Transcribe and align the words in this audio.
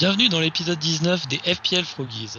Bienvenue 0.00 0.30
dans 0.30 0.40
l'épisode 0.40 0.78
19 0.78 1.28
des 1.28 1.36
FPL 1.36 1.84
Froggies. 1.84 2.38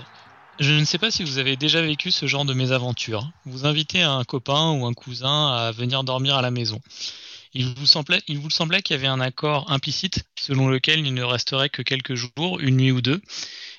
Je 0.60 0.74
ne 0.74 0.84
sais 0.84 0.98
pas 0.98 1.12
si 1.12 1.24
vous 1.24 1.38
avez 1.38 1.56
déjà 1.58 1.80
vécu 1.80 2.10
ce 2.10 2.26
genre 2.26 2.44
de 2.44 2.56
mésaventure. 2.56 3.30
Vous 3.46 3.68
invitez 3.68 4.02
un 4.02 4.24
copain 4.24 4.72
ou 4.72 4.88
un 4.88 4.94
cousin 4.94 5.52
à 5.52 5.72
venir 5.72 6.04
dormir 6.04 6.36
à 6.36 6.42
la 6.42 6.50
maison. 6.50 6.82
Il 7.54 7.68
vous 7.68 7.86
semblait, 7.86 8.22
qu'il 8.82 8.96
y 8.96 9.00
avait 9.00 9.06
un 9.06 9.20
accord 9.20 9.72
implicite 9.72 10.24
selon 10.40 10.70
lequel 10.70 11.06
il 11.06 11.14
ne 11.14 11.22
resterait 11.22 11.70
que 11.70 11.84
quelques 11.84 12.16
jours, 12.16 12.60
une 12.60 12.78
nuit 12.78 12.92
ou 12.92 13.02
deux. 13.04 13.22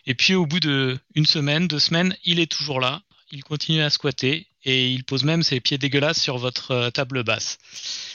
Et 0.06 0.14
puis 0.14 0.36
au 0.36 0.46
bout 0.46 0.60
de 0.60 0.96
une 1.16 1.26
semaine, 1.26 1.66
deux 1.66 1.80
semaines, 1.80 2.16
il 2.24 2.38
est 2.38 2.52
toujours 2.52 2.78
là. 2.78 3.02
Il 3.32 3.42
continue 3.42 3.82
à 3.82 3.90
squatter 3.90 4.46
et 4.64 4.92
il 4.92 5.02
pose 5.02 5.24
même 5.24 5.42
ses 5.42 5.58
pieds 5.58 5.78
dégueulasses 5.78 6.20
sur 6.20 6.38
votre 6.38 6.70
euh, 6.70 6.90
table 6.90 7.24
basse. 7.24 7.58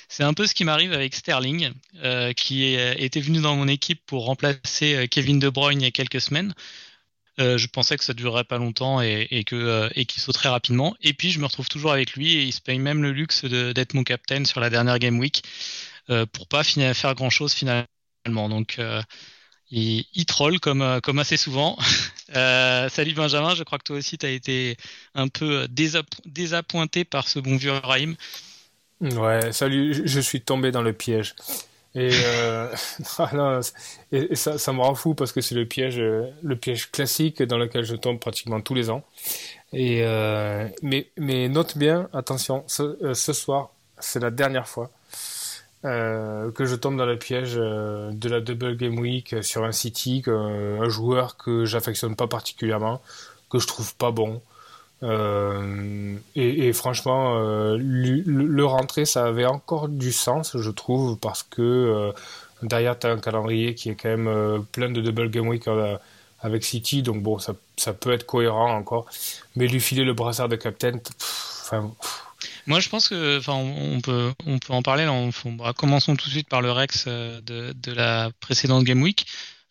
C'est 0.09 0.23
un 0.23 0.33
peu 0.33 0.47
ce 0.47 0.53
qui 0.53 0.63
m'arrive 0.63 0.93
avec 0.93 1.13
Sterling, 1.13 1.71
euh, 1.97 2.31
qui 2.33 2.63
était 2.63 3.19
venu 3.19 3.41
dans 3.41 3.55
mon 3.55 3.67
équipe 3.67 4.01
pour 4.05 4.25
remplacer 4.25 4.95
euh, 4.95 5.07
Kevin 5.07 5.37
De 5.39 5.49
Bruyne 5.49 5.81
il 5.81 5.85
y 5.85 5.87
a 5.87 5.91
quelques 5.91 6.21
semaines. 6.21 6.53
Euh, 7.39 7.57
je 7.57 7.67
pensais 7.67 7.97
que 7.97 8.03
ça 8.03 8.13
durerait 8.13 8.45
pas 8.45 8.57
longtemps 8.57 9.01
et, 9.01 9.43
qu'il 9.45 10.21
sauterait 10.21 10.49
rapidement. 10.49 10.95
Et 11.01 11.13
puis 11.13 11.31
je 11.31 11.39
me 11.39 11.45
retrouve 11.45 11.67
toujours 11.67 11.91
avec 11.91 12.13
lui 12.13 12.33
et 12.33 12.43
il 12.43 12.53
se 12.53 12.61
paye 12.61 12.79
même 12.79 13.03
le 13.03 13.11
luxe 13.11 13.45
d'être 13.45 13.93
mon 13.93 14.03
captain 14.03 14.45
sur 14.45 14.59
la 14.59 14.69
dernière 14.69 14.97
game 14.97 15.19
week 15.19 15.43
pour 16.31 16.47
pas 16.47 16.63
finir, 16.63 16.95
faire 16.95 17.13
grand 17.13 17.29
chose 17.29 17.53
finalement. 17.53 17.85
Donc 18.25 18.79
il, 19.69 20.25
troll 20.25 20.59
comme 20.59 21.19
assez 21.19 21.37
souvent. 21.37 21.77
salut 22.33 23.13
Benjamin, 23.13 23.53
je 23.53 23.61
crois 23.61 23.77
que 23.77 23.83
toi 23.83 23.97
aussi 23.97 24.17
tu 24.17 24.25
as 24.25 24.31
été 24.31 24.75
un 25.13 25.27
peu 25.27 25.67
désapp 25.67 26.07
désappointé 26.25 27.05
par 27.05 27.27
ce 27.27 27.37
bon 27.37 27.55
vieux 27.55 27.73
Raïm. 27.73 28.15
Ouais, 29.01 29.51
salut, 29.51 30.07
je 30.07 30.19
suis 30.19 30.41
tombé 30.41 30.71
dans 30.71 30.81
le 30.81 30.93
piège. 30.93 31.35
Et, 31.93 32.09
euh, 32.13 32.67
non, 33.33 33.59
et, 34.11 34.35
ça, 34.35 34.57
ça, 34.57 34.73
me 34.73 34.81
rend 34.81 34.95
fou 34.95 35.15
parce 35.15 35.31
que 35.31 35.41
c'est 35.41 35.55
le 35.55 35.65
piège, 35.65 35.99
le 35.99 36.55
piège 36.55 36.91
classique 36.91 37.41
dans 37.43 37.57
lequel 37.57 37.83
je 37.85 37.95
tombe 37.95 38.19
pratiquement 38.19 38.61
tous 38.61 38.73
les 38.73 38.89
ans. 38.89 39.03
Et 39.73 40.03
euh, 40.03 40.67
mais, 40.81 41.09
mais 41.17 41.49
note 41.49 41.77
bien, 41.77 42.09
attention, 42.13 42.63
ce, 42.67 42.83
euh, 43.03 43.13
soir, 43.13 43.71
c'est 43.99 44.19
la 44.19 44.31
dernière 44.31 44.67
fois 44.67 44.91
que 45.83 46.65
je 46.65 46.75
tombe 46.75 46.97
dans 46.97 47.05
le 47.05 47.17
piège 47.17 47.53
de 47.53 48.29
la 48.29 48.41
double 48.41 48.75
game 48.75 48.99
week 48.99 49.41
sur 49.41 49.63
un 49.63 49.71
City, 49.71 50.21
un 50.27 50.89
joueur 50.89 51.37
que 51.37 51.63
j'affectionne 51.63 52.17
pas 52.17 52.27
particulièrement, 52.27 53.01
que 53.49 53.57
je 53.57 53.67
trouve 53.67 53.95
pas 53.95 54.11
bon. 54.11 54.41
Euh, 55.03 56.15
et, 56.35 56.73
franchement, 56.73 57.37
euh, 57.37 57.77
le, 57.79 58.65
rentrer, 58.65 59.05
ça 59.05 59.25
avait 59.25 59.45
encore 59.45 59.89
du 59.89 60.11
sens, 60.11 60.57
je 60.57 60.71
trouve, 60.71 61.17
parce 61.17 61.43
que 61.43 61.61
euh, 61.61 62.11
derrière, 62.63 62.97
tu 62.97 63.07
as 63.07 63.11
un 63.11 63.19
calendrier 63.19 63.75
qui 63.75 63.89
est 63.89 63.95
quand 63.95 64.09
même 64.09 64.65
plein 64.71 64.89
de 64.89 65.01
double 65.01 65.29
game 65.29 65.47
week 65.47 65.65
avec 66.41 66.63
City, 66.63 67.03
donc 67.03 67.21
bon, 67.21 67.39
ça, 67.39 67.53
peut 67.93 68.11
être 68.11 68.25
cohérent 68.25 68.73
encore. 68.73 69.05
Mais 69.55 69.67
lui 69.67 69.79
filer 69.79 70.03
le 70.03 70.13
brassard 70.13 70.49
de 70.49 70.55
captain, 70.55 70.99
enfin. 71.63 71.91
Moi, 72.65 72.79
je 72.81 72.89
pense 72.89 73.07
que, 73.07 73.37
enfin, 73.37 73.53
on 73.53 74.01
peut, 74.01 74.31
on 74.45 74.59
peut 74.59 74.73
en 74.73 74.81
parler. 74.81 75.05
Là, 75.05 75.13
on, 75.13 75.29
on, 75.45 75.51
bah, 75.53 75.73
commençons 75.75 76.15
tout 76.15 76.25
de 76.25 76.31
suite 76.31 76.49
par 76.49 76.61
le 76.61 76.71
Rex 76.71 77.07
de 77.07 77.91
la 77.93 78.29
précédente 78.41 78.83
game 78.83 79.01
week. 79.01 79.25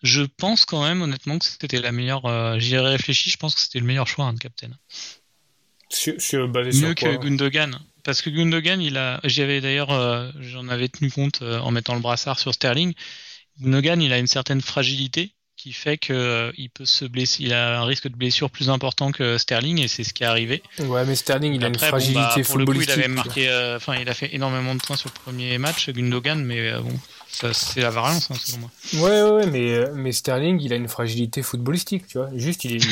Je 0.06 0.22
pense 0.22 0.64
quand 0.64 0.82
même, 0.82 1.02
honnêtement, 1.02 1.38
que 1.38 1.44
c'était 1.44 1.80
la 1.80 1.92
meilleure. 1.92 2.24
Euh, 2.26 2.58
J'y 2.58 2.74
ai 2.74 2.78
réfléchi, 2.78 3.30
je 3.30 3.36
pense 3.36 3.54
que 3.54 3.60
c'était 3.60 3.80
le 3.80 3.86
meilleur 3.86 4.06
choix 4.06 4.26
hein, 4.26 4.32
de 4.32 4.38
Captain. 4.38 4.70
Sur, 5.88 6.20
sur, 6.20 6.48
Mieux 6.48 6.72
sur 6.72 6.94
que 6.94 7.16
Gundogan. 7.16 7.78
Parce 8.02 8.22
que 8.22 8.30
Gundogan, 8.30 8.80
il 8.80 8.96
a. 8.96 9.20
J'y 9.24 9.42
avais 9.42 9.60
d'ailleurs. 9.60 9.92
Euh, 9.92 10.30
J'en 10.40 10.68
avais 10.68 10.88
tenu 10.88 11.10
compte 11.10 11.42
euh, 11.42 11.58
en 11.60 11.70
mettant 11.70 11.94
le 11.94 12.00
brassard 12.00 12.38
sur 12.38 12.54
Sterling. 12.54 12.94
Gundogan, 13.60 14.00
il 14.00 14.12
a 14.12 14.18
une 14.18 14.26
certaine 14.26 14.60
fragilité 14.60 15.32
qui 15.56 15.72
fait 15.72 15.96
que 15.96 16.12
euh, 16.12 16.52
il 16.56 16.70
peut 16.70 16.84
se 16.84 17.04
blesser, 17.04 17.44
il 17.44 17.52
a 17.52 17.80
un 17.80 17.84
risque 17.84 18.08
de 18.08 18.14
blessure 18.14 18.50
plus 18.50 18.68
important 18.68 19.10
que 19.10 19.38
Sterling 19.38 19.80
et 19.80 19.88
c'est 19.88 20.04
ce 20.04 20.12
qui 20.12 20.22
est 20.22 20.26
arrivé. 20.26 20.62
Ouais, 20.78 21.04
mais 21.04 21.16
Sterling, 21.16 21.54
il 21.54 21.64
Après, 21.64 21.66
a 21.66 21.68
une 21.68 21.88
fragilité 21.88 22.20
bon, 22.20 22.34
bah, 22.36 22.42
pour 22.46 22.58
le 22.58 22.64
coup, 22.66 22.82
il 22.82 22.90
avait 22.90 23.08
marqué, 23.08 23.48
euh, 23.48 23.76
enfin, 23.76 23.96
il 23.96 24.08
a 24.08 24.14
fait 24.14 24.34
énormément 24.34 24.74
de 24.74 24.80
points 24.80 24.96
sur 24.96 25.08
le 25.08 25.18
premier 25.18 25.56
match, 25.58 25.88
Gundogan, 25.90 26.44
mais 26.44 26.70
euh, 26.70 26.80
bon, 26.80 26.92
c'est 27.28 27.80
la 27.80 27.90
variance, 27.90 28.30
hein, 28.30 28.34
selon 28.38 28.60
moi. 28.60 28.70
Ouais, 28.94 29.46
ouais, 29.46 29.74
euh, 29.74 29.92
mais 29.94 30.12
Sterling, 30.12 30.60
il 30.60 30.72
a 30.72 30.76
une 30.76 30.88
fragilité 30.88 31.42
footballistique, 31.42 32.06
tu 32.06 32.18
vois. 32.18 32.30
Juste, 32.34 32.64
il 32.64 32.76
est, 32.76 32.88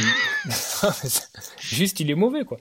juste, 1.60 2.00
il 2.00 2.10
est 2.10 2.14
mauvais, 2.14 2.44
quoi. 2.44 2.58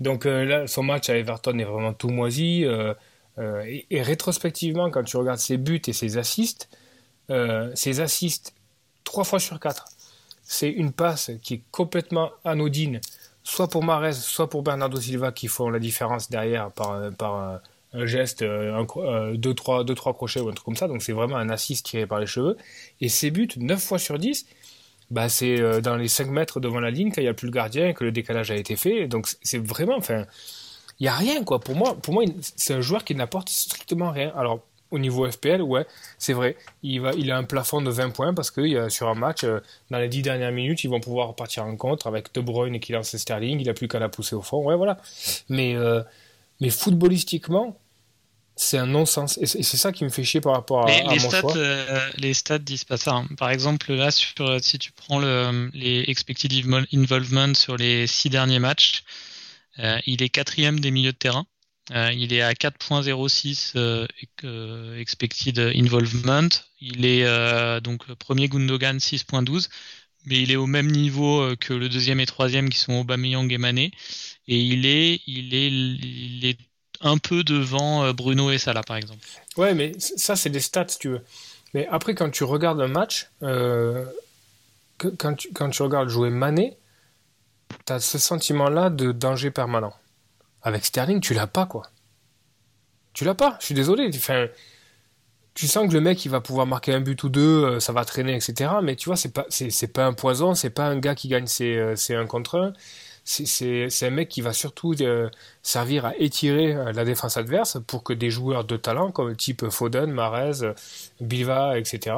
Donc 0.00 0.26
euh, 0.26 0.44
là, 0.44 0.66
son 0.66 0.82
match 0.82 1.10
à 1.10 1.16
Everton 1.16 1.58
est 1.58 1.64
vraiment 1.64 1.92
tout 1.92 2.08
moisi. 2.08 2.64
euh, 2.64 2.94
et, 3.36 4.02
rétrospectivement, 4.02 4.90
quand 4.90 5.04
tu 5.04 5.16
regardes 5.16 5.38
ses 5.38 5.58
buts 5.58 5.82
et 5.86 5.92
ses 5.92 6.18
assists, 6.18 6.68
ses 7.74 8.00
assists, 8.00 8.54
trois 9.04 9.24
fois 9.24 9.38
sur 9.38 9.60
quatre, 9.60 9.84
c'est 10.42 10.70
une 10.70 10.92
passe 10.92 11.30
qui 11.42 11.54
est 11.54 11.62
complètement 11.70 12.30
anodine, 12.44 13.00
soit 13.44 13.68
pour 13.68 13.84
Mares, 13.84 14.14
soit 14.14 14.48
pour 14.48 14.62
Bernardo 14.62 14.98
Silva, 14.98 15.30
qui 15.30 15.46
font 15.46 15.70
la 15.70 15.78
différence 15.78 16.30
derrière 16.30 16.72
par, 16.72 17.12
par 17.12 17.60
un, 17.92 18.06
geste, 18.06 18.42
un, 18.42 18.86
un, 18.86 19.34
deux, 19.34 19.54
trois, 19.54 19.84
deux, 19.84 19.94
trois 19.94 20.14
crochets 20.14 20.40
ou 20.40 20.48
un 20.48 20.52
truc 20.52 20.64
comme 20.64 20.76
ça. 20.76 20.88
Donc 20.88 21.02
c'est 21.02 21.12
vraiment 21.12 21.36
un 21.36 21.48
assist 21.48 21.86
tiré 21.86 22.06
par 22.06 22.20
les 22.20 22.26
cheveux. 22.26 22.56
Et 23.00 23.08
ses 23.08 23.30
buts, 23.30 23.48
9 23.56 23.80
fois 23.80 23.98
sur 23.98 24.18
10, 24.18 24.46
bah, 25.10 25.28
c'est 25.28 25.60
euh, 25.60 25.80
dans 25.80 25.96
les 25.96 26.08
5 26.08 26.28
mètres 26.28 26.60
devant 26.60 26.80
la 26.80 26.90
ligne 26.90 27.10
quand 27.10 27.20
il 27.20 27.24
n'y 27.24 27.30
a 27.30 27.34
plus 27.34 27.46
le 27.46 27.52
gardien 27.52 27.92
que 27.92 28.04
le 28.04 28.12
décalage 28.12 28.50
a 28.50 28.56
été 28.56 28.76
fait. 28.76 29.06
Donc 29.08 29.26
c'est 29.42 29.64
vraiment, 29.64 29.96
enfin, 29.96 30.26
il 31.00 31.04
n'y 31.04 31.08
a 31.08 31.14
rien 31.14 31.44
quoi. 31.44 31.60
Pour 31.60 31.76
moi, 31.76 31.94
pour 31.94 32.14
moi 32.14 32.24
c'est 32.40 32.74
un 32.74 32.80
joueur 32.80 33.04
qui 33.04 33.14
n'apporte 33.14 33.48
strictement 33.48 34.10
rien. 34.10 34.32
Alors 34.36 34.60
au 34.90 34.98
niveau 34.98 35.30
FPL, 35.30 35.62
ouais, 35.62 35.86
c'est 36.18 36.32
vrai. 36.32 36.56
Il, 36.82 37.00
va, 37.00 37.12
il 37.12 37.30
a 37.30 37.36
un 37.36 37.44
plafond 37.44 37.82
de 37.82 37.90
20 37.90 38.10
points 38.10 38.34
parce 38.34 38.50
que 38.50 38.88
sur 38.88 39.08
un 39.08 39.14
match, 39.14 39.44
euh, 39.44 39.60
dans 39.90 39.98
les 39.98 40.08
10 40.08 40.22
dernières 40.22 40.52
minutes, 40.52 40.84
ils 40.84 40.90
vont 40.90 41.00
pouvoir 41.00 41.34
partir 41.34 41.64
en 41.64 41.76
contre 41.76 42.06
avec 42.06 42.32
De 42.34 42.40
Bruyne 42.40 42.80
qui 42.80 42.92
lance 42.92 43.14
Sterling. 43.16 43.60
Il 43.60 43.66
n'a 43.66 43.74
plus 43.74 43.88
qu'à 43.88 43.98
la 43.98 44.08
pousser 44.08 44.34
au 44.34 44.42
fond. 44.42 44.64
Ouais, 44.64 44.76
voilà. 44.76 44.98
Mais, 45.48 45.74
euh, 45.74 46.02
mais 46.60 46.70
footballistiquement, 46.70 47.80
c'est 48.56 48.78
un 48.78 48.86
non-sens. 48.86 49.38
Et 49.38 49.46
c'est 49.46 49.76
ça 49.76 49.92
qui 49.92 50.04
me 50.04 50.08
fait 50.08 50.24
chier 50.24 50.40
par 50.40 50.52
rapport 50.52 50.86
à, 50.86 50.90
les, 50.90 51.00
à 51.00 51.14
les 51.14 51.20
mon 51.20 51.28
stats, 51.28 51.40
choix. 51.40 51.56
Euh, 51.56 52.10
les 52.16 52.34
stats 52.34 52.58
disent 52.58 52.84
pas 52.84 52.96
ça. 52.96 53.14
Hein. 53.14 53.28
Par 53.36 53.50
exemple, 53.50 53.92
là, 53.92 54.10
sur, 54.10 54.34
si 54.62 54.78
tu 54.78 54.90
prends 54.92 55.18
le, 55.20 55.70
les 55.74 56.04
expected 56.08 56.52
involvement 56.92 57.54
sur 57.54 57.76
les 57.76 58.06
6 58.06 58.30
derniers 58.30 58.58
matchs, 58.58 59.04
euh, 59.78 59.98
il 60.06 60.22
est 60.22 60.28
quatrième 60.28 60.80
des 60.80 60.90
milieux 60.90 61.12
de 61.12 61.16
terrain. 61.16 61.46
Euh, 61.92 62.12
il 62.12 62.32
est 62.32 62.42
à 62.42 62.52
4.06 62.52 63.72
euh, 64.44 64.98
expected 64.98 65.58
involvement. 65.58 66.48
Il 66.80 67.06
est 67.06 67.24
euh, 67.24 67.80
donc 67.80 68.12
premier 68.14 68.48
Gundogan 68.48 68.98
6.12, 68.98 69.68
mais 70.26 70.42
il 70.42 70.50
est 70.50 70.56
au 70.56 70.66
même 70.66 70.90
niveau 70.90 71.40
euh, 71.40 71.56
que 71.56 71.72
le 71.72 71.88
deuxième 71.88 72.20
et 72.20 72.26
troisième 72.26 72.68
qui 72.68 72.78
sont 72.78 72.94
Aubameyang 72.94 73.50
et 73.50 73.58
Mané. 73.58 73.92
Et 74.48 74.56
il 74.56 74.86
est, 74.86 75.20
il 75.26 75.54
est, 75.54 75.68
il 75.68 76.46
est 76.46 76.58
un 77.00 77.18
peu 77.18 77.44
devant 77.44 78.04
euh, 78.04 78.12
Bruno 78.12 78.50
et 78.50 78.58
Salah 78.58 78.82
par 78.82 78.96
exemple. 78.96 79.26
Ouais, 79.56 79.74
mais 79.74 79.92
ça 79.98 80.36
c'est 80.36 80.50
des 80.50 80.60
stats 80.60 80.88
si 80.88 80.98
tu 80.98 81.08
veux. 81.10 81.24
Mais 81.74 81.86
après 81.88 82.14
quand 82.14 82.30
tu 82.30 82.44
regardes 82.44 82.80
un 82.80 82.88
match, 82.88 83.30
euh, 83.42 84.04
quand, 84.96 85.34
tu, 85.34 85.52
quand 85.52 85.68
tu 85.68 85.82
regardes 85.82 86.08
jouer 86.08 86.30
Mané, 86.30 86.76
tu 87.86 87.92
as 87.92 88.00
ce 88.00 88.18
sentiment-là 88.18 88.90
de 88.90 89.12
danger 89.12 89.50
permanent. 89.50 89.92
Avec 90.62 90.84
Sterling, 90.84 91.20
tu 91.20 91.34
l'as 91.34 91.46
pas, 91.46 91.66
quoi. 91.66 91.88
Tu 93.12 93.24
l'as 93.24 93.34
pas, 93.34 93.56
je 93.60 93.66
suis 93.66 93.74
désolé. 93.74 94.10
Enfin, 94.14 94.48
tu 95.54 95.66
sens 95.66 95.88
que 95.88 95.92
le 95.92 96.00
mec, 96.00 96.24
il 96.24 96.30
va 96.30 96.40
pouvoir 96.40 96.66
marquer 96.66 96.94
un 96.94 97.00
but 97.00 97.22
ou 97.22 97.28
deux, 97.28 97.64
euh, 97.64 97.80
ça 97.80 97.92
va 97.92 98.04
traîner, 98.04 98.34
etc. 98.34 98.70
Mais 98.82 98.96
tu 98.96 99.08
vois, 99.08 99.16
c'est 99.16 99.32
pas, 99.32 99.46
c'est, 99.50 99.92
pas 99.92 100.06
un 100.06 100.12
poison, 100.14 100.54
c'est 100.54 100.70
pas 100.70 100.86
un 100.86 100.98
gars 100.98 101.14
qui 101.14 101.28
gagne 101.28 101.46
ses, 101.46 101.94
ses 101.96 102.14
1 102.14 102.26
contre 102.26 102.58
1. 102.58 102.72
C'est, 103.30 104.06
un 104.06 104.10
mec 104.10 104.28
qui 104.30 104.40
va 104.40 104.54
surtout 104.54 104.94
euh, 105.02 105.28
servir 105.62 106.06
à 106.06 106.16
étirer 106.16 106.74
euh, 106.74 106.92
la 106.92 107.04
défense 107.04 107.36
adverse 107.36 107.78
pour 107.86 108.02
que 108.02 108.14
des 108.14 108.30
joueurs 108.30 108.64
de 108.64 108.76
talent, 108.78 109.12
comme 109.12 109.28
le 109.28 109.36
type 109.36 109.68
Foden, 109.68 110.10
Marez, 110.10 110.72
Bilva, 111.20 111.78
etc., 111.78 112.16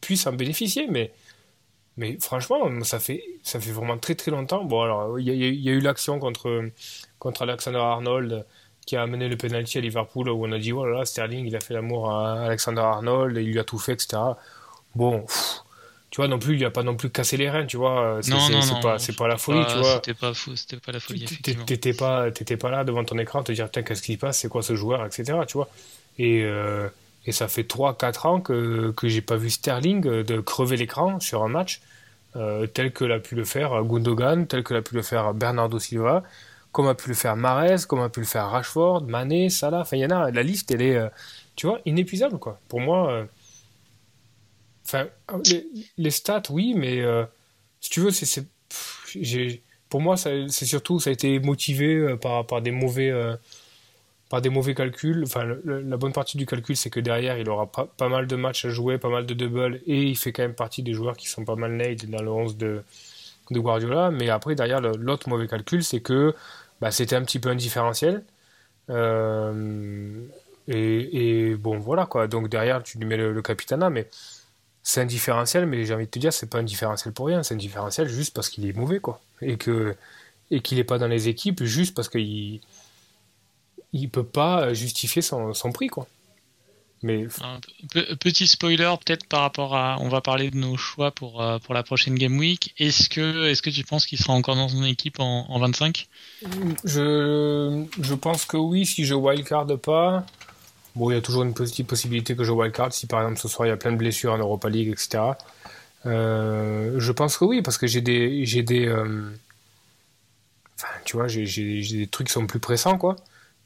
puissent 0.00 0.26
en 0.26 0.32
bénéficier. 0.32 0.86
Mais 0.88 1.12
mais 1.96 2.18
franchement, 2.20 2.68
ça 2.82 2.98
fait, 3.00 3.24
ça 3.42 3.60
fait 3.60 3.70
vraiment 3.70 3.98
très 3.98 4.14
très 4.14 4.30
longtemps. 4.30 4.64
Bon, 4.64 4.82
alors, 4.82 5.18
il 5.20 5.28
y, 5.28 5.32
y, 5.32 5.68
a 5.70 5.72
eu 5.72 5.80
l'action 5.80 6.18
contre, 6.18 6.70
contre 7.18 7.42
Alexander 7.42 7.78
Arnold 7.78 8.44
qui 8.86 8.96
a 8.96 9.02
amené 9.02 9.28
le 9.28 9.36
penalty 9.36 9.78
à 9.78 9.80
Liverpool 9.80 10.28
où 10.28 10.44
on 10.46 10.52
a 10.52 10.58
dit, 10.58 10.72
voilà, 10.72 11.00
oh 11.00 11.04
Sterling, 11.04 11.46
il 11.46 11.56
a 11.56 11.60
fait 11.60 11.74
l'amour 11.74 12.10
à 12.10 12.44
Alexander 12.44 12.82
Arnold, 12.82 13.36
il 13.36 13.52
lui 13.52 13.58
a 13.58 13.64
tout 13.64 13.78
fait, 13.78 13.92
etc. 13.92 14.18
bon, 14.94 15.24
tu 16.14 16.20
vois, 16.20 16.28
non 16.28 16.38
plus, 16.38 16.54
il 16.54 16.64
a 16.64 16.70
pas 16.70 16.84
non 16.84 16.94
plus 16.94 17.10
cassé 17.10 17.36
les 17.36 17.50
reins, 17.50 17.66
tu 17.66 17.76
vois. 17.76 18.20
C'est 18.22 18.80
pas, 18.80 19.00
c'est 19.00 19.16
pas 19.16 19.26
la 19.26 19.36
folie, 19.36 19.66
tu 19.66 19.78
vois. 19.78 19.94
C'était 19.94 20.14
pas 20.14 20.32
c'était 20.54 20.76
pas 20.76 20.92
la 20.92 21.00
folie. 21.00 21.24
T'étais 21.24 21.92
pas, 21.92 22.30
pas 22.30 22.70
là 22.70 22.84
devant 22.84 23.02
ton 23.02 23.18
écran 23.18 23.42
te 23.42 23.50
dire, 23.50 23.68
tiens, 23.68 23.82
qu'est-ce 23.82 24.00
qui 24.00 24.12
se 24.12 24.18
passe, 24.18 24.38
c'est 24.38 24.48
quoi 24.48 24.62
ce 24.62 24.76
joueur, 24.76 25.04
etc., 25.04 25.36
tu 25.48 25.54
vois. 25.54 25.68
Et, 26.20 26.44
euh, 26.44 26.88
et 27.26 27.32
ça 27.32 27.48
fait 27.48 27.64
3-4 27.64 28.28
ans 28.28 28.40
que, 28.40 28.92
que 28.92 29.08
j'ai 29.08 29.22
pas 29.22 29.34
vu 29.34 29.50
Sterling 29.50 30.02
de 30.02 30.40
crever 30.40 30.76
l'écran 30.76 31.18
sur 31.18 31.42
un 31.42 31.48
match, 31.48 31.80
euh, 32.36 32.68
tel 32.68 32.92
que 32.92 33.04
l'a 33.04 33.18
pu 33.18 33.34
le 33.34 33.44
faire 33.44 33.82
Gundogan, 33.82 34.46
tel 34.46 34.62
que 34.62 34.72
l'a 34.72 34.82
pu 34.82 34.94
le 34.94 35.02
faire 35.02 35.34
Bernardo 35.34 35.80
Silva, 35.80 36.22
comme 36.70 36.86
a 36.86 36.94
pu 36.94 37.08
le 37.08 37.16
faire 37.16 37.34
Mares, 37.34 37.88
comme 37.88 38.02
a 38.02 38.08
pu 38.08 38.20
le 38.20 38.26
faire 38.26 38.50
Rashford, 38.50 39.02
Mané, 39.08 39.50
Salah, 39.50 39.80
enfin, 39.80 39.96
il 39.96 40.02
y 40.02 40.06
en 40.06 40.10
a, 40.10 40.30
la 40.30 40.42
liste, 40.44 40.70
elle 40.70 40.82
est, 40.82 41.10
tu 41.56 41.66
vois, 41.66 41.80
inépuisable, 41.86 42.38
quoi. 42.38 42.60
Pour 42.68 42.78
moi, 42.80 43.26
Enfin, 44.86 45.08
les, 45.96 46.10
stats, 46.10 46.42
oui, 46.50 46.74
mais 46.76 47.00
euh, 47.00 47.24
si 47.80 47.90
tu 47.90 48.00
veux, 48.00 48.10
c'est, 48.10 48.46
pour 49.88 50.00
moi, 50.00 50.16
c'est 50.16 50.48
surtout, 50.50 51.00
ça 51.00 51.10
a 51.10 51.12
été 51.12 51.38
motivé 51.38 51.94
euh, 51.94 52.16
par, 52.16 52.46
par, 52.46 52.60
des 52.60 52.70
mauvais, 52.70 53.10
euh, 53.10 53.34
par 54.28 54.42
des 54.42 54.50
mauvais 54.50 54.74
calculs. 54.74 55.22
Enfin, 55.24 55.44
la 55.64 55.96
bonne 55.96 56.12
partie 56.12 56.36
du 56.36 56.46
calcul, 56.46 56.76
c'est 56.76 56.90
que 56.90 57.00
derrière, 57.00 57.38
il 57.38 57.48
aura 57.48 57.66
pas, 57.66 57.86
pas, 57.86 58.08
mal 58.08 58.26
de 58.26 58.36
matchs 58.36 58.66
à 58.66 58.70
jouer, 58.70 58.98
pas 58.98 59.08
mal 59.08 59.26
de 59.26 59.34
doubles, 59.34 59.80
et 59.86 60.02
il 60.02 60.16
fait 60.18 60.32
quand 60.32 60.42
même 60.42 60.54
partie 60.54 60.82
des 60.82 60.92
joueurs 60.92 61.16
qui 61.16 61.28
sont 61.28 61.44
pas 61.44 61.56
mal 61.56 61.72
nade 61.72 62.04
dans 62.10 62.22
le 62.22 62.30
11 62.30 62.56
de, 62.58 62.82
de 63.50 63.60
Guardiola. 63.60 64.10
Mais 64.10 64.28
après, 64.30 64.54
derrière, 64.54 64.80
l'autre 64.82 65.28
mauvais 65.30 65.48
calcul, 65.48 65.82
c'est 65.82 66.00
que 66.00 66.34
bah, 66.80 66.90
c'était 66.90 67.16
un 67.16 67.22
petit 67.24 67.38
peu 67.38 67.48
indifférentiel. 67.50 68.22
et, 70.68 70.74
et, 71.48 71.54
bon, 71.56 71.78
voilà 71.78 72.06
quoi. 72.06 72.26
Donc 72.28 72.48
derrière, 72.48 72.82
tu 72.82 72.98
lui 72.98 73.06
mets 73.06 73.16
le, 73.16 73.32
le 73.32 73.42
capitana, 73.42 73.90
mais 73.90 74.08
c'est 74.84 75.00
un 75.00 75.06
différentiel, 75.06 75.66
mais 75.66 75.86
j'ai 75.86 75.94
envie 75.94 76.04
de 76.04 76.10
te 76.10 76.18
dire, 76.18 76.32
c'est 76.32 76.48
pas 76.48 76.58
un 76.58 76.62
différentiel 76.62 77.12
pour 77.14 77.26
rien, 77.26 77.42
c'est 77.42 77.54
un 77.54 77.58
différentiel 77.58 78.06
juste 78.06 78.34
parce 78.34 78.50
qu'il 78.50 78.66
est 78.68 78.76
mauvais, 78.76 79.00
quoi. 79.00 79.20
Et 79.40 79.56
que 79.56 79.96
et 80.50 80.60
qu'il 80.60 80.76
n'est 80.76 80.84
pas 80.84 80.98
dans 80.98 81.08
les 81.08 81.28
équipes 81.28 81.64
juste 81.64 81.96
parce 81.96 82.10
qu'il 82.10 82.60
il 83.94 84.10
peut 84.10 84.24
pas 84.24 84.74
justifier 84.74 85.22
son, 85.22 85.54
son 85.54 85.72
prix, 85.72 85.88
quoi. 85.88 86.06
Mais... 87.02 87.26
petit 88.20 88.46
spoiler 88.46 88.94
peut-être 89.04 89.26
par 89.26 89.40
rapport 89.40 89.76
à, 89.76 89.98
on 90.00 90.08
va 90.08 90.22
parler 90.22 90.50
de 90.50 90.56
nos 90.56 90.76
choix 90.76 91.10
pour, 91.10 91.42
euh, 91.42 91.58
pour 91.58 91.74
la 91.74 91.82
prochaine 91.82 92.14
Game 92.14 92.38
Week. 92.38 92.72
Est-ce 92.78 93.10
que, 93.10 93.46
est-ce 93.48 93.60
que 93.60 93.68
tu 93.68 93.84
penses 93.84 94.06
qu'il 94.06 94.18
sera 94.18 94.32
encore 94.32 94.56
dans 94.56 94.68
son 94.68 94.84
équipe 94.84 95.20
en, 95.20 95.46
en 95.50 95.58
25 95.58 96.08
je, 96.84 97.84
je 98.00 98.14
pense 98.14 98.46
que 98.46 98.56
oui, 98.56 98.86
si 98.86 99.04
je 99.04 99.14
wildcard 99.14 99.66
pas. 99.78 100.24
Bon, 100.96 101.10
il 101.10 101.14
y 101.14 101.16
a 101.16 101.20
toujours 101.20 101.42
une 101.42 101.54
petite 101.54 101.86
possibilité 101.86 102.36
que 102.36 102.44
je 102.44 102.52
wildcard 102.52 102.92
si 102.92 103.06
par 103.06 103.20
exemple 103.20 103.40
ce 103.40 103.48
soir 103.48 103.66
il 103.66 103.70
y 103.70 103.72
a 103.72 103.76
plein 103.76 103.92
de 103.92 103.96
blessures 103.96 104.32
en 104.32 104.38
Europa 104.38 104.68
League, 104.68 104.90
etc. 104.90 105.34
Euh, 106.06 106.94
je 106.98 107.12
pense 107.12 107.38
que 107.38 107.44
oui, 107.44 107.62
parce 107.62 107.78
que 107.78 107.86
j'ai 107.86 108.00
des. 108.00 108.44
J'ai 108.44 108.62
des 108.62 108.86
euh, 108.86 109.30
Enfin, 110.76 110.88
tu 111.04 111.16
vois, 111.16 111.28
j'ai 111.28 111.44
des 111.44 112.06
trucs 112.08 112.26
qui 112.26 112.32
sont 112.32 112.46
plus 112.48 112.58
pressants, 112.58 112.98
quoi. 112.98 113.14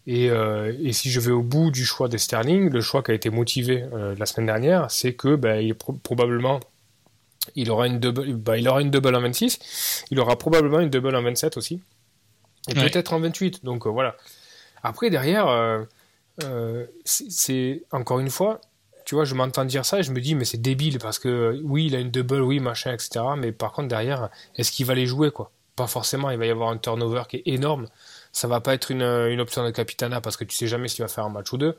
Et, 0.06 0.30
euh, 0.30 0.72
et, 0.82 0.92
si 0.92 1.10
je 1.10 1.20
vais 1.20 1.30
au 1.30 1.42
bout 1.42 1.70
du 1.70 1.84
choix 1.86 2.06
des 2.08 2.18
Sterling, 2.18 2.70
le 2.70 2.80
choix 2.82 3.02
qui 3.02 3.10
a 3.10 3.14
été 3.14 3.30
motivé 3.30 3.84
la 3.92 4.26
semaine 4.26 4.46
dernière, 4.46 4.90
c'est 4.90 5.14
que 5.14 5.34
bah, 5.34 5.60
il, 5.60 5.74
probablement 5.74 6.60
il 7.56 7.70
aura 7.70 7.86
une 7.86 7.98
double, 7.98 8.34
bah, 8.34 8.58
il 8.58 8.68
aura 8.68 8.82
une 8.82 8.90
double 8.90 9.14
en 9.14 9.22
26, 9.22 10.04
il 10.10 10.20
aura 10.20 10.36
probablement 10.36 10.80
une 10.80 10.90
double 10.90 11.16
en 11.16 11.22
27 11.22 11.56
aussi, 11.56 11.80
et 12.68 12.74
peut-être 12.74 13.14
en 13.14 13.20
28. 13.20 13.64
Donc 13.64 13.86
voilà. 13.86 14.16
Après 14.82 15.08
derrière, 15.08 15.46
euh, 16.44 16.86
c'est 17.04 17.82
encore 17.90 18.20
une 18.20 18.30
fois, 18.30 18.60
tu 19.04 19.14
vois, 19.14 19.24
je 19.24 19.34
m'entends 19.34 19.64
dire 19.64 19.84
ça 19.84 20.00
et 20.00 20.02
je 20.02 20.12
me 20.12 20.20
dis, 20.20 20.34
mais 20.34 20.44
c'est 20.44 20.60
débile 20.60 20.98
parce 20.98 21.18
que 21.18 21.60
oui, 21.64 21.86
il 21.86 21.96
a 21.96 22.00
une 22.00 22.10
double, 22.10 22.40
oui, 22.42 22.60
machin, 22.60 22.92
etc. 22.92 23.20
Mais 23.36 23.52
par 23.52 23.72
contre, 23.72 23.88
derrière, 23.88 24.28
est-ce 24.56 24.70
qu'il 24.72 24.86
va 24.86 24.94
les 24.94 25.06
jouer, 25.06 25.30
quoi? 25.30 25.50
Pas 25.76 25.86
forcément, 25.86 26.30
il 26.30 26.38
va 26.38 26.46
y 26.46 26.50
avoir 26.50 26.70
un 26.70 26.78
turnover 26.78 27.22
qui 27.28 27.36
est 27.36 27.42
énorme. 27.46 27.86
Ça 28.32 28.48
va 28.48 28.60
pas 28.60 28.74
être 28.74 28.90
une, 28.90 29.02
une 29.02 29.40
option 29.40 29.64
de 29.64 29.70
capitana 29.70 30.20
parce 30.20 30.36
que 30.36 30.44
tu 30.44 30.56
sais 30.56 30.66
jamais 30.66 30.88
s'il 30.88 31.02
va 31.02 31.08
faire 31.08 31.24
un 31.24 31.30
match 31.30 31.52
ou 31.52 31.58
deux. 31.58 31.76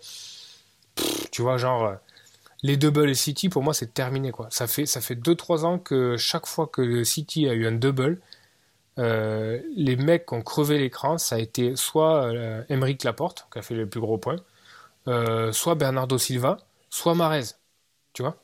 tu 1.32 1.42
vois, 1.42 1.58
genre, 1.58 1.86
euh, 1.86 1.96
les 2.64 2.78
double 2.78 3.10
et 3.10 3.16
City, 3.16 3.50
pour 3.50 3.64
moi, 3.64 3.74
c'est 3.74 3.94
terminé, 3.94 4.32
quoi. 4.32 4.48
Ça 4.52 4.68
fait, 4.68 4.86
ça 4.86 5.02
fait 5.02 5.16
2-3 5.16 5.66
ans 5.66 5.80
que 5.80 6.18
chaque 6.18 6.46
fois 6.46 6.68
que 6.68 7.04
City 7.04 7.48
a 7.48 7.54
eu 7.54 7.68
un 7.68 7.72
double, 7.72 8.20
euh, 8.98 9.62
les 9.76 9.96
mecs 9.96 10.26
qui 10.26 10.34
ont 10.34 10.42
crevé 10.42 10.78
l'écran, 10.78 11.18
ça 11.18 11.36
a 11.36 11.40
été 11.40 11.76
soit 11.76 12.26
euh, 12.26 12.96
Laporte, 13.04 13.48
qui 13.52 13.60
a 13.60 13.62
fait 13.62 13.76
le 13.76 13.88
plus 13.88 14.02
gros 14.02 14.18
point, 14.18 14.36
euh, 15.10 15.52
soit 15.52 15.76
Bernardo 15.76 16.18
Silva, 16.18 16.58
soit 16.90 17.16
Marez. 17.16 17.56
Tu 18.14 18.22
vois 18.22 18.38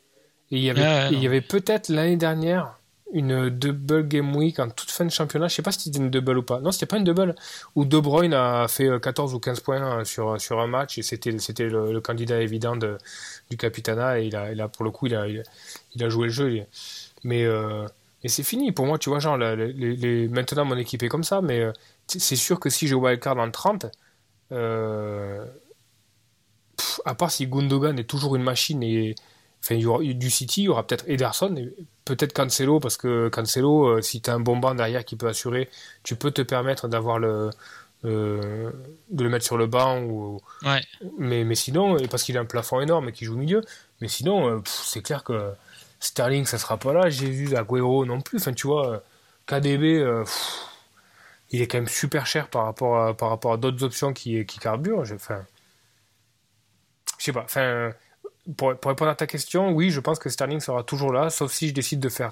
Et 0.52 0.58
il 0.58 0.64
y 0.64 0.70
avait, 0.70 1.14
y 1.16 1.26
avait 1.26 1.42
peut-être 1.42 1.90
l'année 1.90 2.18
dernière 2.18 2.78
une 3.14 3.50
double 3.50 4.08
game 4.08 4.36
week 4.36 4.60
en 4.60 4.70
toute 4.70 4.92
fin 4.92 5.06
de 5.06 5.12
championnat. 5.12 5.48
Je 5.48 5.56
sais 5.56 5.62
pas 5.62 5.72
si 5.72 5.80
c'était 5.82 6.00
une 6.00 6.10
double 6.10 6.40
ou 6.40 6.44
pas. 6.44 6.60
Non, 6.60 6.72
c'était 6.72 6.88
pas 6.88 6.98
une 6.98 7.04
double. 7.04 7.36
Où 7.76 7.86
De 7.86 8.00
Bruyne 8.00 8.34
a 8.34 8.68
fait 8.68 8.90
14 9.00 9.34
ou 9.34 9.40
15 9.40 9.60
points 9.62 10.04
sur, 10.04 10.42
sur 10.42 10.60
un 10.60 10.68
match 10.68 10.98
et 10.98 11.04
c'était, 11.04 11.38
c'était 11.40 11.70
le, 11.70 12.02
candidat 12.02 12.42
évident 12.42 12.76
de, 12.76 12.98
du 13.50 13.58
Capitana 13.58 14.20
et 14.20 14.26
il 14.26 14.36
a, 14.36 14.52
il 14.52 14.60
a, 14.60 14.68
pour 14.68 14.84
le 14.84 14.92
coup, 14.92 15.06
il 15.06 15.16
a, 15.16 15.28
il 15.28 16.04
a, 16.04 16.10
joué 16.10 16.26
le 16.26 16.34
jeu. 16.34 16.62
Mais, 17.24 17.46
c'est 18.28 18.44
fini. 18.44 18.72
Pour 18.72 18.86
moi, 18.86 18.98
tu 18.98 19.10
vois, 19.10 19.20
genre, 19.20 19.38
les, 19.38 20.28
maintenant, 20.28 20.66
mon 20.66 20.78
équipe 20.78 21.04
est 21.04 21.10
comme 21.10 21.24
ça, 21.24 21.42
mais 21.42 21.62
euh, 21.62 21.72
c'est 22.08 22.36
sûr 22.36 22.60
que 22.60 22.70
si 22.70 22.88
je 22.88 22.96
wildcard 22.96 23.38
en 23.38 23.52
30, 23.52 23.88
euh, 24.52 25.46
à 27.06 27.16
part 27.16 27.32
si 27.32 27.48
Gundogan 27.48 27.98
est 28.00 28.06
toujours 28.06 28.36
une 28.36 28.44
machine 28.44 28.82
et 28.84 29.16
enfin, 29.64 29.76
il 29.76 29.82
y 29.82 29.86
aura, 29.86 30.04
du 30.04 30.30
City, 30.30 30.64
il 30.64 30.66
y 30.66 30.70
aura 30.70 30.86
peut-être 30.86 31.06
Ederson, 31.08 31.56
peut-être 32.06 32.34
Cancelo, 32.34 32.80
parce 32.80 32.98
que 32.98 33.30
Cancelo, 33.30 33.86
euh, 33.88 34.02
si 34.02 34.22
tu 34.22 34.30
as 34.30 34.34
un 34.34 34.40
bon 34.40 34.58
banc 34.58 34.76
derrière 34.76 35.06
qui 35.06 35.16
peut 35.16 35.28
assurer, 35.28 35.70
tu 36.04 36.16
peux 36.16 36.32
te 36.32 36.42
permettre 36.42 36.88
d'avoir 36.88 37.20
le. 37.20 37.50
de 38.04 38.72
le 39.12 39.30
mettre 39.30 39.46
sur 39.46 39.58
le 39.58 39.66
banc 39.66 40.02
ou 40.04 40.40
mais, 41.18 41.44
mais 41.44 41.56
sinon 41.56 41.98
parce 42.10 42.22
qu'il 42.24 42.38
a 42.38 42.42
un 42.42 42.46
plafond 42.46 42.80
énorme 42.80 43.10
et 43.10 43.12
qu'il 43.12 43.26
joue 43.26 43.34
au 43.34 43.38
milieu 43.38 43.62
mais 44.00 44.08
sinon 44.08 44.62
c'est 44.66 45.02
clair 45.02 45.24
que 45.24 45.56
Sterling, 46.00 46.46
ça 46.46 46.58
sera 46.58 46.78
pas 46.78 46.94
là. 46.94 47.10
Vu 47.10 47.56
Agüero 47.56 48.06
non 48.06 48.22
plus. 48.22 48.38
Enfin, 48.40 48.54
tu 48.54 48.68
vois, 48.68 49.04
KDB, 49.48 50.00
euh, 50.00 50.24
il 51.52 51.62
est 51.62 51.68
quand 51.68 51.78
même 51.78 51.88
super 51.88 52.26
cher 52.26 52.48
par 52.50 52.66
rapport 52.66 53.00
à, 53.02 53.14
par 53.16 53.30
rapport 53.30 53.54
à 53.54 53.58
d'autres 53.58 53.84
options 53.84 54.14
qui, 54.14 54.46
qui 54.46 54.60
carburent. 54.60 55.04
Enfin, 55.14 55.46
je 57.26 57.32
sais 57.32 57.34
pas. 57.34 57.44
Enfin, 57.44 57.92
pour, 58.58 58.78
pour, 58.78 58.90
répondre 58.90 59.12
à 59.12 59.16
ta 59.16 59.28
question, 59.28 59.72
oui, 59.72 59.90
je 59.90 60.00
pense 60.00 60.20
que 60.20 60.30
Sterling 60.30 60.60
sera 60.60 60.84
toujours 60.84 61.12
là, 61.12 61.30
sauf 61.30 61.52
si 61.52 61.70
je 61.70 61.74
décide 61.74 62.00
de 62.00 62.10
faire 62.10 62.32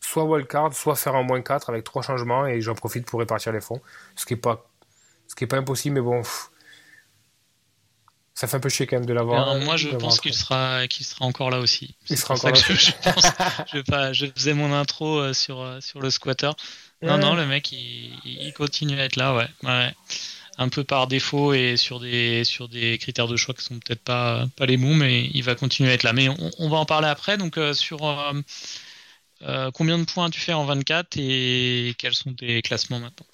soit 0.00 0.24
wildcard, 0.24 0.72
soit 0.72 0.96
faire 0.96 1.14
un 1.14 1.22
moins 1.22 1.42
4 1.42 1.68
avec 1.68 1.84
trois 1.84 2.02
changements 2.02 2.46
et 2.46 2.60
j'en 2.60 2.74
profite 2.74 3.04
pour 3.06 3.20
répartir 3.20 3.52
les 3.52 3.60
fonds. 3.60 3.80
Ce 4.16 4.24
qui 4.24 4.34
est 4.34 4.36
pas, 4.36 4.66
ce 5.28 5.34
qui 5.34 5.44
est 5.44 5.46
pas 5.46 5.58
impossible, 5.58 5.96
mais 5.96 6.00
bon 6.00 6.22
ça 8.40 8.46
fait 8.46 8.56
un 8.56 8.60
peu 8.60 8.70
chier 8.70 8.86
quand 8.86 8.96
même 8.96 9.04
de 9.04 9.12
l'avoir. 9.12 9.54
moi, 9.58 9.76
je 9.76 9.90
pense 9.90 10.18
qu'il 10.18 10.32
sera, 10.32 10.86
qu'il 10.88 11.04
sera 11.04 11.26
encore 11.26 11.50
là 11.50 11.58
aussi. 11.58 11.94
Il 12.08 12.16
sera 12.16 12.34
encore 12.34 12.52
là. 12.52 12.56
Je, 12.56 13.80
pas, 13.82 14.14
je 14.14 14.24
faisais 14.34 14.54
mon 14.54 14.72
intro 14.72 15.18
euh, 15.18 15.34
sur, 15.34 15.60
euh, 15.60 15.78
sur 15.82 16.00
le 16.00 16.08
squatter. 16.08 16.50
Non, 17.02 17.18
non, 17.18 17.34
le 17.34 17.44
mec, 17.44 17.70
il, 17.70 18.50
continue 18.56 18.98
à 18.98 19.04
être 19.04 19.16
là, 19.16 19.34
ouais. 19.34 19.48
ouais. 19.64 19.94
Un 20.60 20.68
peu 20.68 20.84
par 20.84 21.06
défaut 21.08 21.54
et 21.54 21.76
sur 21.76 22.00
des, 22.00 22.44
sur 22.44 22.68
des 22.68 22.98
critères 22.98 23.26
de 23.26 23.36
choix 23.36 23.54
qui 23.54 23.64
sont 23.64 23.78
peut-être 23.80 24.04
pas, 24.04 24.46
pas 24.56 24.66
les 24.66 24.76
bons, 24.76 24.94
mais 24.94 25.30
il 25.32 25.42
va 25.42 25.54
continuer 25.54 25.90
à 25.90 25.94
être 25.94 26.02
là. 26.04 26.12
Mais 26.12 26.28
on, 26.58 26.68
va 26.68 26.76
en 26.76 26.84
parler 26.84 27.08
après. 27.08 27.38
Donc, 27.38 27.56
euh, 27.58 27.72
sur 27.72 27.98
combien 29.74 29.98
de 29.98 30.04
points 30.04 30.30
tu 30.30 30.40
fais 30.40 30.52
en 30.52 30.64
24 30.66 31.16
et 31.18 31.94
quels 31.98 32.14
sont 32.14 32.34
tes 32.34 32.62
classements 32.62 33.00
maintenant? 33.00 33.26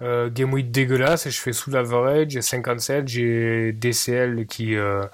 Euh, 0.00 0.30
Game 0.30 0.52
Week 0.52 0.70
dégueulasse 0.70 1.28
je 1.28 1.40
fais 1.40 1.52
sous 1.52 1.70
l'average, 1.70 2.30
j'ai 2.30 2.42
57, 2.42 3.08
j'ai 3.08 3.72
DCL 3.72 4.46
qui, 4.46 4.76
euh, 4.76 5.04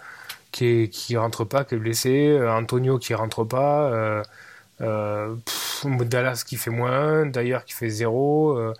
qui, 0.52 0.90
qui 0.90 1.16
rentre 1.16 1.44
pas, 1.44 1.64
qui 1.64 1.74
est 1.74 1.78
blessé, 1.78 2.28
euh, 2.28 2.52
Antonio 2.52 2.98
qui 2.98 3.14
rentre 3.14 3.44
pas, 3.44 3.90
euh, 3.92 4.22
euh 4.82 5.36
Dallas 5.84 6.44
qui 6.46 6.56
fait 6.56 6.70
moins. 6.70 7.26
D'ailleurs 7.26 7.64
qui 7.64 7.74
fait 7.74 7.90
0, 7.90 8.72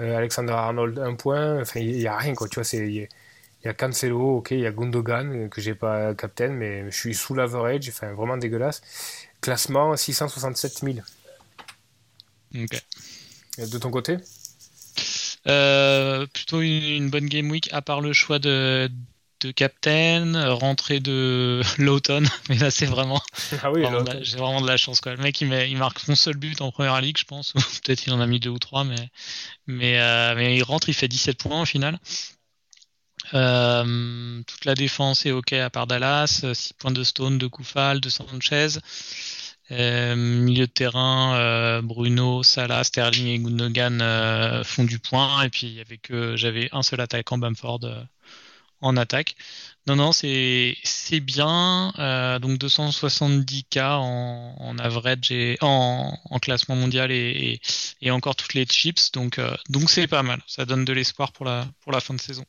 Alexander 0.00 0.52
Arnold 0.52 0.98
1 0.98 1.14
point, 1.14 1.60
enfin 1.60 1.80
il 1.80 1.98
n'y 1.98 2.06
a 2.06 2.16
rien 2.16 2.34
quoi, 2.34 2.48
tu 2.48 2.56
vois, 2.56 2.64
c'est. 2.64 2.86
il 2.88 3.08
y 3.64 3.68
a 3.68 3.74
Cancelo, 3.74 4.38
ok, 4.38 4.52
il 4.52 4.60
y 4.60 4.66
a 4.66 4.72
Gundogan 4.72 5.48
que 5.48 5.60
j'ai 5.60 5.74
pas 5.74 6.14
captain, 6.14 6.48
mais 6.48 6.90
je 6.90 6.96
suis 6.96 7.14
sous 7.14 7.34
l'average, 7.34 7.88
enfin 7.88 8.12
vraiment 8.12 8.36
dégueulasse. 8.36 8.82
Classement 9.40 9.96
667 9.96 10.80
000. 10.80 10.98
Ok. 12.54 12.82
De 13.58 13.78
ton 13.78 13.90
côté? 13.90 14.16
Euh, 15.46 16.26
plutôt 16.26 16.60
une, 16.60 17.10
bonne 17.10 17.26
game 17.26 17.50
week, 17.50 17.68
à 17.72 17.82
part 17.82 18.00
le 18.00 18.12
choix 18.12 18.38
de, 18.38 18.90
de 19.40 19.50
Captain, 19.50 20.52
rentrée 20.54 21.00
de 21.00 21.62
Lawton, 21.78 22.26
mais 22.48 22.58
là 22.58 22.70
c'est 22.70 22.86
vraiment. 22.86 23.22
Ah 23.62 23.70
oui, 23.70 23.82
j'ai 24.22 24.36
vraiment 24.36 24.60
de 24.60 24.66
la 24.66 24.76
chance 24.76 25.00
quoi. 25.00 25.14
Le 25.14 25.22
mec 25.22 25.40
il, 25.40 25.52
il, 25.52 25.76
marque 25.76 26.00
son 26.00 26.14
seul 26.14 26.36
but 26.36 26.60
en 26.60 26.70
première 26.70 27.00
ligue, 27.00 27.18
je 27.18 27.24
pense, 27.24 27.54
ou 27.54 27.58
peut-être 27.58 28.06
il 28.06 28.12
en 28.12 28.20
a 28.20 28.26
mis 28.26 28.40
deux 28.40 28.50
ou 28.50 28.58
trois, 28.58 28.84
mais 28.84 29.08
mais, 29.66 29.98
euh, 30.00 30.34
mais 30.34 30.56
il 30.56 30.62
rentre, 30.62 30.88
il 30.88 30.94
fait 30.94 31.08
17 31.08 31.38
points 31.38 31.62
au 31.62 31.64
final. 31.64 31.98
Euh, 33.34 34.42
toute 34.46 34.64
la 34.64 34.74
défense 34.74 35.24
est 35.24 35.30
ok 35.30 35.52
à 35.52 35.70
part 35.70 35.86
Dallas, 35.86 36.44
6 36.52 36.72
points 36.74 36.90
de 36.90 37.04
Stone, 37.04 37.38
de 37.38 37.46
Koufal, 37.46 38.00
de 38.00 38.08
Sanchez. 38.08 38.78
milieu 39.70 40.66
de 40.66 40.72
terrain, 40.72 41.80
Bruno, 41.82 42.42
Salah, 42.42 42.82
Sterling 42.82 43.28
et 43.28 43.38
Gundogan 43.38 44.64
font 44.64 44.84
du 44.84 44.98
point. 44.98 45.42
Et 45.44 45.48
puis 45.48 45.68
il 45.68 45.74
y 45.74 45.80
avait 45.80 45.98
que 45.98 46.36
j'avais 46.36 46.68
un 46.72 46.82
seul 46.82 47.00
attaquant, 47.00 47.38
Bamford, 47.38 47.80
en 48.80 48.96
attaque. 48.96 49.36
Non, 49.86 49.96
non, 49.96 50.12
c'est 50.12 50.76
bien. 51.20 51.92
Euh, 51.98 52.38
donc 52.38 52.58
270K 52.58 53.96
en, 53.98 54.78
average 54.78 55.32
en, 55.60 56.16
en 56.24 56.38
classement 56.38 56.76
mondial 56.76 57.10
et, 57.10 57.60
et, 58.00 58.10
encore 58.10 58.36
toutes 58.36 58.54
les 58.54 58.66
chips. 58.66 59.12
Donc 59.12 59.38
euh, 59.38 59.54
donc 59.68 59.90
c'est 59.90 60.06
pas 60.06 60.22
mal. 60.22 60.40
Ça 60.46 60.64
donne 60.64 60.84
de 60.84 60.92
l'espoir 60.92 61.32
pour 61.32 61.46
la 61.46 61.66
pour 61.80 61.92
la 61.92 62.00
fin 62.00 62.14
de 62.14 62.20
saison. 62.20 62.44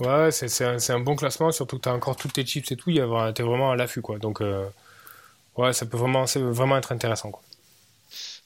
Ouais, 0.00 0.32
c'est 0.32 0.64
un, 0.64 0.76
un, 0.88 1.00
bon 1.00 1.14
classement, 1.14 1.52
surtout 1.52 1.76
que 1.76 1.82
tu 1.82 1.88
as 1.88 1.94
encore 1.94 2.16
toutes 2.16 2.32
tes 2.32 2.44
chips 2.44 2.72
et 2.72 2.76
tout. 2.76 2.90
Tu 2.90 2.98
es 2.98 3.04
vraiment 3.04 3.70
à 3.70 3.76
l'affût. 3.76 4.02
Donc 4.20 4.40
euh, 4.40 4.66
ouais, 5.56 5.72
ça 5.72 5.86
peut 5.86 5.96
vraiment, 5.96 6.24
vraiment 6.24 6.76
être 6.76 6.90
intéressant. 6.90 7.30
Quoi. 7.30 7.42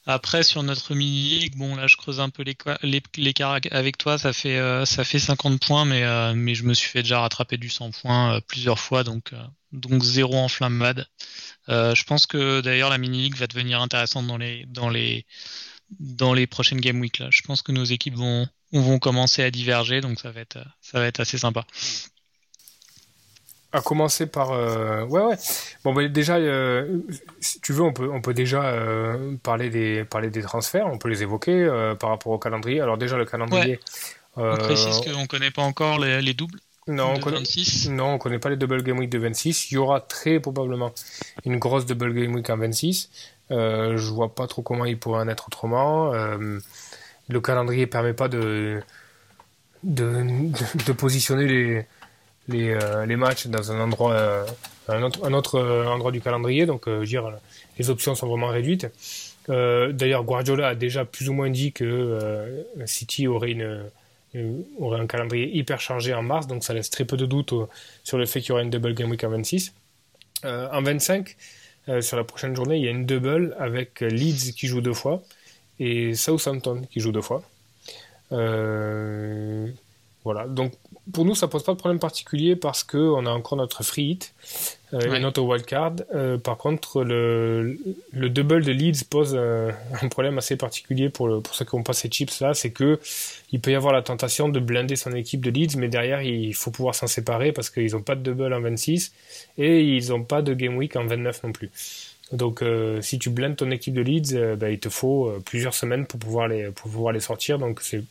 Après, 0.05 0.43
sur 0.43 0.63
notre 0.63 0.95
mini-league, 0.95 1.55
bon, 1.55 1.75
là, 1.75 1.87
je 1.87 1.95
creuse 1.97 2.19
un 2.19 2.29
peu 2.29 2.43
l'écart 2.43 3.59
avec 3.71 3.97
toi. 3.97 4.17
Ça 4.17 4.33
fait, 4.33 4.57
euh, 4.57 4.85
ça 4.85 5.03
fait 5.03 5.19
50 5.19 5.61
points, 5.61 5.85
mais, 5.85 6.03
euh, 6.03 6.33
mais 6.35 6.55
je 6.55 6.63
me 6.63 6.73
suis 6.73 6.89
fait 6.89 7.03
déjà 7.03 7.19
rattraper 7.19 7.57
du 7.57 7.69
100 7.69 7.91
points 7.91 8.35
euh, 8.35 8.41
plusieurs 8.47 8.79
fois, 8.79 9.03
donc, 9.03 9.33
donc 9.71 10.03
zéro 10.03 10.35
enflammade. 10.37 11.07
je 11.67 12.03
pense 12.03 12.25
que 12.25 12.61
d'ailleurs, 12.61 12.89
la 12.89 12.97
mini-league 12.97 13.35
va 13.35 13.47
devenir 13.47 13.81
intéressante 13.81 14.25
dans 14.27 14.37
les, 14.37 14.65
dans 14.67 14.89
les, 14.89 15.25
dans 15.99 16.33
les 16.33 16.47
prochaines 16.47 16.81
game 16.81 16.99
week. 16.99 17.21
Je 17.29 17.41
pense 17.41 17.61
que 17.61 17.71
nos 17.71 17.83
équipes 17.83 18.15
vont, 18.15 18.47
vont 18.71 18.99
commencer 18.99 19.43
à 19.43 19.51
diverger, 19.51 20.01
donc 20.01 20.19
ça 20.19 20.31
va 20.31 20.41
être, 20.41 20.59
ça 20.81 20.99
va 20.99 21.05
être 21.05 21.19
assez 21.19 21.37
sympa. 21.37 21.65
À 23.71 23.81
commencer 23.81 24.25
par 24.25 24.51
euh, 24.51 25.05
ouais 25.05 25.21
ouais. 25.21 25.35
Bon 25.83 25.93
bah, 25.93 26.07
déjà 26.07 26.37
euh, 26.37 27.01
si 27.39 27.61
tu 27.61 27.71
veux 27.71 27.83
on 27.83 27.93
peut 27.93 28.09
on 28.11 28.19
peut 28.19 28.33
déjà 28.33 28.63
euh, 28.63 29.35
parler 29.43 29.69
des 29.69 30.05
parler 30.05 30.31
des 30.31 30.41
transferts. 30.41 30.87
On 30.87 30.97
peut 30.97 31.09
les 31.09 31.21
évoquer 31.21 31.69
par 31.99 32.09
rapport 32.09 32.31
au 32.31 32.39
calendrier. 32.39 32.81
Alors 32.81 32.97
déjà 32.97 33.15
le 33.15 33.25
calendrier 33.25 33.79
on 34.35 34.55
précise 34.57 35.01
qu'on 35.01 35.27
connaît 35.27 35.51
pas 35.51 35.61
encore 35.61 35.99
les, 35.99 36.33
doubles 36.33 36.59
non 36.87 37.13
on 37.15 37.19
connaît 37.19 37.39
26. 37.39 37.89
non 37.89 38.13
on 38.13 38.17
connaît 38.17 38.39
pas 38.39 38.49
les 38.49 38.55
double 38.55 38.81
game 38.81 38.97
week 38.97 39.09
de 39.09 39.19
26 39.19 39.71
il 39.71 39.75
y 39.75 39.77
aura 39.77 39.99
très 39.99 40.39
probablement 40.39 40.93
une 41.45 41.57
grosse 41.57 41.85
double 41.85 42.13
game 42.13 42.33
week 42.33 42.49
en 42.49 42.57
26 42.57 43.09
je 43.51 44.09
vois 44.11 44.33
pas 44.33 44.47
trop 44.47 44.61
comment 44.63 44.85
il 44.85 44.97
pourrait 44.97 45.21
en 45.21 45.27
être 45.27 45.47
autrement. 45.47 46.11
Le 46.11 47.41
calendrier 47.41 47.85
permet 47.85 48.13
pas 48.13 48.27
de, 48.27 48.81
de, 49.83 50.23
de 50.87 50.91
positionner 50.93 51.45
les 51.45 51.85
les, 52.49 52.71
euh, 52.71 53.05
les 53.05 53.15
matchs 53.15 53.47
dans 53.47 53.71
un 53.71 53.89
euh, 53.91 54.45
autre, 55.33 55.55
euh, 55.55 55.85
endroit 55.85 56.11
du 56.11 56.19
calendrier. 56.21 56.65
Donc, 56.65 56.83
je 56.87 57.17
veux 57.17 57.23
les 57.77 57.89
options 57.89 58.15
sont 58.15 58.27
vraiment 58.27 58.47
réduites. 58.47 58.87
D'ailleurs, 59.47 60.25
Guardiola 60.25 60.69
a 60.69 60.75
déjà 60.75 61.05
plus 61.05 61.29
ou 61.29 61.33
moins 61.33 61.49
dit 61.49 61.71
que 61.71 62.65
City 62.85 63.27
aurait 63.27 63.55
un 64.35 65.07
calendrier 65.07 65.57
hyper 65.57 65.79
chargé 65.79 66.13
en 66.13 66.21
mars, 66.21 66.45
donc 66.45 66.63
ça 66.63 66.73
laisse 66.73 66.91
très 66.91 67.05
peu 67.05 67.17
de 67.17 67.25
doute 67.25 67.53
sur 68.03 68.19
le 68.19 68.27
fait 68.27 68.41
qu'il 68.41 68.49
y 68.49 68.51
aura 68.51 68.61
une 68.61 68.69
double 68.69 68.93
game 68.93 69.09
week 69.09 69.23
en 69.23 69.29
26. 69.29 69.73
en 70.43 70.81
25, 70.83 71.35
sur 72.01 72.17
la 72.17 72.23
prochaine 72.25 72.55
journée, 72.55 72.77
il 72.77 72.83
y 72.83 72.87
a 72.87 72.91
une 72.91 73.07
double 73.07 73.55
avec 73.57 74.01
Leeds 74.01 74.53
qui 74.55 74.67
joue 74.67 74.81
deux 74.81 74.93
fois 74.93 75.23
et 75.79 76.13
Southampton 76.13 76.83
qui 76.91 76.99
joue 76.99 77.11
deux 77.11 77.23
fois. 77.23 77.41
voilà, 78.29 78.45
donc 80.47 80.73
pour 81.13 81.25
nous, 81.25 81.35
ça 81.35 81.47
pose 81.47 81.63
pas 81.63 81.73
de 81.73 81.77
problème 81.77 81.99
particulier 81.99 82.55
parce 82.55 82.83
qu'on 82.83 83.25
a 83.25 83.29
encore 83.29 83.57
notre 83.57 83.83
free 83.83 84.11
hit 84.11 84.33
euh, 84.93 85.13
et 85.13 85.19
notre 85.19 85.41
wildcard. 85.41 85.93
Euh, 86.13 86.37
par 86.37 86.57
contre, 86.57 87.03
le, 87.03 87.77
le, 88.11 88.29
double 88.29 88.63
de 88.63 88.71
Leeds 88.71 89.05
pose 89.09 89.33
euh, 89.35 89.71
un 90.01 90.07
problème 90.07 90.37
assez 90.37 90.55
particulier 90.55 91.09
pour, 91.09 91.27
le, 91.27 91.41
pour 91.41 91.55
ceux 91.55 91.65
qui 91.65 91.75
ont 91.75 91.83
pas 91.83 91.93
ces 91.93 92.09
chips 92.09 92.39
là, 92.41 92.53
c'est 92.53 92.71
que 92.71 92.99
il 93.51 93.59
peut 93.59 93.71
y 93.71 93.75
avoir 93.75 93.93
la 93.93 94.01
tentation 94.01 94.49
de 94.49 94.59
blinder 94.59 94.95
son 94.95 95.13
équipe 95.13 95.41
de 95.41 95.49
Leeds, 95.49 95.77
mais 95.77 95.87
derrière 95.87 96.21
il 96.21 96.53
faut 96.53 96.71
pouvoir 96.71 96.95
s'en 96.95 97.07
séparer 97.07 97.51
parce 97.51 97.69
qu'ils 97.69 97.91
n'ont 97.93 98.01
pas 98.01 98.15
de 98.15 98.21
double 98.21 98.53
en 98.53 98.61
26 98.61 99.13
et 99.57 99.81
ils 99.81 100.09
n'ont 100.09 100.23
pas 100.23 100.41
de 100.41 100.53
game 100.53 100.75
week 100.77 100.95
en 100.95 101.05
29 101.05 101.43
non 101.43 101.51
plus. 101.51 101.71
Donc, 102.31 102.61
euh, 102.61 103.01
si 103.01 103.17
tu 103.17 103.31
blindes 103.31 103.55
ton 103.55 103.71
équipe 103.71 103.95
de 103.95 104.01
Leeds, 104.01 104.55
ben, 104.57 104.69
il 104.69 104.79
te 104.79 104.89
faut 104.89 105.33
plusieurs 105.45 105.73
semaines 105.73 106.05
pour 106.05 106.19
pouvoir 106.19 106.47
les, 106.47 106.65
pour 106.65 106.91
pouvoir 106.91 107.11
les 107.11 107.21
sortir. 107.21 107.57
Donc, 107.57 107.81
c'est 107.81 108.03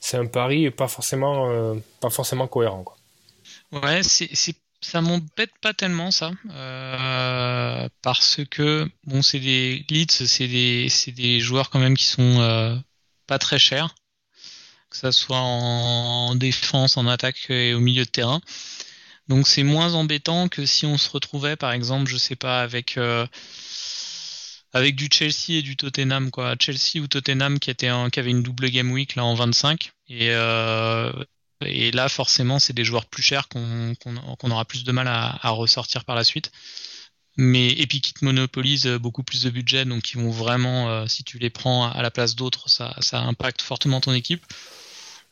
c'est 0.00 0.16
un 0.16 0.26
pari 0.26 0.70
pas 0.70 0.88
forcément, 0.88 1.50
euh, 1.50 1.74
pas 2.00 2.10
forcément 2.10 2.48
cohérent. 2.48 2.84
Ouais, 3.70 4.00
ça 4.80 5.00
m'embête 5.02 5.52
pas 5.60 5.74
tellement 5.74 6.10
ça, 6.10 6.32
euh, 6.50 7.88
parce 8.02 8.40
que 8.50 8.90
bon, 9.04 9.22
c'est 9.22 9.38
des 9.38 9.84
leads, 9.90 10.26
c'est 10.26 10.48
des, 10.48 10.88
des 11.08 11.40
joueurs 11.40 11.70
quand 11.70 11.78
même 11.78 11.96
qui 11.96 12.06
sont 12.06 12.40
euh, 12.40 12.74
pas 13.26 13.38
très 13.38 13.58
chers, 13.58 13.94
que 14.88 14.96
ça 14.96 15.12
soit 15.12 15.38
en 15.38 16.34
défense, 16.34 16.96
en 16.96 17.06
attaque 17.06 17.50
et 17.50 17.74
au 17.74 17.80
milieu 17.80 18.04
de 18.04 18.10
terrain. 18.10 18.40
Donc 19.28 19.46
c'est 19.46 19.62
moins 19.62 19.94
embêtant 19.94 20.48
que 20.48 20.66
si 20.66 20.86
on 20.86 20.98
se 20.98 21.10
retrouvait, 21.10 21.56
par 21.56 21.72
exemple, 21.72 22.10
je 22.10 22.16
sais 22.16 22.34
pas, 22.34 22.62
avec 22.62 22.98
avec 24.72 24.96
du 24.96 25.08
Chelsea 25.10 25.58
et 25.58 25.62
du 25.62 25.76
Tottenham 25.76 26.30
quoi. 26.30 26.54
Chelsea 26.58 27.00
ou 27.02 27.06
Tottenham 27.06 27.58
qui 27.58 27.70
était 27.70 27.90
qui 28.12 28.20
avait 28.20 28.30
une 28.30 28.42
double 28.42 28.70
game 28.70 28.90
week 28.90 29.16
là 29.16 29.24
en 29.24 29.34
25 29.34 29.92
et 30.08 30.30
euh, 30.30 31.12
et 31.64 31.90
là 31.90 32.08
forcément 32.08 32.58
c'est 32.58 32.72
des 32.72 32.84
joueurs 32.84 33.06
plus 33.06 33.22
chers 33.22 33.48
qu'on 33.48 33.94
qu'on 33.96 34.50
aura 34.50 34.64
plus 34.64 34.84
de 34.84 34.92
mal 34.92 35.08
à, 35.08 35.50
ressortir 35.50 36.04
par 36.04 36.16
la 36.16 36.24
suite. 36.24 36.52
Mais 37.36 37.68
et 37.68 37.88
monopolisent 38.22 38.86
beaucoup 39.00 39.22
plus 39.22 39.44
de 39.44 39.50
budget 39.50 39.84
donc 39.84 40.12
ils 40.12 40.20
vont 40.20 40.30
vraiment 40.30 40.90
euh, 40.90 41.06
si 41.06 41.24
tu 41.24 41.38
les 41.38 41.50
prends 41.50 41.90
à 41.90 42.02
la 42.02 42.10
place 42.10 42.36
d'autres 42.36 42.68
ça 42.68 43.20
impacte 43.20 43.62
fortement 43.62 44.00
ton 44.00 44.12
équipe. 44.12 44.44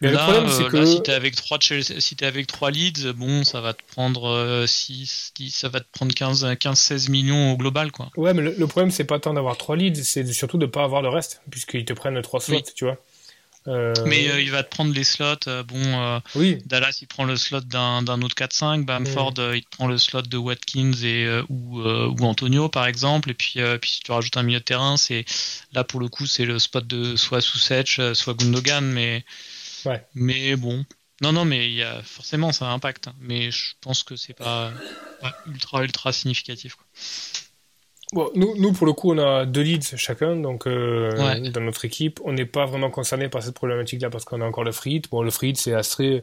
Mais 0.01 0.13
là, 0.13 0.27
le 0.27 0.33
problème, 0.33 0.53
c'est 0.53 0.65
euh, 0.65 0.71
que... 0.71 0.87
si 0.87 1.03
t'es 1.03 1.13
avec 1.13 1.35
trois 1.35 1.59
si 1.61 2.17
es 2.21 2.25
avec 2.25 2.47
trois 2.47 2.71
leads, 2.71 3.13
bon, 3.15 3.43
ça 3.43 3.61
va 3.61 3.73
te 3.73 3.83
prendre 3.93 4.65
6, 4.67 5.33
euh, 5.41 5.45
ça 5.51 5.69
va 5.69 5.81
te 5.81 5.87
prendre 5.91 6.15
15, 6.15 6.57
15, 6.59 6.79
16 6.79 7.09
millions 7.09 7.53
au 7.53 7.57
global, 7.57 7.91
quoi. 7.91 8.11
Ouais, 8.17 8.33
mais 8.33 8.43
le, 8.43 8.67
problème, 8.69 8.93
c'est 8.93 9.05
pas 9.05 9.19
tant 9.19 9.35
d'avoir 9.35 9.57
trois 9.57 9.77
leads, 9.77 10.05
c'est 10.05 10.25
surtout 10.33 10.59
de 10.59 10.67
pas 10.67 10.85
avoir 10.85 11.03
le 11.03 11.09
reste, 11.09 11.43
puisqu'ils 11.51 11.85
te 11.85 11.93
prennent 11.93 12.21
trois 12.23 12.41
slots, 12.41 12.61
tu 12.77 12.85
vois. 12.85 12.99
Euh... 13.67 13.93
Mais 14.07 14.25
il 14.43 14.51
va 14.53 14.63
te 14.63 14.71
prendre 14.71 14.95
les 14.95 15.03
slots. 15.03 15.35
bon, 15.67 16.21
oui. 16.37 16.63
Dallas 16.65 17.01
il 17.03 17.09
prend 17.09 17.25
le 17.25 17.37
slot 17.37 17.63
d'un 17.63 18.23
autre 18.23 18.37
4-5, 18.37 18.85
Bamford 18.85 19.35
mm. 19.37 19.57
il 19.57 19.65
prend 19.69 19.89
le 19.89 19.99
slot 19.99 20.23
de 20.23 20.37
Watkins 20.37 20.93
et 21.03 21.29
ou, 21.49 21.83
ou 21.83 22.25
Antonio 22.25 22.69
par 22.69 22.87
exemple. 22.87 23.31
Et 23.31 23.35
puis 23.35 23.61
puis 23.83 23.91
si 23.91 24.01
tu 24.01 24.13
rajoutes 24.13 24.37
un 24.39 24.43
milieu 24.45 24.61
de 24.61 24.65
terrain, 24.65 24.97
c'est 24.97 25.27
là 25.73 25.85
pour 25.85 26.01
le 26.01 26.09
coup 26.09 26.25
c'est 26.25 26.47
le 26.47 26.59
spot 26.59 26.87
de 26.87 27.17
soit 27.17 27.43
Susech, 27.43 28.01
soit 28.15 28.35
Gundogan, 28.35 28.87
mais 28.87 29.25
mais 30.15 30.57
bon. 30.57 30.85
Non, 31.21 31.33
non, 31.33 31.45
mais 31.45 31.67
il 31.67 31.75
y 31.75 31.83
a, 31.83 32.01
forcément, 32.03 32.53
ça 32.53 32.71
impacte. 32.71 33.09
Hein. 33.09 33.15
Mais 33.21 33.51
je 33.51 33.75
pense 33.81 34.03
que 34.03 34.17
c'est 34.17 34.35
pas, 34.35 34.71
ultra, 35.47 35.83
ultra 35.83 36.13
significatif. 36.13 36.77
Bon, 38.13 38.31
nous, 38.35 38.57
nous, 38.57 38.73
pour 38.73 38.87
le 38.87 38.93
coup, 38.93 39.13
on 39.13 39.19
a 39.19 39.45
deux 39.45 39.61
leads 39.61 39.97
chacun, 39.97 40.37
donc 40.37 40.67
euh, 40.67 41.51
dans 41.51 41.61
notre 41.61 41.85
équipe. 41.85 42.21
On 42.25 42.33
n'est 42.33 42.47
pas 42.47 42.65
vraiment 42.65 42.91
concerné 42.91 43.29
par 43.29 43.43
cette 43.43 43.55
problématique-là 43.55 44.11
parce 44.11 44.25
qu'on 44.25 44.41
a 44.41 44.45
encore 44.47 44.65
le 44.65 44.73
free 44.73 45.03
Bon, 45.11 45.23
le 45.23 45.31
free 45.31 45.55
c'est 45.57 45.75
assez. 45.75 46.23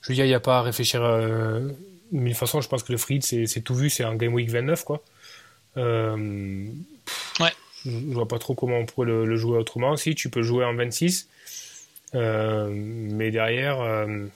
Je 0.00 0.08
veux 0.08 0.14
dire, 0.14 0.24
il 0.24 0.28
n'y 0.28 0.34
a 0.34 0.40
pas 0.40 0.58
à 0.58 0.62
réfléchir. 0.62 1.02
Euh... 1.02 1.68
Mais 2.12 2.24
de 2.24 2.28
toute 2.28 2.38
façon, 2.38 2.60
je 2.60 2.68
pense 2.68 2.84
que 2.84 2.92
le 2.92 2.98
free 2.98 3.20
c'est 3.20 3.60
tout 3.62 3.74
vu, 3.74 3.90
c'est 3.90 4.04
un 4.04 4.14
Game 4.14 4.32
Week 4.32 4.48
29, 4.48 4.84
quoi. 4.84 5.02
Euh... 5.76 6.68
Ouais. 7.40 7.52
Je 7.84 8.14
vois 8.14 8.28
pas 8.28 8.38
trop 8.38 8.54
comment 8.54 8.78
on 8.78 8.86
pourrait 8.86 9.08
le, 9.08 9.26
le, 9.26 9.36
jouer 9.36 9.58
autrement. 9.58 9.96
Si, 9.96 10.14
tu 10.14 10.30
peux 10.30 10.42
jouer 10.42 10.64
en 10.64 10.74
26. 10.74 11.28
Euh, 12.14 12.70
mais 12.70 13.30
derrière, 13.30 13.80
euh, 13.80 14.26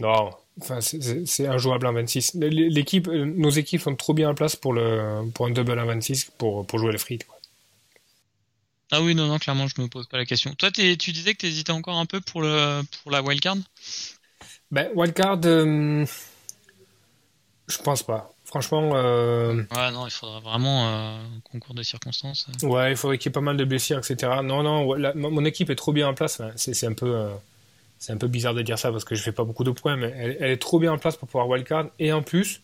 non, 0.00 0.30
enfin, 0.60 0.80
c'est 0.80 1.46
injouable 1.46 1.86
en 1.86 1.92
26. 1.92 2.34
L'équipe, 2.34 3.06
nos 3.08 3.50
équipes 3.50 3.80
sont 3.80 3.96
trop 3.96 4.14
bien 4.14 4.30
en 4.30 4.34
place 4.34 4.56
pour, 4.56 4.72
le, 4.72 5.30
pour 5.32 5.46
un 5.46 5.50
double 5.50 5.78
en 5.78 5.86
26 5.86 6.30
pour, 6.38 6.66
pour 6.66 6.78
jouer 6.78 6.92
les 6.92 6.98
frites. 6.98 7.26
Ah 8.90 9.02
oui, 9.02 9.14
non, 9.14 9.26
non, 9.26 9.38
clairement, 9.38 9.66
je 9.66 9.80
me 9.80 9.88
pose 9.88 10.06
pas 10.06 10.18
la 10.18 10.24
question. 10.26 10.54
Toi, 10.54 10.70
tu 10.70 10.94
disais 10.96 11.32
que 11.32 11.38
tu 11.38 11.46
hésitais 11.46 11.72
encore 11.72 11.98
un 11.98 12.06
peu 12.06 12.20
pour, 12.20 12.42
le, 12.42 12.82
pour 13.02 13.10
la 13.10 13.22
wildcard? 13.22 13.56
Ben, 14.70 14.90
wildcard, 14.94 15.40
euh, 15.46 16.04
je 17.68 17.78
pense 17.78 18.02
pas. 18.02 18.33
Franchement. 18.54 18.92
Euh... 18.94 19.64
Ouais, 19.74 19.90
non, 19.90 20.06
il 20.06 20.12
faudra 20.12 20.38
vraiment 20.38 20.86
euh, 20.86 21.16
un 21.16 21.40
concours 21.50 21.74
de 21.74 21.82
circonstances. 21.82 22.46
Ouais, 22.62 22.92
il 22.92 22.96
faudrait 22.96 23.18
qu'il 23.18 23.30
y 23.30 23.32
ait 23.32 23.32
pas 23.32 23.40
mal 23.40 23.56
de 23.56 23.64
blessures, 23.64 23.98
etc. 23.98 24.30
Non, 24.44 24.62
non, 24.62 24.96
mon 25.16 25.44
équipe 25.44 25.70
est 25.70 25.74
trop 25.74 25.92
bien 25.92 26.06
en 26.06 26.14
place. 26.14 26.40
c'est 26.54 26.86
un 26.86 26.92
peu. 26.92 27.16
Euh, 27.16 27.30
c'est 27.98 28.12
un 28.12 28.16
peu 28.16 28.28
bizarre 28.28 28.54
de 28.54 28.62
dire 28.62 28.78
ça 28.78 28.92
parce 28.92 29.04
que 29.04 29.16
je 29.16 29.22
fais 29.24 29.32
pas 29.32 29.42
beaucoup 29.42 29.64
de 29.64 29.72
points, 29.72 29.96
mais 29.96 30.36
elle, 30.38 30.50
est 30.52 30.62
trop 30.62 30.78
bien 30.78 30.92
en 30.92 30.98
place 30.98 31.16
pour 31.16 31.26
pouvoir 31.26 31.48
wildcard. 31.48 31.86
Et 31.98 32.12
en 32.12 32.22
plus, 32.22 32.60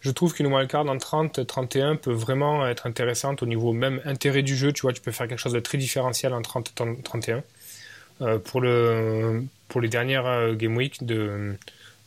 je 0.00 0.10
trouve 0.10 0.32
qu'une 0.32 0.46
wildcard 0.46 0.86
en 0.86 0.96
30-31 0.96 1.96
peut 1.96 2.12
vraiment 2.12 2.66
être 2.66 2.86
intéressante 2.86 3.42
au 3.42 3.46
niveau 3.46 3.74
même 3.74 4.00
intérêt 4.06 4.42
du 4.42 4.56
jeu. 4.56 4.72
Tu 4.72 4.80
vois, 4.80 4.94
tu 4.94 5.02
peux 5.02 5.12
faire 5.12 5.28
quelque 5.28 5.40
chose 5.40 5.52
de 5.52 5.60
très 5.60 5.76
différentiel 5.76 6.32
en 6.32 6.40
30-31. 6.40 7.42
Euh, 8.22 8.38
pour, 8.38 8.62
le, 8.62 9.44
pour 9.68 9.82
les 9.82 9.88
dernières 9.88 10.26
euh, 10.26 10.54
Game 10.54 10.74
Week 10.74 11.04
de, 11.04 11.54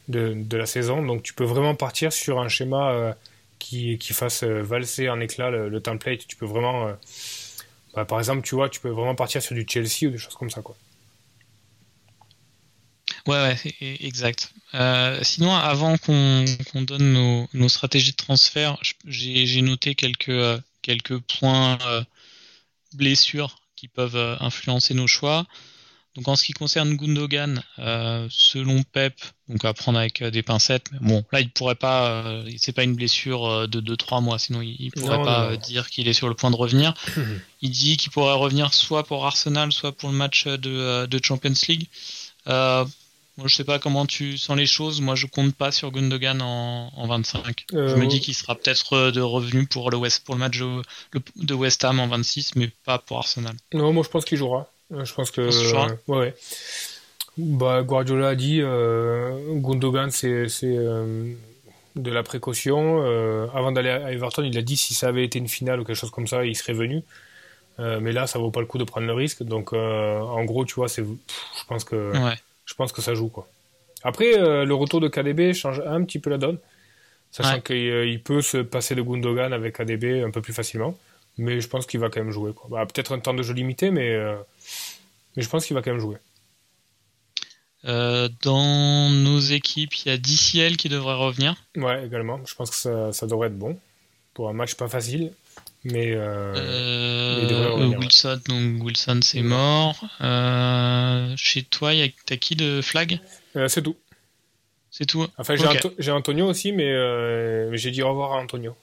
de, 0.07 0.57
la 0.57 0.65
saison. 0.65 1.03
Donc 1.03 1.23
tu 1.23 1.33
peux 1.33 1.43
vraiment 1.43 1.75
partir 1.75 2.13
sur 2.13 2.39
un 2.39 2.47
schéma 2.47 2.91
euh, 2.91 3.13
qui, 3.59 3.97
qui 3.97 4.13
fasse 4.13 4.43
valser 4.43 5.09
en 5.09 5.19
éclat 5.19 5.49
le, 5.49 5.81
template. 5.81 6.27
Tu 6.27 6.35
peux 6.35 6.45
vraiment, 6.45 6.91
bah, 7.93 8.05
par 8.05 8.19
exemple, 8.19 8.41
tu 8.43 8.55
vois, 8.55 8.69
tu 8.69 8.79
peux 8.79 8.89
vraiment 8.89 9.15
partir 9.15 9.41
sur 9.41 9.55
du 9.55 9.65
Chelsea 9.67 10.07
ou 10.07 10.09
des 10.09 10.17
choses 10.17 10.35
comme 10.35 10.49
ça, 10.49 10.61
quoi. 10.61 10.75
Ouais, 13.27 13.37
ouais, 13.37 13.75
exact. 14.01 14.53
sinon, 15.23 15.55
avant 15.55 15.97
qu'on 15.97 16.45
donne 16.75 17.13
nos, 17.13 17.47
nos, 17.53 17.69
stratégies 17.69 18.11
de 18.11 18.17
transfert, 18.17 18.77
j'ai 19.07 19.61
noté 19.63 19.95
quelques, 19.95 20.61
quelques 20.83 21.17
points 21.39 21.79
blessures 22.93 23.57
qui 23.75 23.87
peuvent 23.87 24.37
influencer 24.39 24.93
nos 24.93 25.07
choix. 25.07 25.47
Donc 26.15 26.29
en 26.29 26.35
ce 26.37 26.45
qui 26.45 26.53
concerne 26.53 26.95
Gundogan, 26.95 27.61
euh, 27.79 28.27
selon 28.29 28.83
Pep, 28.83 29.13
donc 29.49 29.65
à 29.65 29.73
prendre 29.73 29.99
avec 29.99 30.21
euh, 30.21 30.31
des 30.31 30.43
pincettes. 30.43 30.87
bon, 31.01 31.25
là 31.33 31.41
il 31.41 31.49
pourrait 31.49 31.75
pas, 31.75 32.23
euh, 32.23 32.49
c'est 32.57 32.71
pas 32.71 32.83
une 32.83 32.95
blessure 32.95 33.67
de 33.67 33.81
2-3 33.81 34.23
mois, 34.23 34.39
sinon 34.39 34.61
il, 34.61 34.91
pourrait 34.91 35.21
pas 35.21 35.57
dire 35.57 35.89
qu'il 35.89 36.07
est 36.07 36.13
sur 36.13 36.29
le 36.29 36.33
point 36.33 36.51
de 36.51 36.55
revenir. 36.55 36.93
il 37.61 37.69
dit 37.69 37.97
qu'il 37.97 38.11
pourrait 38.11 38.33
revenir 38.33 38.73
soit 38.73 39.03
pour 39.03 39.25
Arsenal, 39.25 39.73
soit 39.73 39.91
pour 39.91 40.09
le 40.09 40.15
match 40.15 40.47
de, 40.47 41.05
de 41.05 41.19
Champions 41.21 41.53
League. 41.67 41.87
moi 42.45 42.87
je 43.47 43.53
sais 43.53 43.65
pas 43.65 43.79
comment 43.79 44.05
tu 44.05 44.37
sens 44.37 44.55
les 44.55 44.67
choses. 44.67 45.01
Moi 45.01 45.15
je 45.15 45.27
compte 45.27 45.53
pas 45.53 45.73
sur 45.73 45.91
Gundogan 45.91 46.41
en, 46.41 46.93
en 46.95 47.07
25. 47.07 47.65
je 47.73 47.95
me 47.95 48.07
dis 48.07 48.21
qu'il 48.21 48.35
sera 48.35 48.55
peut-être 48.55 49.11
de 49.11 49.19
revenu 49.19 49.67
pour 49.67 49.91
le 49.91 49.97
West, 49.97 50.23
pour 50.23 50.35
le 50.35 50.39
match 50.39 50.57
de 51.35 51.53
West 51.53 51.83
Ham 51.83 51.99
en 51.99 52.07
26, 52.07 52.55
mais 52.55 52.71
pas 52.85 52.99
pour 52.99 53.17
Arsenal. 53.17 53.55
Non, 53.73 53.91
moi 53.91 54.03
je 54.05 54.09
pense 54.09 54.23
qu'il 54.23 54.37
jouera. 54.37 54.69
Je 54.91 55.13
pense 55.13 55.31
que. 55.31 55.41
ouais, 56.07 56.33
Bah, 57.37 57.83
Guardiola 57.83 58.29
a 58.29 58.35
dit 58.35 58.59
euh, 58.61 59.59
Gundogan, 59.59 60.09
c'est 60.09 60.47
euh, 60.63 61.33
de 61.95 62.11
la 62.11 62.23
précaution. 62.23 63.01
Euh, 63.03 63.47
avant 63.53 63.71
d'aller 63.71 63.89
à 63.89 64.11
Everton, 64.11 64.43
il 64.43 64.57
a 64.57 64.61
dit 64.61 64.77
si 64.77 64.93
ça 64.93 65.07
avait 65.07 65.25
été 65.25 65.39
une 65.39 65.47
finale 65.47 65.79
ou 65.79 65.83
quelque 65.83 65.97
chose 65.97 66.11
comme 66.11 66.27
ça, 66.27 66.45
il 66.45 66.55
serait 66.55 66.73
venu. 66.73 67.01
Euh, 67.79 67.99
mais 67.99 68.13
là, 68.13 68.25
ça 68.25 68.39
vaut 68.39 68.51
pas 68.51 68.61
le 68.61 68.67
coup 68.67 68.77
de 68.77 68.85
prendre 68.85 69.05
le 69.07 69.13
risque. 69.13 69.43
Donc, 69.43 69.73
en 69.73 70.43
gros, 70.45 70.65
tu 70.65 70.75
vois, 70.75 70.87
c'est, 70.87 71.03
je 71.03 71.65
pense 71.67 71.83
que, 71.83 72.11
je 72.65 72.73
pense 72.73 72.91
que 72.91 73.01
ça 73.01 73.13
joue 73.15 73.27
quoi. 73.27 73.47
Après, 74.03 74.37
le 74.65 74.73
retour 74.73 75.01
de 75.01 75.07
KDB 75.07 75.53
change 75.53 75.81
un 75.85 76.03
petit 76.03 76.19
peu 76.19 76.29
la 76.29 76.37
donne, 76.37 76.57
sachant 77.31 77.59
qu'il 77.61 78.21
peut 78.23 78.41
se 78.41 78.57
passer 78.59 78.95
de 78.95 79.01
Gundogan 79.01 79.51
avec 79.51 79.75
KDB 79.75 80.23
un 80.23 80.29
peu 80.31 80.41
plus 80.41 80.53
facilement. 80.53 80.95
Mais 81.37 81.59
je 81.59 81.67
pense 81.67 81.85
qu'il 81.85 81.99
va 81.99 82.09
quand 82.09 82.21
même 82.21 82.31
jouer. 82.31 82.53
Bah, 82.69 82.85
peut-être 82.85 83.13
un 83.13 83.19
temps 83.19 83.33
de 83.33 83.43
jeu 83.43 83.53
limité, 83.53 83.91
mais 83.91 84.17
mais 85.35 85.43
je 85.43 85.49
pense 85.49 85.65
qu'il 85.65 85.75
va 85.75 85.81
quand 85.81 85.91
même 85.91 85.99
jouer. 85.99 86.17
Euh, 87.85 88.29
dans 88.41 89.09
nos 89.09 89.39
équipes, 89.39 89.93
il 89.95 90.09
y 90.09 90.11
a 90.11 90.17
DCL 90.17 90.77
qui 90.77 90.89
devrait 90.89 91.15
revenir. 91.15 91.55
Ouais, 91.75 92.05
également. 92.05 92.39
Je 92.45 92.55
pense 92.55 92.71
que 92.71 93.11
ça, 93.11 93.27
devrait 93.27 93.47
être 93.47 93.57
bon. 93.57 93.77
Pour 94.33 94.49
un 94.49 94.53
match 94.53 94.75
pas 94.75 94.87
facile. 94.87 95.31
Mais, 95.83 96.13
euh, 96.13 96.53
euh, 96.55 97.95
Wilson, 97.99 98.41
donc 98.47 98.83
Wilson 98.83 99.19
c'est 99.21 99.43
mort. 99.43 100.03
chez 101.37 101.63
toi, 101.63 101.91
t'as 102.25 102.37
qui 102.37 102.55
de 102.55 102.81
flag? 102.81 103.19
C'est 103.67 103.83
tout. 103.83 103.95
C'est 104.89 105.05
tout. 105.05 105.27
Enfin, 105.37 105.55
j'ai 105.99 106.11
Antonio 106.11 106.47
aussi, 106.47 106.71
mais, 106.71 106.91
mais 107.69 107.77
j'ai 107.77 107.91
dit 107.91 108.01
au 108.01 108.09
revoir 108.09 108.33
à 108.33 108.37
Antonio. 108.37 108.75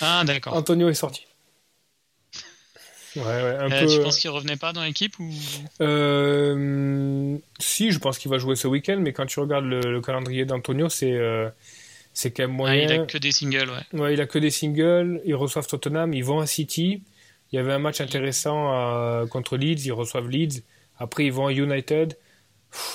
ah, 0.00 0.24
d'accord. 0.24 0.54
Antonio 0.56 0.88
est 0.88 0.94
sorti. 0.94 1.26
Ouais, 3.16 3.22
ouais, 3.22 3.56
un 3.58 3.70
euh, 3.70 3.86
Tu 3.86 4.00
penses 4.00 4.18
qu'il 4.18 4.30
revenait 4.30 4.56
pas 4.56 4.72
dans 4.72 4.82
l'équipe 4.82 5.18
ou? 5.20 5.30
Euh, 5.80 7.36
Si, 7.60 7.92
je 7.92 7.98
pense 7.98 8.18
qu'il 8.18 8.30
va 8.30 8.38
jouer 8.38 8.56
ce 8.56 8.66
week-end, 8.66 8.98
mais 9.00 9.12
quand 9.12 9.26
tu 9.26 9.38
regardes 9.40 9.66
le, 9.66 10.00
calendrier 10.00 10.44
d'Antonio, 10.44 10.88
c'est 10.88 11.12
euh, 11.12 11.48
c'est 12.12 12.32
quand 12.32 12.44
même 12.44 12.56
moyen. 12.56 12.88
Ah, 12.88 12.94
il 12.94 13.00
a 13.00 13.06
que 13.06 13.18
des 13.18 13.32
singles, 13.32 13.70
ouais. 13.70 14.00
Ouais, 14.00 14.14
il 14.14 14.20
a 14.20 14.26
que 14.26 14.38
des 14.38 14.50
singles. 14.50 15.20
Ils 15.24 15.34
reçoivent 15.34 15.66
Tottenham, 15.66 16.12
ils 16.12 16.24
vont 16.24 16.40
à 16.40 16.46
City. 16.46 17.02
Il 17.52 17.56
y 17.56 17.58
avait 17.58 17.72
un 17.72 17.78
match 17.78 18.00
intéressant 18.00 19.26
contre 19.28 19.56
Leeds, 19.56 19.86
ils 19.86 19.92
reçoivent 19.92 20.28
Leeds. 20.28 20.62
Après, 20.98 21.24
ils 21.24 21.32
vont 21.32 21.46
à 21.46 21.52
United. 21.52 22.16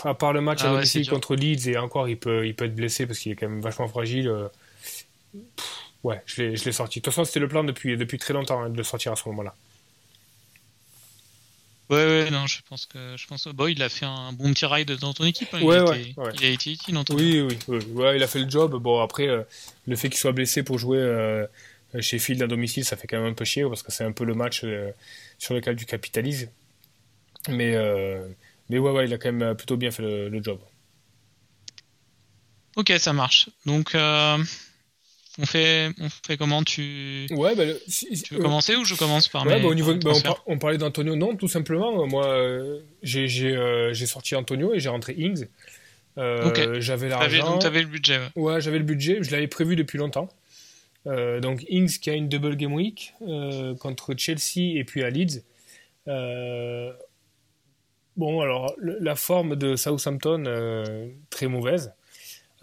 à 0.03 0.13
part 0.13 0.33
le 0.33 0.41
match 0.41 0.59
ah, 0.63 0.81
contre 1.09 1.35
Leeds, 1.35 1.69
et 1.69 1.77
encore, 1.77 2.09
il 2.09 2.17
peut, 2.17 2.45
il 2.45 2.55
peut 2.55 2.65
être 2.65 2.75
blessé 2.75 3.05
parce 3.05 3.19
qu'il 3.19 3.31
est 3.31 3.35
quand 3.35 3.47
même 3.47 3.61
vachement 3.61 3.87
fragile. 3.87 4.29
ouais, 6.03 6.21
je 6.25 6.43
l'ai 6.43 6.71
sorti. 6.73 6.99
De 6.99 7.03
toute 7.03 7.13
façon, 7.13 7.23
c'était 7.23 7.39
le 7.39 7.47
plan 7.47 7.63
depuis, 7.63 7.95
depuis 7.95 8.17
très 8.17 8.33
longtemps 8.33 8.61
hein, 8.63 8.69
de 8.69 8.75
le 8.75 8.83
sortir 8.83 9.13
à 9.13 9.15
ce 9.15 9.29
moment-là. 9.29 9.55
Ouais, 11.89 12.05
ouais, 12.05 12.29
non, 12.29 12.45
je 12.45 12.59
pense 12.69 12.85
que 12.85 13.17
je 13.17 13.25
pense. 13.25 13.47
Bon, 13.47 13.65
il 13.65 13.81
a 13.81 13.89
fait 13.89 14.05
un 14.05 14.31
bon 14.31 14.53
petit 14.53 14.65
ride 14.67 14.91
dans 14.99 15.11
ton 15.13 15.25
équipe. 15.25 15.49
Hein. 15.53 15.61
Ouais, 15.63 15.77
il, 15.79 16.19
ouais, 16.19 16.31
il 16.35 16.45
a 16.45 16.49
été 16.49 16.71
utile 16.71 16.93
dans 16.93 17.03
ton 17.03 17.15
oui, 17.15 17.41
oui, 17.41 17.57
oui, 17.67 17.79
ouais, 17.93 18.15
il 18.15 18.21
a 18.21 18.27
fait 18.27 18.39
le 18.39 18.49
job. 18.49 18.75
Bon, 18.75 19.01
après, 19.01 19.27
euh, 19.27 19.41
le 19.87 19.95
fait 19.95 20.09
qu'il 20.09 20.19
soit 20.19 20.31
blessé 20.31 20.61
pour 20.61 20.77
jouer 20.77 20.99
euh, 20.99 21.47
chez 21.99 22.19
Field 22.19 22.43
à 22.43 22.47
domicile, 22.47 22.85
ça 22.85 22.95
fait 22.95 23.07
quand 23.07 23.17
même 23.17 23.31
un 23.31 23.33
peu 23.33 23.43
chier 23.43 23.63
parce 23.63 23.81
que 23.81 23.91
c'est 23.91 24.03
un 24.03 24.11
peu 24.11 24.23
le 24.23 24.35
match 24.35 24.61
euh, 24.63 24.91
sur 25.39 25.55
lequel 25.55 25.75
tu 25.77 25.85
capitalises. 25.85 26.49
Mais, 27.47 27.75
mais 28.69 28.77
ouais, 28.77 28.91
ouais, 28.91 29.05
il 29.05 29.13
a 29.13 29.17
quand 29.17 29.31
même 29.31 29.55
plutôt 29.55 29.77
bien 29.77 29.89
fait 29.89 30.03
le, 30.03 30.29
le 30.29 30.43
job. 30.43 30.59
Ok, 32.75 32.93
ça 32.99 33.13
marche. 33.13 33.49
Donc. 33.65 33.95
On 35.41 35.45
fait, 35.45 35.89
on 36.01 36.09
fait 36.09 36.35
comment 36.35 36.63
tu... 36.63 37.27
Ouais, 37.31 37.55
bah, 37.55 37.63
tu 37.87 38.33
veux 38.33 38.41
commencer 38.41 38.75
ou 38.75 38.83
je 38.83 38.95
commence 38.95 39.29
par 39.29 39.45
ouais, 39.45 39.55
mes... 39.55 39.61
bah, 39.61 39.69
au 39.69 39.73
niveau, 39.73 39.95
bah, 39.95 40.11
on, 40.47 40.57
parlait 40.57 40.77
d'Antonio, 40.77 41.15
non, 41.15 41.37
tout 41.37 41.47
simplement. 41.47 42.05
Moi, 42.07 42.27
euh, 42.27 42.81
euh, 43.15 43.93
j'ai 43.93 44.05
sorti 44.05 44.35
Antonio 44.35 44.73
et 44.73 44.81
j'ai 44.81 44.89
rentré 44.89 45.13
Ings. 45.13 45.47
Euh, 46.17 46.81
J'avais 46.81 47.07
l'argent. 47.07 47.53
Donc 47.53 47.63
avais 47.63 47.81
le 47.81 47.87
budget. 47.87 48.19
Ouais, 48.35 48.59
j'avais 48.59 48.79
le 48.79 48.83
budget. 48.83 49.19
Je 49.21 49.31
l'avais 49.31 49.47
prévu 49.47 49.77
depuis 49.77 49.97
longtemps. 49.97 50.27
Euh, 51.07 51.39
donc 51.39 51.63
Ings 51.69 51.99
qui 51.99 52.09
a 52.09 52.13
une 52.13 52.27
double 52.27 52.57
game 52.57 52.73
week 52.73 53.13
contre 53.79 54.13
Chelsea 54.17 54.77
et 54.77 54.83
puis 54.83 55.03
à 55.03 55.09
Leeds. 55.09 55.43
bon, 58.17 58.41
alors 58.41 58.75
la 58.77 59.15
forme 59.15 59.55
de 59.55 59.77
Southampton 59.77 60.43
très 61.29 61.47
mauvaise. 61.47 61.93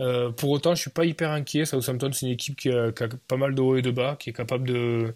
Euh, 0.01 0.31
pour 0.31 0.51
autant, 0.51 0.75
je 0.75 0.81
suis 0.83 0.91
pas 0.91 1.05
hyper 1.05 1.31
inquiet. 1.31 1.65
Southampton, 1.65 2.13
c'est 2.13 2.27
une 2.27 2.33
équipe 2.33 2.57
qui 2.57 2.71
a, 2.71 2.93
pas 3.29 3.37
mal 3.37 3.55
de 3.55 3.61
hauts 3.61 3.77
et 3.77 3.83
de 3.83 3.91
bas, 3.91 4.17
qui 4.19 4.31
est 4.31 4.33
capable 4.33 4.69
de, 4.69 5.15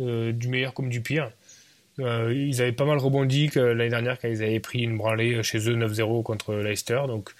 euh, 0.00 0.32
du 0.32 0.48
meilleur 0.48 0.74
comme 0.74 0.88
du 0.88 1.00
pire. 1.00 1.30
Euh, 2.00 2.32
ils 2.32 2.60
avaient 2.62 2.72
pas 2.72 2.84
mal 2.84 2.98
rebondi 2.98 3.50
l'année 3.54 3.88
dernière 3.88 4.18
quand 4.20 4.28
ils 4.28 4.42
avaient 4.42 4.60
pris 4.60 4.80
une 4.82 4.96
branlée 4.96 5.42
chez 5.42 5.58
eux 5.68 5.74
9-0 5.74 6.22
contre 6.22 6.54
Leicester. 6.54 7.00
Donc, 7.08 7.30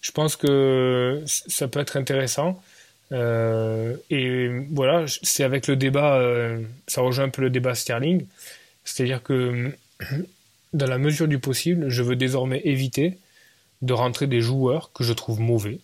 je 0.00 0.12
pense 0.12 0.36
que 0.36 1.22
ça 1.26 1.68
peut 1.68 1.80
être 1.80 1.96
intéressant. 1.96 2.62
et 3.12 4.48
voilà, 4.70 5.06
c'est 5.22 5.44
avec 5.44 5.66
le 5.68 5.76
débat, 5.76 6.20
ça 6.86 7.00
rejoint 7.00 7.24
un 7.26 7.28
peu 7.30 7.42
le 7.42 7.50
débat 7.50 7.74
Sterling. 7.74 8.26
C'est-à-dire 8.84 9.22
que, 9.22 9.72
dans 10.74 10.86
la 10.86 10.98
mesure 10.98 11.28
du 11.28 11.38
possible, 11.38 11.88
je 11.88 12.02
veux 12.02 12.16
désormais 12.16 12.60
éviter 12.64 13.16
de 13.80 13.92
rentrer 13.92 14.26
des 14.26 14.40
joueurs 14.40 14.92
que 14.92 15.04
je 15.04 15.12
trouve 15.12 15.40
mauvais 15.40 15.78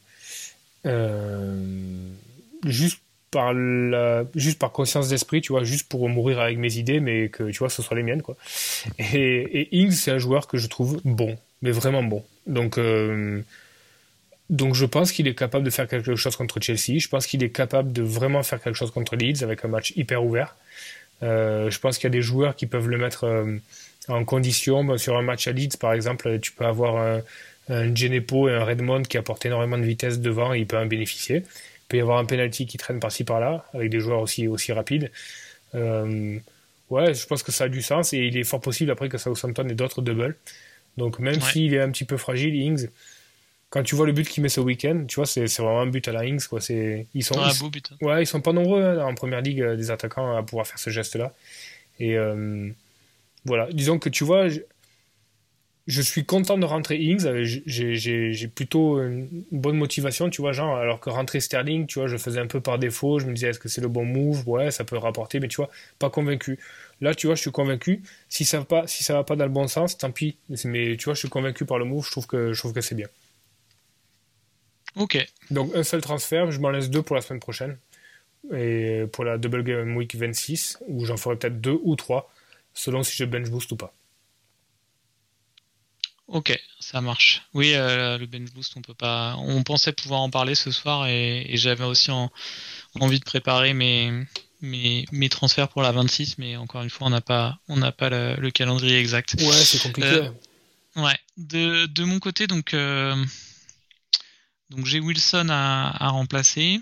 juste 2.64 3.01
par 3.35 3.53
la, 3.53 4.25
juste 4.37 4.61
par 4.61 4.70
conscience 4.70 5.09
d'esprit, 5.09 5.40
tu 5.40 5.53
vois, 5.53 5.64
juste 5.64 5.88
pour 5.88 6.09
mourir 6.09 6.38
avec 6.38 6.57
mes 6.57 6.77
idées, 6.77 7.01
mais 7.01 7.29
que 7.29 7.51
tu 7.51 7.59
vois, 7.59 7.68
ce 7.68 7.83
soit 7.83 7.97
les 7.97 8.05
miennes, 8.05 8.23
quoi. 8.23 8.37
Et, 8.99 9.61
et 9.61 9.77
Ings, 9.77 9.90
c'est 9.90 10.12
un 10.12 10.18
joueur 10.18 10.47
que 10.47 10.57
je 10.57 10.68
trouve 10.68 11.01
bon, 11.05 11.37
mais 11.61 11.73
vraiment 11.73 12.05
bon. 12.05 12.25
Donc, 12.47 12.79
euh, 12.79 13.42
donc 14.51 14.75
je 14.75 14.87
pense 14.87 15.11
qu'il 15.11 15.27
est 15.27 15.35
capable 15.35 15.64
de 15.64 15.70
faire 15.70 15.88
quelque 15.88 16.14
chose 16.14 16.37
contre 16.37 16.61
Chelsea. 16.61 16.99
Je 16.99 17.09
pense 17.09 17.27
qu'il 17.27 17.42
est 17.42 17.51
capable 17.51 17.92
de 17.92 18.03
vraiment 18.03 18.44
faire 18.44 18.62
quelque 18.62 18.77
chose 18.77 18.92
contre 18.92 19.16
Leeds 19.16 19.42
avec 19.42 19.64
un 19.64 19.68
match 19.68 19.92
hyper 19.97 20.25
ouvert. 20.25 20.55
Euh, 21.25 21.70
je 21.70 21.79
pense 21.81 21.99
qu'il 21.99 22.05
y 22.05 22.12
a 22.12 22.16
des 22.16 22.23
joueurs 22.23 22.55
qui 22.55 22.66
peuvent 22.66 22.88
le 22.88 22.99
mettre 22.99 23.47
en 24.07 24.25
condition. 24.25 24.97
sur 24.97 25.16
un 25.16 25.23
match 25.23 25.49
à 25.49 25.53
Leeds, 25.53 25.77
par 25.81 25.92
exemple, 25.92 26.38
tu 26.38 26.53
peux 26.53 26.66
avoir 26.66 26.99
un, 26.99 27.20
un 27.68 27.94
Genepo 27.94 28.48
et 28.48 28.53
un 28.53 28.64
Redmond 28.64 29.03
qui 29.03 29.16
apportent 29.16 29.46
énormément 29.46 29.79
de 29.79 29.85
vitesse 29.85 30.20
devant 30.20 30.53
il 30.53 30.66
peut 30.66 30.79
en 30.79 30.87
bénéficier. 30.87 31.37
Il 31.37 31.88
peut 31.88 31.96
y 31.96 32.00
avoir 32.00 32.18
un 32.18 32.24
penalty 32.24 32.66
qui 32.66 32.77
traîne 32.77 33.00
par-ci 33.00 33.24
par-là 33.24 33.66
avec 33.74 33.90
des 33.90 34.00
joueurs 34.00 34.20
aussi, 34.20 34.48
aussi 34.48 34.72
rapides. 34.72 35.11
Euh, 35.74 36.38
ouais, 36.90 37.14
je 37.14 37.27
pense 37.27 37.42
que 37.42 37.53
ça 37.53 37.64
a 37.64 37.68
du 37.68 37.83
sens 37.83 38.12
et 38.12 38.18
il 38.18 38.37
est 38.37 38.44
fort 38.44 38.61
possible 38.61 38.90
après 38.90 39.09
que 39.09 39.18
Southampton 39.18 39.68
ait 39.68 39.74
d'autres 39.74 40.03
doubles. 40.03 40.37
Donc 40.96 41.18
même 41.18 41.40
s'il 41.40 41.74
est 41.74 41.81
un 41.81 41.90
petit 41.90 42.05
peu 42.05 42.16
fragile, 42.16 42.55
Ings, 42.55 42.88
quand 43.70 43.83
tu 43.83 43.96
vois 43.96 44.07
le 44.07 44.12
but 44.12 44.29
qu'il 44.29 44.42
met 44.42 44.48
ce 44.48 44.61
week-end, 44.61 45.05
tu 45.09 45.16
vois, 45.16 45.27
c'est 45.27 45.46
vraiment 45.59 45.81
un 45.81 45.87
but 45.87 46.07
à 46.07 46.12
la 46.12 46.24
Ings. 46.24 46.46
Quoi. 46.46 46.61
Ils 46.70 47.24
sont, 47.24 47.35
beau 47.61 47.70
but. 47.70 47.90
Hein. 47.90 47.96
Ouais, 48.07 48.22
ils 48.22 48.27
sont 48.27 48.40
pas 48.40 48.53
nombreux 48.53 48.85
hein, 48.85 49.05
en 49.05 49.14
première 49.14 49.40
ligue 49.40 49.62
euh, 49.62 49.77
des 49.77 49.90
attaquants 49.90 50.37
à 50.37 50.42
pouvoir 50.44 50.66
faire 50.66 50.79
ce 50.79 50.90
geste-là. 50.90 51.35
Et 51.98 52.16
euh, 52.16 52.70
voilà, 53.44 53.68
disons 53.72 53.98
que 53.98 54.09
tu 54.09 54.22
vois, 54.22 54.46
je 55.87 56.01
suis 56.01 56.25
content 56.25 56.57
de 56.57 56.64
rentrer 56.64 56.97
Ings. 56.99 57.27
Euh, 57.27 57.44
j'ai 57.44 58.49
plutôt 58.49 59.01
une 59.01 59.44
bonne 59.53 59.77
motivation, 59.77 60.31
tu 60.31 60.40
vois, 60.40 60.53
genre, 60.53 60.77
alors 60.77 61.01
que 61.01 61.11
rentrer 61.11 61.40
Sterling, 61.40 61.87
tu 61.87 61.99
vois, 61.99 62.09
je 62.09 62.16
faisais 62.16 62.40
un 62.40 62.47
peu 62.47 62.61
par 62.61 62.79
défaut. 62.79 63.18
Je 63.18 63.27
me 63.27 63.35
disais, 63.35 63.49
est-ce 63.49 63.59
que 63.59 63.68
c'est 63.68 63.81
le 63.83 63.88
bon 63.88 64.05
move? 64.05 64.49
Ouais, 64.49 64.70
ça 64.70 64.85
peut 64.85 64.97
rapporter, 64.97 65.40
mais 65.40 65.49
tu 65.49 65.57
vois, 65.57 65.70
pas 65.99 66.11
convaincu. 66.11 66.59
Là, 67.01 67.14
tu 67.14 67.27
vois, 67.27 67.37
je 67.37 67.42
suis 67.42 67.51
convaincu. 67.53 68.03
Si 68.29 68.44
ça 68.44 68.59
va 68.61 68.64
pas, 68.64 68.87
si 68.87 69.05
ça 69.05 69.14
va 69.14 69.25
pas 69.25 69.37
dans 69.37 69.44
le 69.44 69.51
bon 69.51 69.68
sens, 69.68 69.99
tant 69.99 70.11
pis. 70.11 70.37
Mais 70.64 70.97
tu 70.97 71.05
vois, 71.05 71.14
je 71.14 71.18
suis 71.20 71.29
convaincu 71.29 71.66
par 71.66 71.79
le 71.79 71.85
move. 71.85 72.05
Je 72.07 72.11
trouve 72.12 72.27
que, 72.27 72.53
je 72.55 72.59
trouve 72.59 72.73
que 72.73 72.81
c'est 72.81 72.94
bien. 72.94 73.09
Ok. 74.97 75.16
Donc, 75.51 75.75
un 75.75 75.83
seul 75.83 76.01
transfert. 76.01 76.51
Je 76.51 76.61
m'en 76.61 76.70
laisse 76.70 76.90
deux 76.90 77.03
pour 77.03 77.16
la 77.16 77.23
semaine 77.23 77.40
prochaine. 77.40 77.79
et 78.55 79.07
pour 79.12 79.25
la 79.25 79.38
Double 79.38 79.64
Game 79.64 79.97
Week 79.97 80.14
26, 80.16 80.79
où 80.88 81.05
j'en 81.07 81.16
ferai 81.18 81.37
peut-être 81.37 81.61
deux 81.61 81.79
ou 81.85 81.97
trois, 81.97 82.33
selon 82.75 83.03
si 83.03 83.16
je 83.16 83.25
bench 83.27 83.51
boost 83.51 83.73
ou 83.73 83.77
pas. 83.77 83.94
Ok, 86.29 86.59
ça 86.81 87.01
marche. 87.01 87.43
Oui, 87.53 87.75
euh, 87.75 88.17
le 88.17 88.27
bench 88.27 88.51
boost, 88.53 88.73
on 88.77 88.83
peut 88.83 88.95
pas. 88.95 89.37
On 89.39 89.63
pensait 89.63 89.93
pouvoir 89.93 90.23
en 90.23 90.31
parler 90.31 90.55
ce 90.55 90.71
soir 90.71 91.07
et, 91.07 91.51
j'avais 91.55 91.85
aussi 91.85 92.11
envie 93.01 93.19
de 93.19 93.25
préparer 93.25 93.75
mes, 93.75 94.11
mes, 94.63 95.05
mes, 95.13 95.29
transferts 95.29 95.69
pour 95.69 95.83
la 95.83 95.93
26, 95.93 96.39
mais 96.39 96.57
encore 96.57 96.83
une 96.83 96.91
fois, 96.91 97.09
on 97.09 97.11
n'a 97.11 97.21
pas, 97.21 97.59
on 97.69 97.77
n'a 97.77 97.93
pas 97.93 98.09
le, 98.09 98.51
calendrier 98.51 98.99
exact. 98.99 99.35
Ouais, 99.39 99.65
c'est 99.65 99.83
compliqué. 99.83 100.09
Euh, 100.09 100.31
ouais. 100.97 101.19
De, 101.37 101.87
de, 101.87 102.05
mon 102.05 102.19
côté, 102.21 102.47
donc, 102.47 102.73
euh, 102.73 103.15
donc 104.71 104.87
j'ai 104.87 105.01
Wilson 105.01 105.49
à, 105.51 105.95
à 106.07 106.09
remplacer. 106.09 106.81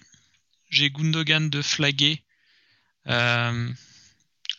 J'ai 0.71 0.91
Gundogan 0.91 1.51
de 1.51 1.63
flaguer. 1.63 2.23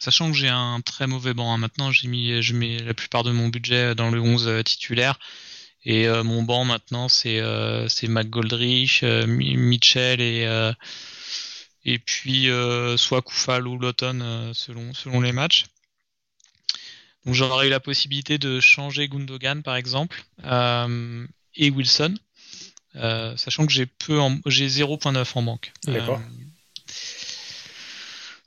Sachant 0.04 0.32
que 0.34 0.38
j'ai 0.38 0.50
un 0.50 0.82
très 0.82 1.08
mauvais 1.08 1.34
banc. 1.34 1.54
Hein. 1.54 1.58
Maintenant, 1.58 1.90
j'ai 1.90 2.10
mis, 2.10 2.42
je 2.42 2.54
mets 2.54 2.78
la 2.80 2.94
plupart 2.94 3.24
de 3.24 3.32
mon 3.32 3.48
budget 3.48 3.96
dans 3.96 4.12
le 4.12 4.20
11 4.20 4.50
euh, 4.50 4.62
titulaire. 4.62 5.18
Et 5.86 6.10
euh, 6.10 6.26
mon 6.26 6.44
banc 6.44 6.66
maintenant, 6.66 7.08
c'est 7.08 7.40
euh, 7.40 7.88
c'est 7.88 8.10
McGoldrich, 8.10 9.04
Mitchell 9.04 10.20
et 10.20 10.72
et 11.86 12.00
puis 12.00 12.50
soit 12.98 13.22
Koufal 13.22 13.66
ou 13.66 13.80
Lawton 13.80 14.52
selon 14.54 14.94
selon 14.94 15.22
les 15.22 15.32
matchs. 15.32 15.68
Donc 17.26 17.36
j'aurais 17.36 17.68
eu 17.68 17.70
la 17.70 17.80
possibilité 17.80 18.38
de 18.38 18.60
changer 18.60 19.08
Gundogan 19.08 19.64
par 19.64 19.78
exemple 19.78 20.22
et 20.44 21.70
Wilson, 21.70 22.16
sachant 22.94 23.66
que 23.66 23.72
j'ai 23.72 23.86
peu, 23.86 24.20
j'ai 24.48 24.68
0.9 24.68 25.26
en 25.36 25.42
banque. 25.44 25.72
D'accord. 25.86 26.22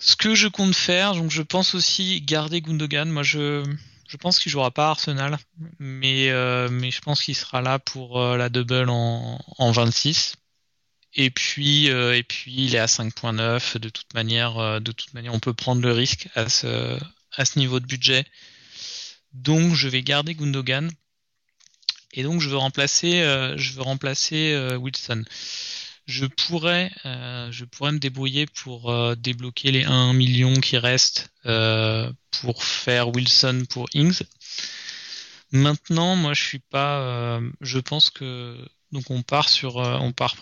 Ce 0.06 0.14
que 0.14 0.36
je 0.36 0.46
compte 0.46 0.76
faire, 0.76 1.14
donc 1.14 1.32
je 1.32 1.42
pense 1.42 1.74
aussi 1.74 2.20
garder 2.20 2.60
Gundogan. 2.60 3.10
Moi, 3.10 3.24
je, 3.24 3.64
je 4.06 4.16
pense 4.16 4.38
qu'il 4.38 4.52
jouera 4.52 4.70
pas 4.70 4.86
à 4.86 4.90
Arsenal, 4.90 5.36
mais, 5.80 6.30
euh, 6.30 6.68
mais 6.70 6.92
je 6.92 7.00
pense 7.00 7.24
qu'il 7.24 7.34
sera 7.34 7.60
là 7.60 7.80
pour 7.80 8.22
euh, 8.22 8.36
la 8.36 8.48
double 8.48 8.88
en, 8.88 9.44
en 9.58 9.72
26. 9.72 10.36
Et 11.14 11.30
puis, 11.30 11.90
euh, 11.90 12.16
et 12.16 12.22
puis, 12.22 12.54
il 12.56 12.76
est 12.76 12.78
à 12.78 12.86
5.9. 12.86 13.78
De 13.78 13.88
toute 13.88 14.14
manière, 14.14 14.80
de 14.80 14.92
toute 14.92 15.12
manière, 15.12 15.34
on 15.34 15.40
peut 15.40 15.54
prendre 15.54 15.82
le 15.82 15.90
risque 15.90 16.28
à 16.36 16.48
ce, 16.48 16.96
à 17.32 17.44
ce 17.44 17.58
niveau 17.58 17.80
de 17.80 17.86
budget. 17.86 18.24
Donc, 19.32 19.74
je 19.74 19.88
vais 19.88 20.04
garder 20.04 20.36
Gundogan. 20.36 20.88
Et 22.12 22.22
donc, 22.22 22.40
je 22.40 22.48
veux 22.48 22.58
remplacer, 22.58 23.22
je 23.56 23.72
veux 23.72 23.82
remplacer 23.82 24.56
Wilson 24.76 25.24
je 26.06 26.24
pourrais, 26.24 26.90
euh, 27.04 27.48
je 27.50 27.64
pourrais 27.64 27.92
me 27.92 27.98
débrouiller 27.98 28.46
pour 28.46 28.90
euh, 28.90 29.16
débloquer 29.16 29.72
les 29.72 29.84
1 29.84 30.12
million 30.12 30.54
qui 30.54 30.78
restent 30.78 31.30
euh, 31.46 32.10
pour 32.40 32.62
faire 32.62 33.08
Wilson 33.08 33.64
pour 33.68 33.88
Ings. 33.92 34.22
Maintenant, 35.52 36.16
moi, 36.16 36.32
je 36.32 36.42
suis 36.42 36.58
pas. 36.58 37.40
je 37.60 37.78
pense 37.78 38.10
que 38.10 38.56
donc 38.92 39.10
on 39.10 39.22
part 39.22 39.48
sur, 39.48 39.76
on 39.76 40.12
part 40.12 40.34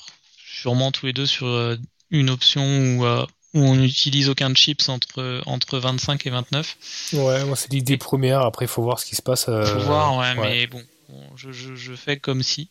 sûrement 0.46 0.92
tous 0.92 1.06
les 1.06 1.12
deux 1.12 1.26
sur 1.26 1.76
une 2.10 2.30
option 2.30 2.62
où, 2.64 3.04
où 3.04 3.60
on 3.60 3.76
n'utilise 3.76 4.30
aucun 4.30 4.54
chips 4.54 4.88
entre 4.88 5.42
entre 5.44 5.78
25 5.78 6.26
et 6.26 6.30
29. 6.30 6.76
Ouais, 7.12 7.44
moi 7.44 7.54
c'est 7.54 7.70
l'idée 7.70 7.98
première. 7.98 8.40
Après, 8.40 8.64
il 8.64 8.68
faut 8.68 8.82
voir 8.82 8.98
ce 8.98 9.04
qui 9.04 9.14
se 9.14 9.22
passe. 9.22 9.44
Faut 9.44 9.80
voir, 9.80 10.16
ouais, 10.16 10.34
mais 10.36 10.66
bon, 10.66 10.82
je, 11.36 11.52
je, 11.52 11.74
je 11.74 11.92
fais 11.92 12.18
comme 12.18 12.42
si. 12.42 12.70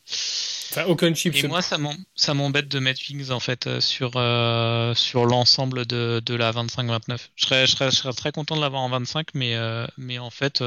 Enfin, 0.76 0.86
aucun 0.88 1.14
chip. 1.14 1.36
Et 1.36 1.48
moi, 1.48 1.62
ça 1.62 2.34
m'embête 2.34 2.68
de 2.68 2.80
mettre 2.80 3.02
Wings 3.08 3.30
en 3.30 3.40
fait 3.40 3.68
euh, 3.68 3.80
sur 3.80 4.14
euh, 4.16 4.96
sur 4.96 5.26
l'ensemble 5.26 5.86
de, 5.86 6.20
de 6.26 6.34
la 6.34 6.52
25-29. 6.52 7.20
Je 7.36 7.46
serais, 7.46 7.68
je, 7.68 7.72
serais, 7.72 7.92
je 7.92 7.98
serais 7.98 8.14
très 8.14 8.32
content 8.32 8.56
de 8.56 8.62
l'avoir 8.62 8.82
en 8.82 8.90
25, 8.90 9.28
mais 9.36 9.56
euh, 9.56 9.86
mais 9.98 10.18
en 10.18 10.32
fait, 10.32 10.64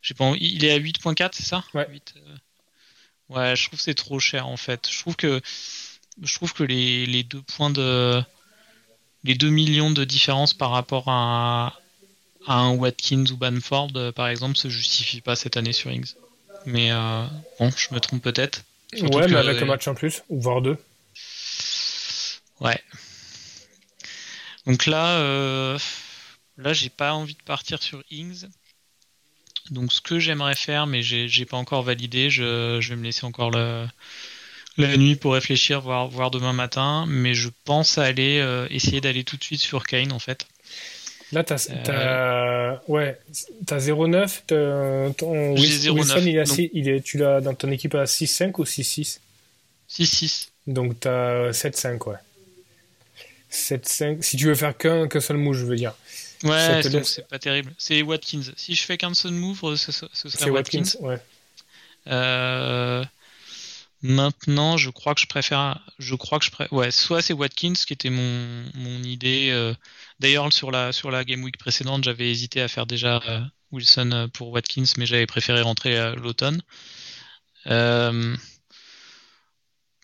j'ai 0.00 0.14
pas. 0.14 0.32
Il 0.40 0.64
est 0.64 0.72
à 0.72 0.78
8.4, 0.78 1.30
c'est 1.34 1.44
ça? 1.44 1.62
Ouais. 1.74 1.86
ouais, 3.28 3.54
je 3.54 3.66
trouve 3.66 3.78
que 3.78 3.82
c'est 3.82 3.94
trop 3.94 4.18
cher 4.18 4.46
en 4.48 4.56
fait. 4.56 4.88
Je 4.90 4.98
trouve 4.98 5.16
que 5.16 5.42
je 6.22 6.34
trouve 6.34 6.54
que 6.54 6.64
les, 6.64 7.04
les 7.04 7.22
deux 7.22 7.42
points 7.42 7.70
de 7.70 8.22
les 9.24 9.34
2 9.34 9.50
millions 9.50 9.90
de 9.90 10.04
différence 10.04 10.54
par 10.54 10.70
rapport 10.70 11.04
à, 11.08 11.78
à 12.46 12.54
un 12.54 12.70
Watkins 12.70 13.26
ou 13.30 13.36
Banford, 13.36 13.90
par 14.14 14.28
exemple, 14.28 14.56
se 14.56 14.70
justifient 14.70 15.20
pas 15.20 15.36
cette 15.36 15.58
année 15.58 15.74
sur 15.74 15.90
Ings. 15.90 16.14
Mais 16.64 16.90
bon, 17.58 17.70
je 17.76 17.92
me 17.92 18.00
trompe 18.00 18.22
peut-être 18.22 18.64
ouais, 18.94 19.28
mais 19.28 19.36
avec 19.36 19.62
un 19.62 19.66
match 19.66 19.86
en 19.88 19.94
plus, 19.94 20.22
ou 20.28 20.40
voire 20.40 20.62
deux. 20.62 20.76
Ouais. 22.60 22.80
Donc 24.66 24.86
là, 24.86 25.18
euh, 25.18 25.78
là, 26.56 26.72
j'ai 26.72 26.90
pas 26.90 27.14
envie 27.14 27.34
de 27.34 27.42
partir 27.42 27.82
sur 27.82 28.02
Ings. 28.10 28.46
Donc 29.70 29.92
ce 29.92 30.00
que 30.00 30.18
j'aimerais 30.18 30.54
faire, 30.54 30.86
mais 30.86 31.02
j'ai 31.02 31.44
pas 31.44 31.56
encore 31.56 31.82
validé, 31.82 32.30
je, 32.30 32.78
je, 32.80 32.88
vais 32.90 32.96
me 32.96 33.04
laisser 33.04 33.26
encore 33.26 33.50
le, 33.50 33.86
la 34.78 34.96
nuit 34.96 35.16
pour 35.16 35.34
réfléchir, 35.34 35.80
voir, 35.80 36.08
voir 36.08 36.30
demain 36.30 36.52
matin. 36.52 37.04
Mais 37.06 37.34
je 37.34 37.50
pense 37.64 37.98
aller 37.98 38.38
euh, 38.40 38.66
essayer 38.70 39.00
d'aller 39.00 39.24
tout 39.24 39.36
de 39.36 39.44
suite 39.44 39.60
sur 39.60 39.84
Kane 39.84 40.12
en 40.12 40.18
fait. 40.18 40.46
Là, 41.32 41.44
tu 41.44 41.52
as, 41.52 41.68
euh, 41.90 42.76
ouais, 42.88 43.18
as 43.70 43.78
0,9. 43.78 45.14
Ton 45.14 45.52
Wilson, 45.54 46.22
il, 46.26 46.70
il 46.72 46.88
est, 46.88 47.00
tu 47.02 47.18
l'as 47.18 47.40
dans 47.40 47.54
ton 47.54 47.70
équipe 47.70 47.94
à 47.94 48.04
6,5 48.04 48.52
ou 48.58 48.64
6,6 48.64 49.18
6,6. 49.90 50.48
Donc 50.66 51.00
tu 51.00 51.08
as 51.08 51.50
7,5, 51.50 52.08
ouais. 52.08 52.16
7,5. 53.50 54.22
Si 54.22 54.36
tu 54.36 54.46
veux 54.46 54.54
faire 54.54 54.76
qu'un 54.76 55.08
seul 55.20 55.36
move, 55.36 55.54
je 55.56 55.64
veux 55.64 55.76
dire. 55.76 55.94
Ouais, 56.44 56.80
c'est 56.82 57.26
pas 57.28 57.38
terrible. 57.38 57.72
C'est 57.78 58.02
Watkins. 58.02 58.42
Si 58.56 58.74
je 58.74 58.82
fais 58.82 58.96
qu'un 58.96 59.14
seul 59.14 59.32
move, 59.32 59.76
ce, 59.76 59.92
ce 59.92 60.28
serait 60.28 60.50
Watkins. 60.50 60.80
Watkins. 60.80 61.06
ouais. 61.06 61.18
Euh, 62.06 63.04
Maintenant, 64.02 64.76
je 64.76 64.90
crois 64.90 65.14
que 65.14 65.20
je 65.20 65.26
préfère, 65.26 65.80
je 65.98 66.14
crois 66.14 66.38
que 66.38 66.44
je 66.44 66.50
ouais, 66.74 66.92
soit 66.92 67.20
c'est 67.20 67.32
Watkins 67.32 67.72
qui 67.72 67.92
était 67.92 68.10
mon, 68.10 68.64
mon 68.74 69.02
idée. 69.02 69.50
Euh, 69.50 69.74
d'ailleurs, 70.20 70.52
sur 70.52 70.70
la 70.70 70.92
sur 70.92 71.10
la 71.10 71.24
game 71.24 71.42
week 71.42 71.58
précédente, 71.58 72.04
j'avais 72.04 72.30
hésité 72.30 72.60
à 72.60 72.68
faire 72.68 72.86
déjà 72.86 73.20
euh, 73.28 73.40
Wilson 73.72 74.10
euh, 74.12 74.28
pour 74.28 74.50
Watkins, 74.50 74.84
mais 74.98 75.06
j'avais 75.06 75.26
préféré 75.26 75.62
rentrer 75.62 76.14
l'automne. 76.14 76.62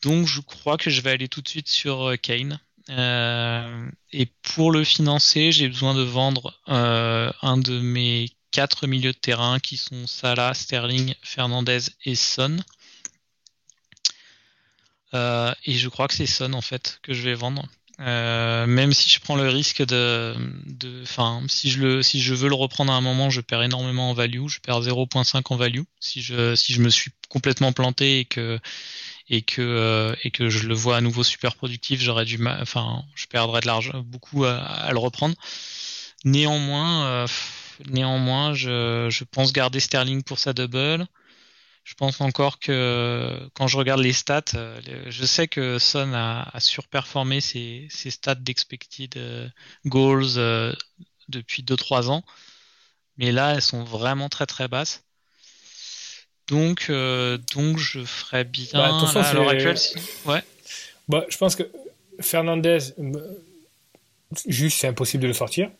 donc, 0.03 0.27
je 0.27 0.41
crois 0.41 0.77
que 0.77 0.91
je 0.91 1.01
vais 1.01 1.11
aller 1.11 1.29
tout 1.29 1.41
de 1.41 1.49
suite 1.49 1.69
sur 1.69 2.15
Kane. 2.21 2.59
et 2.89 4.27
pour 4.43 4.73
le 4.73 4.83
financer, 4.85 5.53
j'ai 5.53 5.69
besoin 5.69 5.95
de 5.95 6.03
vendre 6.03 6.61
un 6.67 7.59
de 7.59 7.79
mes 7.79 8.29
quatre 8.51 8.87
milieux 8.89 9.13
de 9.13 9.19
terrain 9.19 9.61
qui 9.61 9.77
sont 9.77 10.07
Salah, 10.09 10.53
Sterling, 10.55 11.15
Fernandez 11.23 11.81
et 12.05 12.17
Son. 12.17 12.59
Euh, 15.15 15.53
et 15.65 15.75
je 15.75 15.89
crois 15.89 16.09
que 16.09 16.15
c'est 16.15 16.27
Son 16.27 16.53
en 16.53 16.61
fait 16.61 16.99
que 17.03 17.13
je 17.13 17.23
vais 17.23 17.35
vendre. 17.35 17.67
Euh, 18.01 18.67
même 18.67 18.93
si 18.93 19.09
je 19.09 19.21
prends 19.21 19.37
le 19.37 19.49
risque 19.49 19.81
de, 19.85 20.35
enfin, 21.03 21.43
si 21.47 21.71
je 21.71 21.81
le, 21.81 22.03
si 22.03 22.21
je 22.21 22.35
veux 22.35 22.49
le 22.49 22.57
reprendre 22.57 22.93
à 22.93 22.97
un 22.97 23.01
moment, 23.01 23.31
je 23.31 23.41
perds 23.41 23.63
énormément 23.63 24.11
en 24.11 24.15
value, 24.15 24.49
je 24.49 24.59
perds 24.59 24.83
0.5 24.83 25.43
en 25.53 25.57
value. 25.57 25.83
Si 26.01 26.21
je, 26.21 26.57
si 26.57 26.73
je 26.73 26.81
me 26.81 26.89
suis 26.89 27.13
complètement 27.29 27.73
planté 27.73 28.19
et 28.19 28.25
que, 28.25 28.59
et 29.29 29.43
que, 29.43 29.63
euh, 29.63 30.17
et 30.25 30.33
que 30.33 30.49
je 30.49 30.67
le 30.67 30.75
vois 30.75 30.97
à 30.97 31.01
nouveau 31.01 31.23
super 31.23 31.55
productif, 31.55 32.01
j'aurais 32.01 32.25
du 32.25 32.39
mal, 32.39 32.59
enfin, 32.61 33.05
je 33.15 33.27
perdrais 33.27 33.61
de 33.61 33.67
l'argent, 33.67 34.03
beaucoup 34.05 34.45
à, 34.45 34.91
le 34.91 34.99
reprendre. 34.99 35.37
Néanmoins, 36.25 37.27
néanmoins, 37.87 38.55
je, 38.55 39.09
je 39.11 39.25
pense 39.25 39.53
garder 39.53 39.79
Sterling 39.79 40.25
pour 40.25 40.41
sa 40.41 40.53
double 40.53 41.07
je 41.85 41.95
pense 41.95 42.21
encore 42.23 42.59
que 42.59 43.39
quand 43.53 43.69
je 43.69 43.77
regarde 43.77 44.01
les 44.01 44.15
stats, 44.15 44.43
euh, 44.55 44.81
je 45.07 45.25
sais 45.27 45.49
que 45.49 45.79
Son 45.79 46.13
a, 46.15 46.49
surperformé 46.59 47.41
ses, 47.41 47.89
stats 47.91 48.35
d'expected 48.37 49.17
euh, 49.19 49.47
goals 49.85 50.39
euh, 50.39 50.73
depuis 51.29 51.63
2-3 51.63 52.09
ans, 52.09 52.25
mais 53.19 53.33
là 53.33 53.55
elles 53.55 53.63
sont 53.63 53.85
vraiment 53.85 54.31
très 54.31 54.47
très 54.47 54.67
basses. 54.67 55.05
Donc, 56.49 56.91
donc 57.55 57.79
je 57.79 58.05
ferais 58.05 58.45
bien 58.45 58.69
bah, 58.75 59.21
à 59.21 59.33
l'heure 59.33 59.49
actuelle. 59.49 59.79
Ouais. 60.27 60.43
Bah, 61.09 61.25
je 61.31 61.39
pense 61.39 61.57
que 61.57 61.71
Fernandez, 62.21 62.79
juste 64.47 64.79
c'est 64.79 64.89
impossible 64.89 65.23
de 65.23 65.29
le 65.29 65.35
sortir. 65.35 65.71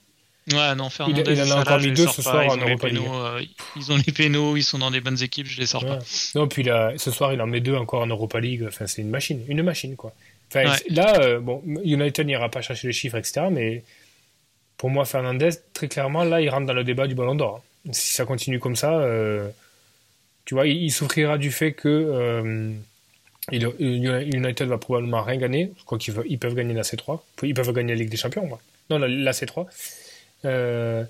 Ouais, 0.53 0.75
non, 0.75 0.91
Fernandez, 0.91 1.23
il, 1.27 1.43
en 1.43 1.57
a 1.57 1.61
encore 1.61 1.81
mis 1.81 1.93
deux 1.93 2.07
ce 2.07 2.21
soir 2.21 2.47
en 2.47 2.57
Europa 2.59 2.89
League. 2.89 3.03
Euh, 3.03 3.43
ils 3.77 3.93
ont 3.93 3.97
les 3.97 4.13
pénaux, 4.13 4.57
ils 4.57 4.63
sont 4.63 4.79
dans 4.79 4.91
des 4.91 5.01
bonnes 5.01 5.23
équipes, 5.23 5.47
je 5.47 5.59
les 5.59 5.67
sors 5.67 5.85
pas. 5.85 5.99
Non, 6.35 6.49
puis 6.49 6.63
là, 6.63 6.93
ce 6.99 7.11
soir, 7.11 7.33
il 7.33 7.41
en 7.41 7.47
met 7.47 7.61
deux 7.61 7.75
encore 7.75 8.03
en 8.03 8.07
Europa 8.07 8.41
League. 8.41 8.65
Enfin, 8.69 8.87
c'est 8.87 9.01
une 9.01 9.09
machine, 9.09 9.43
une 9.49 9.63
machine, 9.63 9.97
quoi. 9.97 10.13
Enfin, 10.51 10.77
Là, 10.91 11.19
euh, 11.21 11.41
bon, 11.41 11.63
United 11.83 12.27
n'ira 12.27 12.51
pas 12.51 12.61
chercher 12.61 12.89
les 12.89 12.93
chiffres, 12.93 13.17
etc. 13.17 13.47
Mais 13.51 13.85
pour 14.77 14.91
moi, 14.91 15.07
Fernandez, 15.07 15.51
très 15.73 15.89
clairement, 15.89 16.25
là, 16.25 16.43
il 16.43 16.51
rentre 16.51 16.67
dans 16.67 16.75
le 16.75 16.85
débat 16.85 17.07
du 17.07 17.15
Ballon 17.15 17.35
d'Or. 17.35 17.63
Si 17.91 18.13
ça 18.13 18.27
continue 18.27 18.61
comme 18.61 18.77
ça, 18.77 18.93
euh, 18.93 19.49
tu 20.45 20.55
vois, 20.55 20.67
il, 20.67 20.93
souffrira 20.93 21.39
du 21.39 21.53
fait 21.53 21.73
que 21.73 22.75
United 23.51 24.69
va 24.69 24.77
probablement 24.77 25.23
rien 25.23 25.39
gagner. 25.39 25.73
Je 25.79 25.85
crois 25.85 25.97
qu'ils 25.97 26.15
ils 26.29 26.39
peuvent 26.39 26.55
gagner 26.55 26.75
la 26.75 26.83
C3. 26.83 27.21
Ils 27.45 27.55
peuvent 27.55 27.73
gagner 27.73 27.95
la 27.95 28.01
Ligue 28.01 28.11
des 28.11 28.19
Champions. 28.19 28.47
Moi. 28.47 28.61
Non, 28.91 28.99
la, 28.99 29.09
la 29.09 29.33
C3. 29.33 29.67
Euh, 30.45 31.05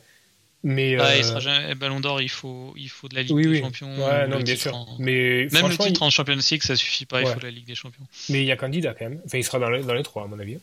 mais 0.66 0.96
ah, 0.98 1.04
euh... 1.04 1.16
il 1.18 1.24
sera 1.24 1.40
jamais 1.40 1.74
Ballon 1.74 2.00
d'Or, 2.00 2.22
il 2.22 2.30
faut, 2.30 2.72
il 2.76 2.88
faut 2.88 3.06
de 3.08 3.14
la 3.14 3.22
Ligue 3.22 3.36
des 3.36 3.60
Champions. 3.60 3.94
Ouais, 3.98 4.26
non, 4.26 4.40
bien 4.40 4.56
sûr. 4.56 4.74
En... 4.74 4.96
Mais 4.98 5.46
même 5.52 5.68
le 5.68 5.76
titre 5.76 6.00
il... 6.00 6.04
en 6.04 6.10
Champions 6.10 6.38
League, 6.50 6.62
ça 6.62 6.74
suffit 6.74 7.04
pas. 7.04 7.20
Il 7.20 7.26
faut 7.26 7.40
la 7.40 7.50
Ligue 7.50 7.66
des 7.66 7.74
Champions. 7.74 8.06
Mais 8.30 8.42
il 8.42 8.46
y 8.46 8.52
a 8.52 8.56
candidat 8.56 8.94
quand 8.94 9.04
même. 9.04 9.20
Enfin, 9.26 9.38
il 9.38 9.44
sera 9.44 9.58
dans 9.58 9.68
les, 9.68 9.82
dans 9.82 9.92
les 9.92 10.02
trois 10.02 10.24
à 10.24 10.26
mon 10.26 10.38
avis. 10.38 10.58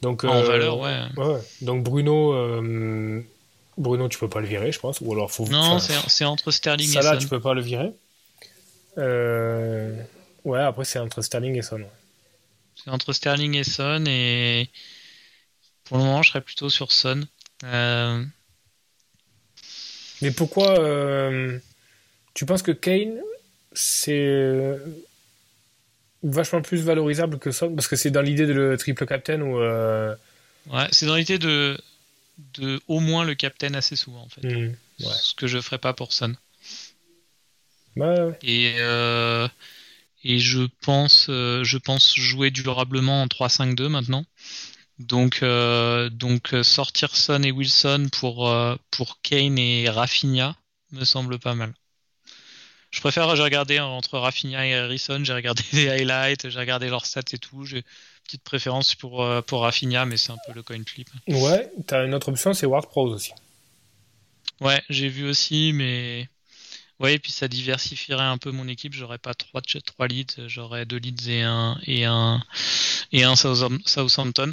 Donc 0.00 0.22
en 0.22 0.36
euh... 0.36 0.42
valeur, 0.44 0.78
ouais. 0.78 0.96
Donc 1.60 1.82
Bruno, 1.82 2.34
euh, 2.34 3.20
Bruno, 3.76 4.08
tu 4.08 4.18
peux 4.18 4.28
pas 4.28 4.40
le 4.40 4.46
virer, 4.46 4.70
je 4.70 4.78
pense. 4.78 5.00
Ou 5.00 5.12
alors 5.12 5.32
faut. 5.32 5.48
Non, 5.48 5.78
c'est 5.80 6.24
entre 6.24 6.52
Sterling 6.52 6.88
ça, 6.88 7.00
et 7.00 7.02
Son. 7.02 7.10
là, 7.10 7.16
tu 7.16 7.26
peux 7.26 7.40
pas 7.40 7.54
le 7.54 7.62
virer. 7.62 7.90
Euh, 8.98 9.96
ouais, 10.44 10.60
après 10.60 10.84
c'est 10.84 10.98
entre 10.98 11.20
Sterling 11.22 11.56
et 11.56 11.62
Son. 11.62 11.76
Ouais. 11.76 11.90
C'est 12.76 12.90
entre 12.90 13.12
Sterling 13.12 13.54
et 13.54 13.64
Son 13.64 14.04
et 14.06 14.68
pour 15.84 15.96
le 15.96 16.04
moment, 16.04 16.22
je 16.22 16.28
serais 16.28 16.42
plutôt 16.42 16.70
sur 16.70 16.92
Son. 16.92 17.26
Euh... 17.64 18.24
Mais 20.20 20.30
pourquoi 20.30 20.78
euh, 20.78 21.58
tu 22.34 22.46
penses 22.46 22.62
que 22.62 22.72
Kane 22.72 23.20
c'est 23.72 24.78
vachement 26.22 26.62
plus 26.62 26.82
valorisable 26.82 27.38
que 27.38 27.50
Son 27.50 27.74
parce 27.74 27.88
que 27.88 27.96
c'est 27.96 28.10
dans 28.10 28.20
l'idée 28.20 28.46
de 28.46 28.52
le 28.52 28.76
triple 28.76 29.06
captain 29.06 29.40
ou 29.40 29.58
euh... 29.58 30.14
Ouais, 30.70 30.86
c'est 30.92 31.06
dans 31.06 31.16
l'idée 31.16 31.38
de 31.38 31.76
de 32.54 32.80
au 32.86 33.00
moins 33.00 33.24
le 33.24 33.34
captain 33.34 33.74
assez 33.74 33.96
souvent 33.96 34.22
en 34.22 34.28
fait. 34.28 34.42
Mmh, 34.42 34.74
ouais. 35.00 35.14
Ce 35.20 35.34
que 35.34 35.46
je 35.46 35.60
ferais 35.60 35.78
pas 35.78 35.92
pour 35.92 36.12
Son. 36.12 36.34
Ouais. 37.96 38.38
Et 38.42 38.74
euh, 38.78 39.48
et 40.22 40.38
je 40.38 40.62
pense 40.82 41.26
je 41.28 41.78
pense 41.78 42.14
jouer 42.14 42.50
durablement 42.50 43.22
en 43.22 43.26
3-5-2 43.26 43.88
maintenant. 43.88 44.24
Donc, 44.98 45.40
euh, 45.42 46.10
donc 46.10 46.54
sortir 46.62 47.16
Son 47.16 47.42
et 47.42 47.50
Wilson 47.50 48.08
pour, 48.12 48.48
euh, 48.48 48.76
pour 48.90 49.20
Kane 49.22 49.58
et 49.58 49.88
Rafinha 49.88 50.56
me 50.92 51.04
semble 51.04 51.38
pas 51.38 51.54
mal. 51.54 51.72
Je 52.90 53.00
préfère, 53.00 53.34
j'ai 53.34 53.42
regardé 53.42 53.80
entre 53.80 54.18
Rafinha 54.18 54.66
et 54.66 54.74
Harrison, 54.74 55.24
j'ai 55.24 55.32
regardé 55.32 55.62
les 55.72 55.88
highlights, 55.88 56.50
j'ai 56.50 56.58
regardé 56.58 56.88
leurs 56.88 57.06
stats 57.06 57.22
et 57.32 57.38
tout. 57.38 57.64
J'ai 57.64 57.84
petite 58.24 58.42
préférence 58.42 58.94
pour, 58.94 59.22
euh, 59.22 59.40
pour 59.40 59.62
Rafinha, 59.62 60.04
mais 60.04 60.18
c'est 60.18 60.32
un 60.32 60.38
peu 60.46 60.52
le 60.52 60.62
coin 60.62 60.82
flip. 60.86 61.08
Ouais, 61.26 61.72
t'as 61.86 62.04
une 62.04 62.14
autre 62.14 62.28
option, 62.28 62.52
c'est 62.52 62.66
Ward 62.66 62.86
Prowse 62.86 63.12
aussi. 63.12 63.32
Ouais, 64.60 64.80
j'ai 64.90 65.08
vu 65.08 65.28
aussi, 65.28 65.72
mais. 65.74 66.28
Ouais, 67.02 67.14
et 67.14 67.18
puis 67.18 67.32
ça 67.32 67.48
diversifierait 67.48 68.22
un 68.22 68.38
peu 68.38 68.52
mon 68.52 68.68
équipe. 68.68 68.94
J'aurais 68.94 69.18
pas 69.18 69.34
trois, 69.34 69.60
trois 69.60 70.06
leads, 70.06 70.46
j'aurais 70.46 70.86
deux 70.86 70.98
leads 70.98 71.28
et 71.28 71.42
un, 71.42 71.76
et 71.84 72.04
un, 72.04 72.40
et 73.10 73.24
un 73.24 73.34
Southampton. 73.34 74.52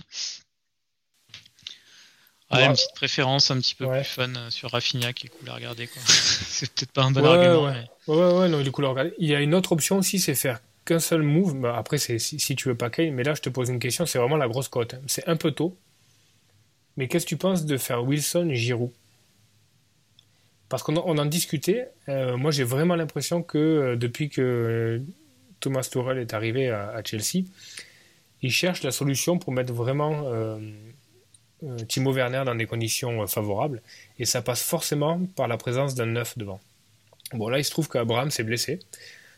Ouais, 2.51 2.65
une 2.65 2.71
petite 2.71 2.95
préférence 2.95 3.51
un 3.51 3.59
petit 3.59 3.75
peu 3.75 3.85
ouais. 3.85 4.01
plus 4.01 4.09
fun 4.09 4.49
sur 4.49 4.71
Rafinha 4.71 5.13
qui 5.13 5.27
est 5.27 5.29
cool 5.29 5.47
à 5.49 5.53
regarder. 5.53 5.87
c'est 6.07 6.73
peut-être 6.73 6.91
pas 6.91 7.03
un 7.03 7.11
bon 7.11 7.21
ouais, 7.21 7.27
argument. 7.27 7.65
Ouais. 7.65 7.87
Mais... 8.07 8.13
ouais, 8.15 8.33
ouais, 8.39 8.49
non, 8.49 8.59
il 8.59 8.67
est 8.67 8.71
cool 8.71 8.85
à 8.85 8.89
regarder. 8.89 9.13
Il 9.19 9.29
y 9.29 9.35
a 9.35 9.41
une 9.41 9.53
autre 9.53 9.71
option 9.71 9.99
aussi, 9.99 10.17
c'est 10.17 10.33
faire 10.33 10.59
qu'un 10.85 10.99
seul 10.99 11.21
move. 11.21 11.53
Bah, 11.53 11.75
après, 11.77 11.99
c'est 11.99 12.17
si, 12.17 12.39
si, 12.39 12.55
tu 12.55 12.69
veux 12.69 12.75
pas 12.75 12.89
Kane, 12.89 13.13
mais 13.13 13.21
là, 13.21 13.35
je 13.35 13.41
te 13.41 13.49
pose 13.49 13.69
une 13.69 13.77
question, 13.77 14.07
c'est 14.07 14.17
vraiment 14.17 14.37
la 14.37 14.47
grosse 14.47 14.69
cote. 14.69 14.95
C'est 15.05 15.27
un 15.27 15.35
peu 15.35 15.51
tôt. 15.51 15.77
Mais 16.97 17.07
qu'est-ce 17.07 17.25
que 17.25 17.29
tu 17.29 17.37
penses 17.37 17.65
de 17.65 17.77
faire 17.77 18.03
Wilson 18.03 18.49
Giroud? 18.53 18.91
Parce 20.69 20.83
qu'on 20.83 20.97
on 20.97 21.17
en 21.17 21.25
discutait. 21.25 21.87
Euh, 22.07 22.37
moi, 22.37 22.51
j'ai 22.51 22.63
vraiment 22.63 22.95
l'impression 22.95 23.41
que 23.41 23.57
euh, 23.57 23.95
depuis 23.95 24.29
que 24.29 25.01
Thomas 25.59 25.87
Tuchel 25.91 26.19
est 26.19 26.33
arrivé 26.33 26.69
à, 26.69 26.89
à, 26.89 27.03
Chelsea, 27.03 27.45
il 28.41 28.51
cherche 28.51 28.83
la 28.83 28.91
solution 28.91 29.39
pour 29.39 29.51
mettre 29.51 29.73
vraiment 29.73 30.23
euh, 30.25 30.59
Timo 31.87 32.13
Werner 32.13 32.43
dans 32.45 32.55
des 32.55 32.67
conditions 32.67 33.25
favorables. 33.27 33.81
Et 34.19 34.25
ça 34.25 34.41
passe 34.41 34.61
forcément 34.61 35.19
par 35.35 35.47
la 35.47 35.57
présence 35.57 35.95
d'un 35.95 36.05
neuf 36.05 36.37
devant. 36.37 36.61
Bon, 37.33 37.49
là, 37.49 37.59
il 37.59 37.65
se 37.65 37.71
trouve 37.71 37.89
qu'Abraham 37.89 38.31
s'est 38.31 38.43
blessé. 38.43 38.79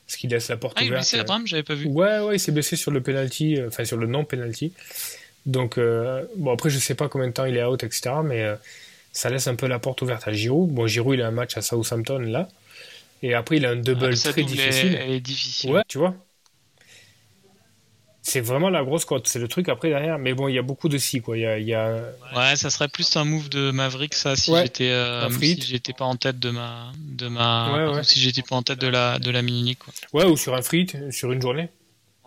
Ce 0.08 0.18
qui 0.18 0.28
laisse 0.28 0.50
la 0.50 0.58
porte 0.58 0.78
ah, 0.78 0.82
ouverte. 0.82 0.92
il 0.92 0.98
blessé 0.98 1.20
Abraham, 1.20 1.48
j'avais 1.48 1.64
pas 1.64 1.76
vu. 1.76 1.88
Ouais, 1.88 2.20
ouais, 2.20 2.36
il 2.36 2.40
s'est 2.40 2.52
blessé 2.52 2.76
sur 2.76 2.92
le 2.92 3.02
penalty, 3.02 3.58
enfin 3.66 3.86
sur 3.86 3.98
le 3.98 4.08
non-penalty. 4.08 4.74
Donc, 5.46 5.78
euh, 5.78 6.24
bon, 6.36 6.52
après, 6.54 6.70
je 6.70 6.78
sais 6.80 6.96
pas 6.96 7.10
combien 7.10 7.28
de 7.28 7.34
temps 7.34 7.46
il 7.46 7.58
est 7.58 7.64
out, 7.64 7.84
etc. 7.84 8.16
Mais 8.24 8.44
euh, 8.44 8.56
ça 9.12 9.30
laisse 9.30 9.48
un 9.48 9.56
peu 9.56 9.68
la 9.68 9.80
porte 9.80 10.02
ouverte 10.02 10.28
à 10.28 10.34
Giroud. 10.34 10.72
Bon, 10.72 10.88
Giroud, 10.88 11.16
il 11.16 11.22
a 11.22 11.28
un 11.28 11.32
match 11.32 11.58
à 11.58 11.62
Southampton, 11.62 12.20
là. 12.20 12.48
Et 13.24 13.34
après, 13.34 13.58
il 13.58 13.66
a 13.66 13.72
un 13.72 13.76
double 13.76 14.12
ah, 14.14 14.32
très 14.32 14.44
difficile. 14.44 14.96
Est, 14.96 15.04
elle 15.04 15.12
est 15.12 15.20
difficile. 15.20 15.72
Ouais, 15.72 15.84
tu 15.88 15.98
vois. 15.98 16.16
C'est 18.24 18.40
vraiment 18.40 18.70
la 18.70 18.84
grosse 18.84 19.06
cote. 19.06 19.28
C'est 19.28 19.40
le 19.40 19.48
truc 19.48 19.68
après 19.68 19.90
derrière. 19.90 20.20
Mais 20.20 20.34
bon, 20.34 20.48
il 20.48 20.56
y 20.56 20.60
a 20.60 20.62
beaucoup 20.62 20.90
de 20.90 20.98
si, 20.98 21.22
quoi. 21.22 21.38
Il 21.38 21.42
y 21.42 21.46
a, 21.46 21.58
il 21.58 21.68
y 21.68 21.74
a... 21.74 22.04
Ouais, 22.36 22.56
ça 22.56 22.70
serait 22.70 22.88
plus 22.88 23.16
un 23.16 23.26
move 23.26 23.50
de 23.50 23.72
Maverick, 23.72 24.14
ça, 24.14 24.36
si 24.36 24.52
ouais. 24.52 24.64
j'étais 24.64 24.90
euh, 24.90 25.30
si 25.32 25.62
j'étais 25.62 25.94
pas 25.94 26.06
en 26.06 26.16
tête 26.16 26.40
de 26.40 26.52
ma. 26.52 26.92
De 26.98 27.28
ma 27.28 27.74
ouais, 27.74 27.96
ouais. 27.96 28.04
Si 28.04 28.20
j'étais 28.20 28.44
pas 28.44 28.56
en 28.56 28.64
tête 28.64 28.80
de 28.80 28.88
la, 28.88 29.18
de 29.20 29.32
la 29.32 29.42
mini 29.42 29.76
quoi. 29.76 29.94
Ouais, 30.14 30.26
ou 30.26 30.38
sur 30.38 30.56
un 30.56 30.62
free 30.62 30.82
hit, 30.82 31.12
sur 31.12 31.32
une 31.32 31.42
journée. 31.42 31.70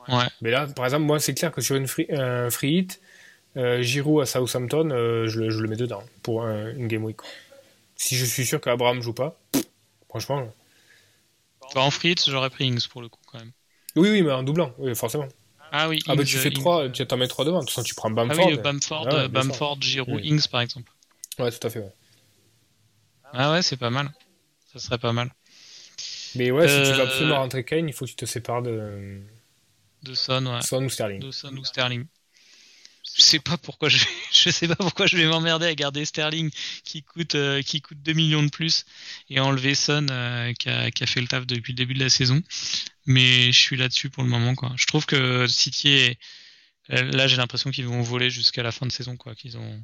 Ouais. 0.08 0.24
Mais 0.42 0.50
là, 0.50 0.66
par 0.66 0.84
exemple, 0.84 1.04
moi, 1.04 1.20
c'est 1.20 1.34
clair 1.34 1.52
que 1.52 1.60
sur 1.60 1.76
une 1.76 1.86
free, 1.86 2.06
un 2.10 2.50
free 2.50 2.78
hit, 2.78 3.00
euh, 3.56 3.82
Giroud 3.82 4.22
à 4.22 4.26
Southampton, 4.26 4.90
euh, 4.90 5.26
je, 5.28 5.40
le, 5.40 5.50
je, 5.50 5.60
le, 5.60 5.68
mets 5.68 5.76
dedans 5.76 6.02
pour 6.22 6.44
un, 6.44 6.70
une 6.70 6.88
game 6.88 7.04
week. 7.04 7.18
Si 7.96 8.16
je 8.16 8.24
suis 8.24 8.44
sûr 8.44 8.60
qu'Abraham 8.60 9.00
joue 9.00 9.12
pas, 9.12 9.38
franchement. 10.08 10.52
Bah, 11.74 11.82
en 11.82 11.90
hit, 11.90 12.28
j'aurais 12.28 12.50
pris 12.50 12.66
Ings 12.66 12.88
pour 12.88 13.00
le 13.00 13.08
coup 13.08 13.20
quand 13.26 13.38
même. 13.38 13.52
Oui, 13.96 14.10
oui, 14.10 14.22
mais 14.22 14.32
en 14.32 14.42
doublant, 14.42 14.72
oui, 14.78 14.94
forcément. 14.94 15.28
Ah 15.70 15.88
oui. 15.88 16.00
Ah 16.06 16.14
bah 16.14 16.24
tu 16.24 16.36
fais 16.36 16.50
3, 16.50 16.90
tu 16.90 17.06
t'en 17.06 17.16
mets 17.16 17.26
3 17.26 17.44
devant. 17.44 17.60
De 17.60 17.64
toute 17.64 17.70
façon, 17.70 17.82
tu 17.82 17.94
prends 17.94 18.10
Bamford. 18.10 18.44
Ah 18.44 18.46
oui, 18.48 18.58
Bamford, 18.58 19.06
ouais, 19.06 19.28
Bamford 19.28 19.78
Giroud, 19.80 20.20
oui. 20.20 20.28
Ings 20.28 20.48
par 20.48 20.60
exemple. 20.60 20.92
Ouais, 21.38 21.50
tout 21.50 21.66
à 21.66 21.70
fait. 21.70 21.80
Ouais. 21.80 21.92
Ah 23.32 23.52
ouais, 23.52 23.62
c'est 23.62 23.76
pas 23.76 23.90
mal. 23.90 24.12
Ça 24.72 24.78
serait 24.78 24.98
pas 24.98 25.12
mal. 25.12 25.32
Mais 26.36 26.50
ouais, 26.50 26.64
euh... 26.64 26.84
si 26.84 26.90
tu 26.90 26.96
veux 26.96 27.02
absolument 27.02 27.36
rentrer 27.36 27.64
Kane, 27.64 27.88
il 27.88 27.92
faut 27.92 28.04
que 28.04 28.10
tu 28.10 28.16
te 28.16 28.26
sépares 28.26 28.62
de. 28.62 29.20
De 30.02 30.14
Son, 30.14 30.46
ouais. 30.46 30.62
Son 30.62 30.84
ou 30.84 30.90
Sterling. 30.90 31.20
De 31.20 31.30
Son 31.30 31.56
ou 31.56 31.64
Sterling. 31.64 32.06
Je 33.04 33.22
sais 33.22 33.38
pas 33.38 33.58
pourquoi 33.58 33.88
je 33.88 33.98
je 34.32 34.50
sais 34.50 34.68
pas 34.68 34.76
pourquoi 34.76 35.06
je 35.06 35.16
vais 35.16 35.26
m'emmerder 35.26 35.66
à 35.66 35.74
garder 35.74 36.04
Sterling 36.04 36.50
qui 36.84 37.02
coûte 37.02 37.34
euh, 37.34 37.62
qui 37.62 37.80
coûte 37.80 38.02
2 38.02 38.12
millions 38.12 38.42
de 38.42 38.50
plus 38.50 38.84
et 39.28 39.40
enlever 39.40 39.74
Son 39.74 40.06
euh, 40.10 40.52
qui, 40.54 40.68
a, 40.68 40.90
qui, 40.90 41.04
a, 41.04 41.06
fait 41.06 41.20
le 41.20 41.28
taf 41.28 41.46
depuis 41.46 41.72
le 41.72 41.76
début 41.76 41.94
de 41.94 42.00
la 42.00 42.10
saison. 42.10 42.42
Mais 43.06 43.52
je 43.52 43.58
suis 43.58 43.76
là-dessus 43.76 44.10
pour 44.10 44.22
le 44.22 44.28
moment 44.30 44.54
quoi. 44.54 44.72
Je 44.76 44.86
trouve 44.86 45.06
que 45.06 45.46
City 45.46 45.90
est 45.90 46.18
là 46.88 47.26
j'ai 47.26 47.36
l'impression 47.36 47.70
qu'ils 47.70 47.86
vont 47.86 48.02
voler 48.02 48.30
jusqu'à 48.30 48.62
la 48.62 48.72
fin 48.72 48.86
de 48.86 48.92
saison 48.92 49.16
quoi, 49.16 49.34
qu'ils 49.34 49.56
ont 49.56 49.82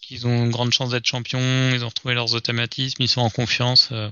qu'ils 0.00 0.26
ont 0.26 0.44
une 0.44 0.50
grande 0.50 0.72
chance 0.72 0.90
d'être 0.90 1.06
champions, 1.06 1.70
ils 1.72 1.84
ont 1.84 1.88
retrouvé 1.88 2.14
leurs 2.14 2.34
automatismes, 2.34 3.02
ils 3.02 3.08
sont 3.08 3.20
en 3.20 3.30
confiance. 3.30 3.90
Euh, 3.92 4.10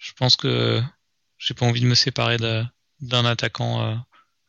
je 0.00 0.12
pense 0.12 0.36
que 0.36 0.82
j'ai 1.38 1.54
pas 1.54 1.66
envie 1.66 1.80
de 1.80 1.86
me 1.86 1.94
séparer 1.94 2.36
d'un 3.00 3.24
attaquant 3.24 3.82
euh, 3.82 3.96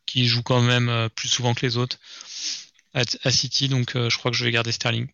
qui 0.06 0.26
joue 0.26 0.42
quand 0.42 0.62
même 0.62 0.88
euh, 0.88 1.08
plus 1.08 1.28
souvent 1.28 1.54
que 1.54 1.64
les 1.66 1.76
autres 1.76 1.98
à, 2.96 3.02
à 3.24 3.30
City, 3.30 3.68
donc 3.68 3.94
euh, 3.94 4.10
je 4.10 4.18
crois 4.18 4.30
que 4.30 4.36
je 4.36 4.44
vais 4.44 4.50
garder 4.50 4.72
Sterling. 4.72 5.06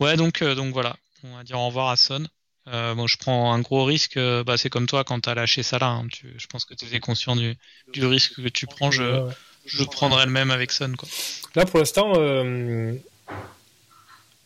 Ouais, 0.00 0.16
donc 0.16 0.42
donc 0.42 0.72
voilà, 0.74 0.96
on 1.24 1.36
va 1.36 1.44
dire 1.44 1.58
au 1.58 1.66
revoir 1.66 1.88
à 1.88 1.96
Son. 1.96 2.26
Euh, 2.66 2.94
bon, 2.94 3.06
je 3.06 3.16
prends 3.16 3.52
un 3.52 3.60
gros 3.60 3.84
risque. 3.84 4.18
Bah, 4.18 4.58
c'est 4.58 4.68
comme 4.68 4.86
toi 4.86 5.04
quand 5.04 5.20
t'as 5.20 5.34
lâché 5.34 5.62
Salah. 5.62 5.86
Hein, 5.86 6.08
tu, 6.12 6.34
je 6.36 6.46
pense 6.48 6.64
que 6.64 6.74
tu 6.74 6.84
étais 6.84 7.00
conscient 7.00 7.34
du, 7.34 7.56
du, 7.92 8.04
risque 8.04 8.42
que 8.42 8.48
tu 8.48 8.66
prends. 8.66 8.90
Je, 8.90 9.02
ouais, 9.02 9.20
ouais. 9.20 9.32
je 9.64 9.84
prendrais 9.84 10.26
le 10.26 10.32
même 10.32 10.50
avec 10.50 10.72
Son. 10.72 10.92
Quoi. 10.92 11.08
Là, 11.54 11.64
pour 11.64 11.78
l'instant, 11.78 12.12
euh, 12.16 12.92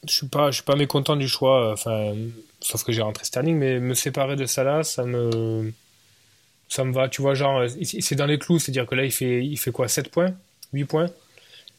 je 0.07 0.13
suis 0.13 0.29
pas, 0.29 0.51
je 0.51 0.57
suis 0.57 0.65
pas 0.65 0.77
mécontent 0.77 1.17
du 1.17 1.29
choix. 1.29 1.73
Enfin, 1.73 2.15
sauf 2.61 2.85
que 2.85 2.93
j'ai 2.93 3.03
rentré 3.03 3.25
Sterling, 3.25 3.57
mais 3.57 3.81
me 3.81 3.95
séparer 3.95 4.37
de 4.37 4.47
Salah, 4.47 4.85
ça 4.85 5.05
me, 5.05 5.73
ça 6.69 6.85
me 6.85 6.93
va. 6.93 7.09
Tu 7.09 7.23
vois, 7.23 7.35
genre, 7.35 7.65
c'est 7.83 8.15
dans 8.15 8.27
les 8.27 8.39
clous. 8.39 8.61
C'est-à-dire 8.61 8.87
que 8.87 8.95
là, 8.95 9.05
il 9.05 9.13
fait, 9.13 9.45
il 9.45 9.57
fait 9.57 9.73
quoi 9.73 9.89
7 9.89 10.11
points 10.11 10.33
8 10.73 10.85
points? 10.85 11.11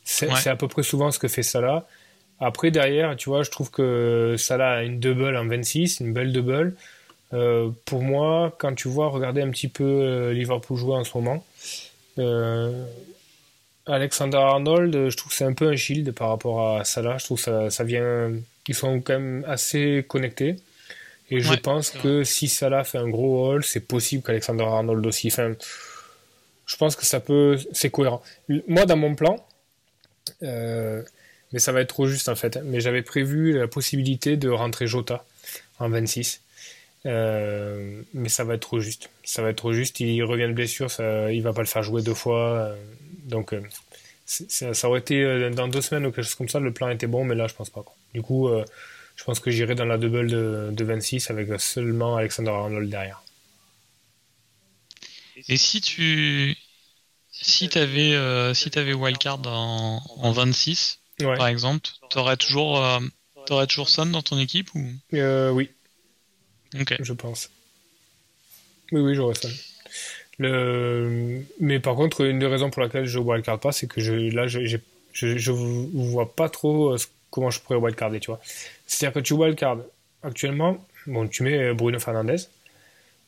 C'est 0.03 0.31
ouais. 0.31 0.47
à 0.47 0.55
peu 0.55 0.67
près 0.67 0.83
souvent 0.83 1.11
ce 1.11 1.19
que 1.19 1.27
fait 1.27 1.43
Salah. 1.43 1.87
Après, 2.39 2.71
derrière, 2.71 3.15
tu 3.15 3.29
vois, 3.29 3.43
je 3.43 3.51
trouve 3.51 3.71
que 3.71 4.35
Salah 4.37 4.73
a 4.73 4.83
une 4.83 4.99
double 4.99 5.35
en 5.37 5.45
26, 5.45 6.01
une 6.01 6.13
belle 6.13 6.33
double. 6.33 6.75
Euh, 7.33 7.69
pour 7.85 8.01
moi, 8.01 8.53
quand 8.57 8.75
tu 8.75 8.87
vois, 8.87 9.07
regarder 9.07 9.41
un 9.41 9.49
petit 9.49 9.67
peu 9.67 9.83
euh, 9.83 10.33
Liverpool 10.33 10.77
jouer 10.77 10.95
en 10.95 11.03
ce 11.03 11.17
moment, 11.17 11.43
euh, 12.19 12.85
Alexander 13.85 14.37
Arnold, 14.37 15.09
je 15.09 15.17
trouve 15.17 15.31
que 15.31 15.37
c'est 15.37 15.45
un 15.45 15.53
peu 15.53 15.69
un 15.69 15.75
shield 15.75 16.11
par 16.11 16.29
rapport 16.29 16.77
à 16.77 16.83
Salah. 16.83 17.17
Je 17.17 17.25
trouve 17.25 17.37
que 17.37 17.43
ça, 17.43 17.69
ça 17.69 17.83
vient. 17.83 18.31
Ils 18.67 18.75
sont 18.75 19.01
quand 19.01 19.13
même 19.13 19.45
assez 19.47 20.05
connectés. 20.07 20.57
Et 21.29 21.39
je 21.39 21.53
pense 21.53 21.89
que 21.89 22.23
si 22.23 22.47
Salah 22.47 22.83
fait 22.83 22.99
un 22.99 23.09
gros 23.09 23.47
haul, 23.47 23.63
c'est 23.63 23.79
possible 23.79 24.21
qu'Alexander 24.23 24.63
Arnold 24.63 25.05
aussi. 25.05 25.27
Enfin, 25.27 25.53
je 26.65 26.77
pense 26.77 26.95
que 26.95 27.05
ça 27.05 27.19
peut. 27.19 27.57
C'est 27.71 27.89
cohérent. 27.89 28.21
Moi, 28.67 28.85
dans 28.85 28.97
mon 28.97 29.15
plan, 29.15 29.35
mais 30.43 31.59
ça 31.59 31.71
va 31.71 31.81
être 31.81 31.89
trop 31.89 32.07
juste 32.07 32.29
en 32.29 32.35
fait. 32.35 32.57
Mais 32.63 32.79
j'avais 32.81 33.01
prévu 33.01 33.53
la 33.53 33.67
possibilité 33.67 34.37
de 34.37 34.49
rentrer 34.49 34.87
Jota 34.87 35.25
en 35.79 35.89
26. 35.89 36.41
mais 37.05 38.29
ça 38.29 38.43
va 38.43 38.55
être 38.55 38.61
trop 38.61 38.79
juste. 38.79 39.09
Ça 39.23 39.41
va 39.41 39.49
être 39.49 39.57
trop 39.57 39.73
juste. 39.73 39.99
Il 39.99 40.23
revient 40.23 40.47
de 40.47 40.53
blessure, 40.53 40.91
ça, 40.91 41.31
il 41.31 41.41
va 41.41 41.53
pas 41.53 41.61
le 41.61 41.67
faire 41.67 41.83
jouer 41.83 42.01
deux 42.01 42.13
fois. 42.13 42.75
donc, 43.25 43.53
ça, 44.25 44.87
aurait 44.87 44.99
été 44.99 45.49
dans 45.51 45.67
deux 45.67 45.81
semaines 45.81 46.05
ou 46.05 46.11
quelque 46.11 46.25
chose 46.25 46.35
comme 46.35 46.49
ça. 46.49 46.59
Le 46.59 46.71
plan 46.73 46.89
était 46.89 47.07
bon, 47.07 47.25
mais 47.25 47.35
là, 47.35 47.47
je 47.47 47.53
pense 47.53 47.69
pas. 47.69 47.83
Du 48.13 48.21
coup, 48.21 48.49
je 49.15 49.23
pense 49.23 49.39
que 49.39 49.51
j'irai 49.51 49.75
dans 49.75 49.85
la 49.85 49.97
double 49.97 50.27
de, 50.27 50.69
de 50.71 50.83
26 50.83 51.29
avec 51.29 51.49
seulement 51.59 52.17
Alexander 52.17 52.51
Arnold 52.51 52.89
derrière. 52.89 53.23
Et 55.47 55.57
si 55.57 55.81
tu 55.81 56.55
si 57.43 57.69
t'avais 57.69 58.13
euh, 58.13 58.53
si 58.53 58.71
avais 58.77 58.93
wildcard 58.93 59.41
en, 59.45 60.01
en 60.17 60.31
26 60.31 60.99
par 61.19 61.47
exemple, 61.47 61.89
t'aurais 62.09 62.37
toujours 62.37 62.83
euh, 62.83 62.99
t'aurais 63.45 63.67
toujours 63.67 63.89
Son 63.89 64.07
dans 64.07 64.21
ton 64.21 64.37
équipe 64.39 64.73
ou? 64.75 64.83
Euh, 65.13 65.51
Oui. 65.51 65.69
Ok. 66.79 66.95
Je 66.99 67.13
pense. 67.13 67.49
Oui 68.91 69.01
oui 69.01 69.15
j'aurais 69.15 69.35
Son. 69.35 69.49
Le... 70.39 71.43
Mais 71.59 71.79
par 71.79 71.95
contre 71.95 72.21
une 72.21 72.39
des 72.39 72.47
raisons 72.47 72.69
pour 72.69 72.81
laquelle 72.81 73.05
je 73.05 73.19
wildcard 73.19 73.59
pas 73.59 73.71
c'est 73.71 73.87
que 73.87 74.01
je 74.01 74.13
là 74.13 74.47
je, 74.47 74.65
je, 74.65 74.77
je, 75.37 75.51
vois 75.51 76.35
pas 76.35 76.49
trop 76.49 76.95
comment 77.29 77.51
je 77.51 77.59
pourrais 77.59 77.77
wildcarder 77.77 78.19
tu 78.19 78.31
vois. 78.31 78.41
C'est-à-dire 78.87 79.13
que 79.13 79.19
tu 79.25 79.33
wildcard 79.33 79.77
actuellement 80.23 80.83
bon 81.05 81.27
tu 81.27 81.43
mets 81.43 81.73
Bruno 81.73 81.99
Fernandez 81.99 82.47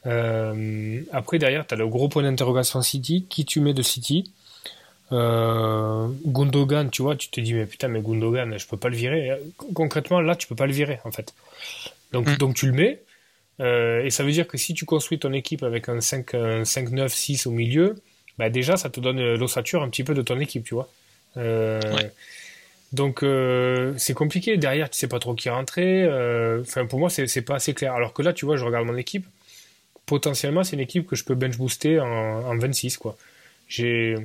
euh, 0.06 1.02
après, 1.12 1.39
derrière, 1.39 1.65
tu 1.65 1.74
as 1.74 1.78
le 1.78 1.88
gros 1.88 2.08
point 2.08 2.24
d'interrogation 2.24 2.82
City. 2.82 3.26
Qui 3.30 3.46
tu 3.46 3.60
mets 3.60 3.74
de 3.74 3.82
City 3.82 4.32
euh, 5.12 6.08
Gundogan, 6.26 6.89
tu 6.89 7.02
vois, 7.04 7.15
tu 7.15 7.30
te 7.30 7.39
dis, 7.39 7.54
mais 7.54 7.65
putain, 7.65 7.88
mais 7.88 8.02
Gundogan, 8.02 8.58
je 8.58 8.68
peux 8.68 8.78
pas 8.78 8.89
le 8.89 8.96
virer. 8.96 9.32
Concrètement, 9.74 10.22
là, 10.22 10.36
tu 10.36 10.48
peux 10.48 10.56
pas 10.56 10.68
le 10.68 10.74
virer, 10.74 11.00
en 11.04 11.12
fait. 11.12 11.34
Donc, 12.12 12.28
mm. 12.28 12.38
donc 12.38 12.56
tu 12.56 12.68
le 12.68 12.74
mets. 12.74 13.02
Euh, 13.62 14.04
et 14.04 14.10
ça 14.10 14.24
veut 14.24 14.32
dire 14.32 14.48
que 14.48 14.58
si 14.58 14.74
tu 14.74 14.86
construis 14.86 15.20
ton 15.20 15.32
équipe 15.32 15.63
avec 15.63 15.89
un 15.89 16.02
5, 16.02 16.32
5 16.63 16.89
9, 16.91 17.13
6 17.13 17.48
au 17.48 17.52
milieu, 17.52 17.96
bah 18.38 18.50
déjà, 18.50 18.78
ça 18.78 18.89
te 18.89 19.00
donne 19.00 19.36
l'ossature 19.36 19.82
un 19.82 19.89
petit 19.89 20.04
peu 20.04 20.13
de 20.13 20.22
ton 20.22 20.39
équipe, 20.39 20.65
tu 20.65 20.74
vois. 20.74 20.89
Euh, 21.38 21.80
Donc 22.91 23.24
c'est 23.98 24.13
compliqué. 24.13 24.58
Derrière, 24.58 24.89
tu 24.89 24.98
sais 24.98 25.08
pas 25.08 25.20
trop 25.20 25.36
qui 25.36 25.50
rentrer. 25.50 26.06
Enfin, 26.62 26.86
pour 26.86 27.00
moi, 27.00 27.10
c'est 27.10 27.41
pas 27.44 27.56
assez 27.56 27.74
clair. 27.74 27.94
Alors 27.94 28.13
que 28.13 28.22
là, 28.24 28.34
tu 28.34 28.46
vois, 28.46 28.58
je 28.58 28.65
regarde 28.65 28.86
mon 28.86 28.98
équipe 28.98 29.26
potentiellement, 30.06 30.63
c'est 30.63 30.76
une 30.76 30.82
équipe 30.82 31.08
que 31.08 31.15
je 31.15 31.24
peux 31.24 31.36
bench 31.36 31.58
booster 31.58 32.00
en, 32.00 32.08
en 32.08 32.58
26, 32.58 32.98
quoi. 32.98 33.18
J'ai. 33.68 34.15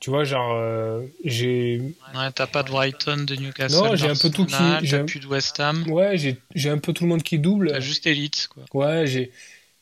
Tu 0.00 0.10
vois, 0.10 0.22
genre, 0.24 0.52
euh, 0.54 1.02
j'ai. 1.24 1.80
Ouais, 2.14 2.30
t'as 2.34 2.46
pas 2.46 2.62
de 2.62 2.70
Brighton, 2.70 3.24
de 3.26 3.34
Newcastle. 3.34 3.76
Non, 3.76 3.96
j'ai 3.96 4.08
un 4.08 4.14
peu 4.14 4.30
tout 4.30 4.46
qui. 4.46 4.54
J'ai 4.82 5.02
plus 5.04 5.20
de 5.20 5.26
West 5.26 5.58
Ham. 5.60 5.90
Ouais, 5.90 6.16
j'ai 6.54 6.70
un 6.70 6.78
peu 6.78 6.92
tout 6.92 7.04
le 7.04 7.08
monde 7.08 7.22
qui 7.22 7.38
double. 7.38 7.72
T'as 7.72 7.80
juste 7.80 8.06
Leeds, 8.06 8.48
quoi. 8.48 8.64
Ouais, 8.74 9.06
j'ai. 9.06 9.32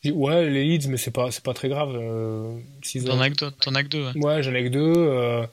Ouais, 0.05 0.49
les 0.49 0.65
Leeds, 0.65 0.89
mais 0.89 0.97
c'est 0.97 1.11
pas, 1.11 1.29
pas 1.43 1.55
très 1.55 1.69
grave. 1.69 1.91
Euh, 1.95 2.59
T'en 3.05 3.21
as 3.21 3.31
que 3.83 3.89
deux. 3.89 4.07
Ouais, 4.15 4.25
ouais 4.25 4.43
j'en 4.43 4.55
ai 4.55 4.65
que 4.65 4.69
deux. 4.69 4.95
Euh, 4.97 5.45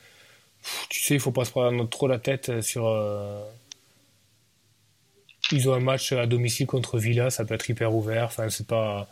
tu 0.90 1.02
sais, 1.02 1.16
il 1.16 1.20
faut 1.20 1.32
pas 1.32 1.44
se 1.44 1.52
prendre 1.52 1.90
trop 1.90 2.08
la 2.08 2.20
tête 2.20 2.62
sur. 2.62 2.88
Euh, 2.88 3.44
ils 5.52 5.68
ont 5.70 5.74
un 5.74 5.80
match 5.80 6.14
à 6.14 6.26
domicile 6.26 6.68
contre 6.68 6.98
Villa, 6.98 7.30
ça 7.30 7.44
peut 7.46 7.54
être 7.54 7.70
hyper 7.70 7.94
ouvert. 7.94 8.26
Enfin, 8.26 8.50
c'est 8.50 8.68
pas 8.68 9.10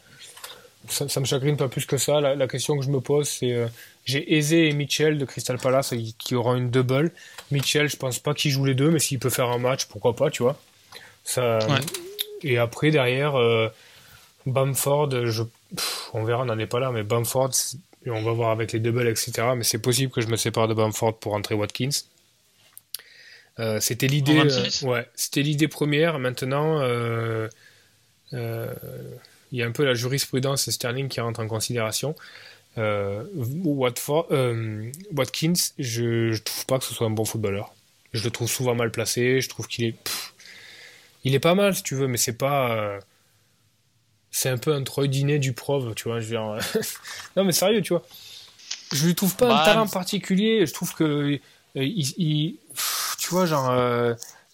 ça, 0.88 1.08
ça, 1.08 1.20
me 1.20 1.26
chagrine 1.26 1.58
pas 1.58 1.68
plus 1.68 1.86
que 1.86 1.98
ça. 1.98 2.22
La, 2.22 2.48
question 2.48 2.78
que 2.78 2.84
je 2.84 2.90
me 2.90 3.00
pose, 3.00 3.28
c'est 3.28 3.54
euh, 3.54 3.68
j'ai 4.06 4.38
Eze 4.38 4.54
et 4.54 4.74
Mitchell 4.74 5.18
de 5.18 5.26
Crystal 5.26 5.58
Palace 5.58 5.94
qui, 6.18 6.36
auront 6.36 6.56
une 6.56 6.70
double. 6.70 7.12
Mitchell, 7.52 7.90
je 7.90 7.98
pense 7.98 8.20
pas 8.20 8.34
qu'il 8.34 8.52
joue 8.52 8.66
les 8.66 8.74
deux, 8.74 8.90
mais 8.90 9.00
s'il 9.00 9.20
peut 9.20 9.30
faire 9.30 9.50
un 9.50 9.58
match, 9.58 9.86
pourquoi 9.86 10.16
pas, 10.16 10.30
tu 10.30 10.44
vois. 10.44 10.60
Ça, 11.24 11.60
Et 12.42 12.58
après, 12.58 12.90
derrière, 12.90 13.36
euh, 13.36 13.70
Bamford, 14.46 15.28
je, 15.28 15.44
on 16.14 16.24
verra, 16.24 16.44
on 16.44 16.46
n'en 16.46 16.58
est 16.58 16.66
pas 16.66 16.80
là, 16.80 16.92
mais 16.92 17.04
Bamford, 17.04 17.52
on 18.08 18.24
va 18.24 18.32
voir 18.32 18.50
avec 18.50 18.72
les 18.72 18.80
doubles, 18.80 19.08
etc. 19.08 19.50
Mais 19.56 19.64
c'est 19.64 19.80
possible 19.80 20.12
que 20.12 20.22
je 20.22 20.28
me 20.28 20.36
sépare 20.36 20.68
de 20.68 20.74
Bamford 20.74 21.20
pour 21.20 21.34
entrer 21.36 21.56
Watkins. 21.56 21.90
Euh, 23.60 23.80
c'était 23.80 24.08
l'idée, 24.08 24.42
ouais, 24.84 25.08
c'était 25.14 25.44
l'idée 25.44 25.68
première. 25.68 26.18
Maintenant, 26.18 26.80
euh, 26.80 27.48
il 29.52 29.60
y 29.60 29.64
a 29.64 29.66
un 29.66 29.72
peu 29.72 29.84
la 29.84 29.94
jurisprudence 29.94 30.70
Sterling 30.70 31.08
qui 31.10 31.20
rentre 31.20 31.40
en 31.40 31.48
considération. 31.48 32.16
Euh, 32.78 33.26
Watford, 33.36 34.28
euh, 34.32 34.90
Watkins, 35.16 35.54
je, 35.78 36.32
je 36.32 36.42
trouve 36.42 36.66
pas 36.66 36.80
que 36.80 36.86
ce 36.86 36.94
soit 36.94 37.08
un 37.08 37.12
bon 37.12 37.26
footballeur. 37.26 37.74
Je 38.14 38.24
le 38.24 38.32
trouve 38.32 38.50
souvent 38.50 38.76
mal 38.76 38.92
placé. 38.92 39.42
Je 39.42 39.50
trouve 39.50 39.68
qu'il 39.68 39.86
est, 39.86 39.96
il 41.24 41.36
est 41.36 41.40
pas 41.40 41.56
mal 41.56 41.76
si 41.76 41.84
tu 41.84 41.96
veux, 41.96 42.08
mais 42.08 42.18
c'est 42.18 42.38
pas. 42.38 42.76
Euh, 42.76 43.00
c'est 44.32 44.50
un 44.50 44.58
peu 44.58 44.74
un 44.74 44.84
Troy 44.84 45.08
du 45.08 45.54
prov, 45.54 45.94
tu 45.96 46.08
vois. 46.08 46.22
Je 46.22 46.28
veux 46.28 46.38
non 47.36 47.44
mais 47.44 47.52
sérieux, 47.52 47.82
tu 47.82 47.94
vois. 47.94 48.04
Je 48.94 49.06
lui 49.06 49.16
trouve 49.16 49.36
pas 49.36 49.48
un 49.48 49.58
bah, 49.58 49.66
talent 49.66 49.88
particulier. 49.88 50.66
Je 50.66 50.74
trouve 50.74 50.94
que 50.94 51.40
il, 51.76 52.14
il, 52.18 52.56
tu 53.20 53.30
vois, 53.30 53.46
genre 53.46 53.70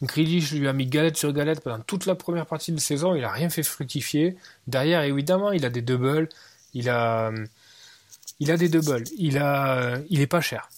Grealish 0.02 0.52
lui 0.52 0.68
a 0.68 0.74
mis 0.74 0.86
galette 0.86 1.18
sur 1.18 1.34
galette 1.34 1.62
pendant 1.62 1.80
toute 1.80 2.06
la 2.06 2.16
première 2.16 2.46
partie 2.46 2.72
de 2.72 2.80
saison, 2.80 3.16
il 3.16 3.24
a 3.24 3.32
rien 3.32 3.50
fait 3.50 3.64
fructifier. 3.64 4.36
Derrière, 4.68 5.02
évidemment, 5.02 5.52
il 5.52 5.66
a 5.66 5.70
des 5.70 5.82
doubles, 5.82 6.30
il 6.74 6.90
a, 6.90 7.28
a 7.28 8.58
des 8.58 8.70
doubles, 8.70 9.04
il 9.18 9.38
a, 9.40 9.98
il 10.10 10.22
est 10.22 10.28
pas 10.28 10.42
cher. 10.42 10.70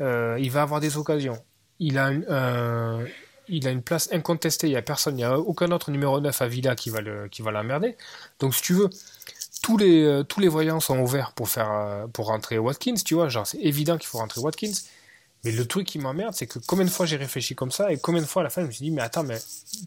Euh, 0.00 0.36
il 0.40 0.50
va 0.50 0.62
avoir 0.62 0.80
des 0.80 0.98
occasions. 0.98 1.42
Il 1.78 1.98
a, 1.98 2.10
une, 2.10 3.82
place 3.82 4.10
incontestée. 4.12 4.66
Il 4.66 4.72
y 4.72 4.76
a 4.76 4.82
personne, 4.82 5.14
il 5.14 5.18
n'y 5.18 5.24
a 5.24 5.38
aucun 5.38 5.70
autre 5.72 5.90
numéro 5.90 6.20
9 6.20 6.42
à 6.42 6.48
Villa 6.48 6.74
qui 6.74 6.90
va 6.90 7.00
l'emmerder. 7.00 7.96
Donc, 8.40 8.54
si 8.54 8.62
tu 8.62 8.74
veux, 8.74 8.90
tous 9.62 9.78
les, 9.78 10.48
voyants 10.48 10.80
sont 10.80 10.98
ouverts 10.98 11.32
pour 11.32 12.26
rentrer 12.26 12.58
Watkins, 12.58 12.94
tu 13.04 13.14
vois. 13.14 13.28
Genre, 13.28 13.46
c'est 13.46 13.58
évident 13.58 13.98
qu'il 13.98 14.06
faut 14.06 14.18
rentrer 14.18 14.40
Watkins. 14.40 14.72
Mais 15.46 15.52
le 15.52 15.64
truc 15.64 15.86
qui 15.86 16.00
m'emmerde, 16.00 16.34
c'est 16.34 16.48
que 16.48 16.58
combien 16.66 16.84
de 16.84 16.90
fois 16.90 17.06
j'ai 17.06 17.14
réfléchi 17.14 17.54
comme 17.54 17.70
ça 17.70 17.92
et 17.92 17.98
combien 17.98 18.20
de 18.20 18.26
fois 18.26 18.42
à 18.42 18.44
la 18.44 18.50
fin 18.50 18.62
je 18.62 18.66
me 18.66 18.72
suis 18.72 18.84
dit, 18.84 18.90
mais 18.90 19.02
attends, 19.02 19.22
mais 19.22 19.38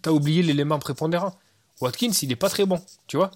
t'as 0.02 0.12
oublié 0.12 0.42
l'élément 0.42 0.80
prépondérant. 0.80 1.38
Watkins, 1.82 2.14
il 2.22 2.32
est 2.32 2.38
pas 2.38 2.48
très 2.48 2.66
bon, 2.66 2.82
tu 3.08 3.18
vois. 3.18 3.30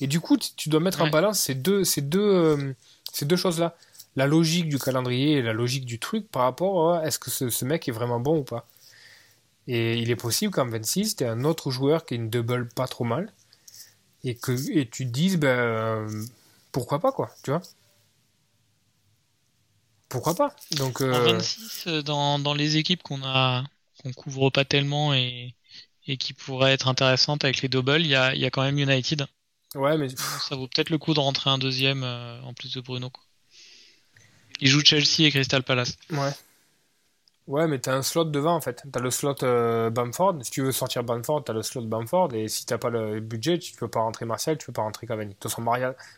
Et 0.00 0.08
du 0.08 0.18
coup, 0.18 0.36
tu 0.36 0.68
dois 0.68 0.80
mettre 0.80 1.00
en 1.00 1.10
balance 1.10 1.38
ces 1.38 1.54
deux, 1.54 1.84
ces 1.84 2.00
deux, 2.00 2.18
euh, 2.18 2.72
ces 3.12 3.24
deux 3.24 3.36
choses-là. 3.36 3.76
La 4.16 4.26
logique 4.26 4.68
du 4.68 4.80
calendrier 4.80 5.34
et 5.34 5.42
la 5.42 5.52
logique 5.52 5.84
du 5.84 6.00
truc 6.00 6.28
par 6.28 6.42
rapport 6.42 6.94
à 6.94 7.06
est-ce 7.06 7.20
que 7.20 7.30
ce, 7.30 7.64
mec 7.64 7.88
est 7.88 7.92
vraiment 7.92 8.18
bon 8.18 8.38
ou 8.38 8.42
pas. 8.42 8.66
Et 9.68 9.96
il 9.96 10.10
est 10.10 10.16
possible 10.16 10.52
qu'en 10.52 10.66
26, 10.66 11.14
tu 11.14 11.24
un 11.24 11.44
autre 11.44 11.70
joueur 11.70 12.04
qui 12.04 12.14
a 12.14 12.16
une 12.16 12.30
double 12.30 12.68
pas 12.68 12.88
trop 12.88 13.04
mal 13.04 13.32
et 14.24 14.34
que 14.34 14.50
et 14.76 14.88
tu 14.88 15.06
te 15.06 15.12
dises, 15.12 15.36
ben, 15.36 15.56
euh, 15.56 16.24
pourquoi 16.72 16.98
pas, 16.98 17.12
quoi, 17.12 17.30
tu 17.44 17.52
vois 17.52 17.62
pourquoi 20.08 20.34
pas 20.34 20.54
Donc, 20.72 21.00
En 21.00 21.20
26, 21.20 21.84
euh, 21.86 21.90
euh, 21.90 22.02
dans, 22.02 22.38
dans 22.38 22.54
les 22.54 22.76
équipes 22.76 23.02
qu'on 23.02 23.22
a 23.22 23.64
qu'on 24.02 24.12
couvre 24.12 24.50
pas 24.50 24.64
tellement 24.64 25.12
et, 25.12 25.54
et 26.06 26.16
qui 26.16 26.32
pourraient 26.32 26.72
être 26.72 26.88
intéressantes 26.88 27.44
avec 27.44 27.62
les 27.62 27.68
doubles, 27.68 28.00
il 28.00 28.06
y 28.06 28.14
a, 28.14 28.34
y 28.34 28.44
a 28.44 28.50
quand 28.50 28.62
même 28.62 28.78
United. 28.78 29.26
Ouais, 29.74 29.98
mais 29.98 30.08
ça 30.08 30.56
vaut 30.56 30.68
peut-être 30.68 30.90
le 30.90 30.98
coup 30.98 31.14
de 31.14 31.20
rentrer 31.20 31.50
un 31.50 31.58
deuxième 31.58 32.04
euh, 32.04 32.40
en 32.42 32.54
plus 32.54 32.74
de 32.74 32.80
Bruno. 32.80 33.10
Quoi. 33.10 33.22
Il 34.60 34.68
joue 34.68 34.80
Chelsea 34.84 35.20
et 35.26 35.30
Crystal 35.30 35.62
Palace. 35.62 35.96
Ouais. 36.10 36.30
Ouais, 37.48 37.66
mais 37.66 37.78
t'as 37.78 37.94
un 37.94 38.02
slot 38.02 38.26
devant 38.26 38.54
en 38.54 38.60
fait. 38.60 38.84
T'as 38.92 39.00
le 39.00 39.10
slot 39.10 39.36
Bamford. 39.90 40.38
Si 40.42 40.50
tu 40.50 40.62
veux 40.62 40.70
sortir 40.72 41.02
Bamford, 41.02 41.44
t'as 41.44 41.54
le 41.54 41.62
slot 41.62 41.82
Bamford. 41.82 42.34
Et 42.34 42.46
si 42.48 42.66
t'as 42.66 42.76
pas 42.76 42.90
le 42.90 43.20
budget, 43.20 43.58
tu 43.58 43.72
peux 43.74 43.88
pas 43.88 44.00
rentrer 44.00 44.26
Martial, 44.26 44.58
tu 44.58 44.66
peux 44.66 44.72
pas 44.72 44.82
rentrer 44.82 45.06
Cavani. 45.06 45.30
De 45.30 45.34
toute 45.34 45.50
façon, 45.50 45.62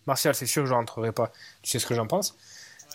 Martial, 0.06 0.34
c'est 0.34 0.46
sûr 0.46 0.64
que 0.64 0.68
je 0.68 0.74
rentrerai 0.74 1.12
pas. 1.12 1.32
Tu 1.62 1.70
sais 1.70 1.78
ce 1.78 1.86
que 1.86 1.94
j'en 1.94 2.08
pense. 2.08 2.36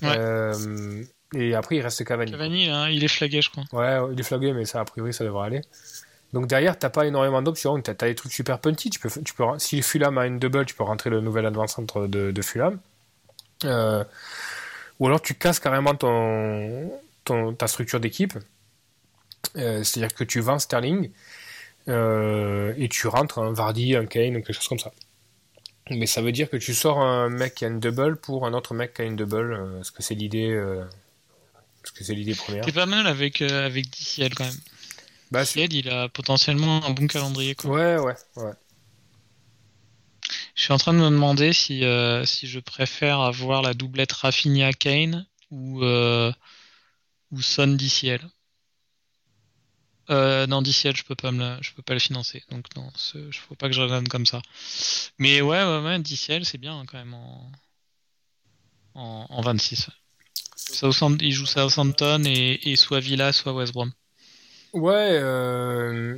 Euh, 0.03 1.03
et 1.33 1.55
après, 1.55 1.77
il 1.77 1.81
reste 1.81 2.03
Cavani. 2.03 2.31
Cavani, 2.31 2.69
hein, 2.69 2.89
il 2.89 3.03
est 3.03 3.07
flagué, 3.07 3.41
je 3.41 3.49
crois. 3.49 3.63
Ouais, 3.71 4.13
il 4.13 4.19
est 4.19 4.23
flagué, 4.23 4.53
mais 4.53 4.65
ça, 4.65 4.81
a 4.81 4.85
priori, 4.85 5.13
ça 5.13 5.23
devrait 5.23 5.47
aller. 5.47 5.61
Donc 6.33 6.47
derrière, 6.47 6.77
t'as 6.77 6.89
pas 6.89 7.05
énormément 7.05 7.41
d'options. 7.41 7.79
T'as 7.81 7.93
as 7.93 8.07
des 8.07 8.15
trucs 8.15 8.33
super 8.33 8.59
punty. 8.59 8.89
Tu 8.89 8.99
peux, 8.99 9.09
tu 9.09 9.33
peux, 9.33 9.43
si 9.57 9.81
Fulham 9.81 10.17
a 10.17 10.25
une 10.25 10.39
double, 10.39 10.65
tu 10.65 10.75
peux 10.75 10.83
rentrer 10.83 11.09
le 11.09 11.21
nouvel 11.21 11.45
advance 11.45 11.73
centre 11.75 12.07
de, 12.07 12.31
de 12.31 12.41
Fulham. 12.41 12.79
Euh, 13.63 14.03
ou 14.99 15.07
alors 15.07 15.21
tu 15.21 15.35
casses 15.35 15.59
carrément 15.59 15.95
ton, 15.95 16.91
ton 17.23 17.53
ta 17.53 17.67
structure 17.67 17.99
d'équipe. 17.99 18.33
Euh, 19.55 19.83
c'est-à-dire 19.83 20.13
que 20.13 20.25
tu 20.25 20.41
vends 20.41 20.59
Sterling 20.59 21.09
et 21.87 22.89
tu 22.89 23.07
rentres 23.07 23.39
un 23.39 23.53
Vardy, 23.53 23.95
un 23.95 24.05
Kane, 24.05 24.33
quelque 24.33 24.53
chose 24.53 24.67
comme 24.67 24.79
ça. 24.79 24.91
Mais 25.91 26.07
ça 26.07 26.21
veut 26.21 26.31
dire 26.31 26.49
que 26.49 26.57
tu 26.57 26.73
sors 26.73 26.99
un 26.99 27.29
mec 27.29 27.55
qui 27.55 27.65
a 27.65 27.67
une 27.67 27.79
double 27.79 28.17
pour 28.17 28.45
un 28.47 28.53
autre 28.53 28.73
mec 28.73 28.95
qui 28.95 29.01
a 29.03 29.05
une 29.05 29.15
double. 29.15 29.53
Euh, 29.53 29.81
est-ce 29.81 29.91
que 29.91 30.01
c'est 30.01 30.15
l'idée 30.15 30.49
euh, 30.49 30.83
Est-ce 31.83 31.91
que 31.91 32.03
c'est 32.03 32.15
l'idée 32.15 32.33
première? 32.33 32.65
C'est 32.65 32.71
pas 32.71 32.87
mal 32.87 33.05
avec 33.05 33.41
euh, 33.41 33.65
avec 33.65 33.89
DCL 33.91 34.33
quand 34.33 34.45
même. 34.45 34.59
Bah, 35.31 35.41
DCL, 35.43 35.73
il 35.73 35.89
a 35.89 36.09
potentiellement 36.09 36.83
un 36.83 36.89
bon 36.89 37.05
calendrier. 37.05 37.53
Quoi. 37.53 37.71
Ouais, 37.71 37.97
ouais, 37.99 38.15
ouais. 38.37 38.53
Je 40.55 40.63
suis 40.63 40.73
en 40.73 40.77
train 40.77 40.93
de 40.93 40.99
me 40.99 41.09
demander 41.09 41.53
si 41.53 41.83
si 42.25 42.47
je 42.47 42.59
préfère 42.59 43.19
avoir 43.19 43.61
la 43.61 43.73
doublette 43.73 44.13
Rafinha 44.13 44.73
Kane 44.73 45.27
ou 45.51 45.83
ou 45.83 47.41
Son 47.41 47.67
DCL. 47.67 48.21
Euh, 50.09 50.45
non, 50.47 50.61
DCL, 50.61 50.95
je 50.95 51.03
peux 51.03 51.15
pas 51.15 51.31
me 51.31 51.39
le, 51.39 51.57
je 51.63 51.71
peux 51.73 51.81
pas 51.81 51.93
le 51.93 51.99
financer. 51.99 52.43
Donc 52.51 52.65
non, 52.75 52.89
ce- 52.95 53.31
faut 53.31 53.55
pas 53.55 53.67
que 53.67 53.73
je 53.73 53.81
raisonne 53.81 54.07
comme 54.07 54.25
ça. 54.25 54.41
Mais 55.17 55.41
ouais, 55.41 55.63
ouais, 55.63 55.79
ouais, 55.83 55.99
DCL, 55.99 56.45
c'est 56.45 56.57
bien 56.59 56.77
hein, 56.79 56.85
quand 56.87 56.97
même 56.97 57.13
en, 57.13 57.51
en, 58.95 59.25
en 59.29 59.41
26. 59.41 59.87
ouais. 59.87 59.93
Southampton- 60.55 61.17
il 61.21 61.31
joue 61.31 61.45
Southampton 61.45 62.23
et, 62.25 62.59
et 62.71 62.75
soit 62.75 62.99
Villa, 62.99 63.31
soit 63.33 63.53
West 63.53 63.73
Brom. 63.73 63.91
Ouais, 64.73 65.17
euh, 65.21 66.17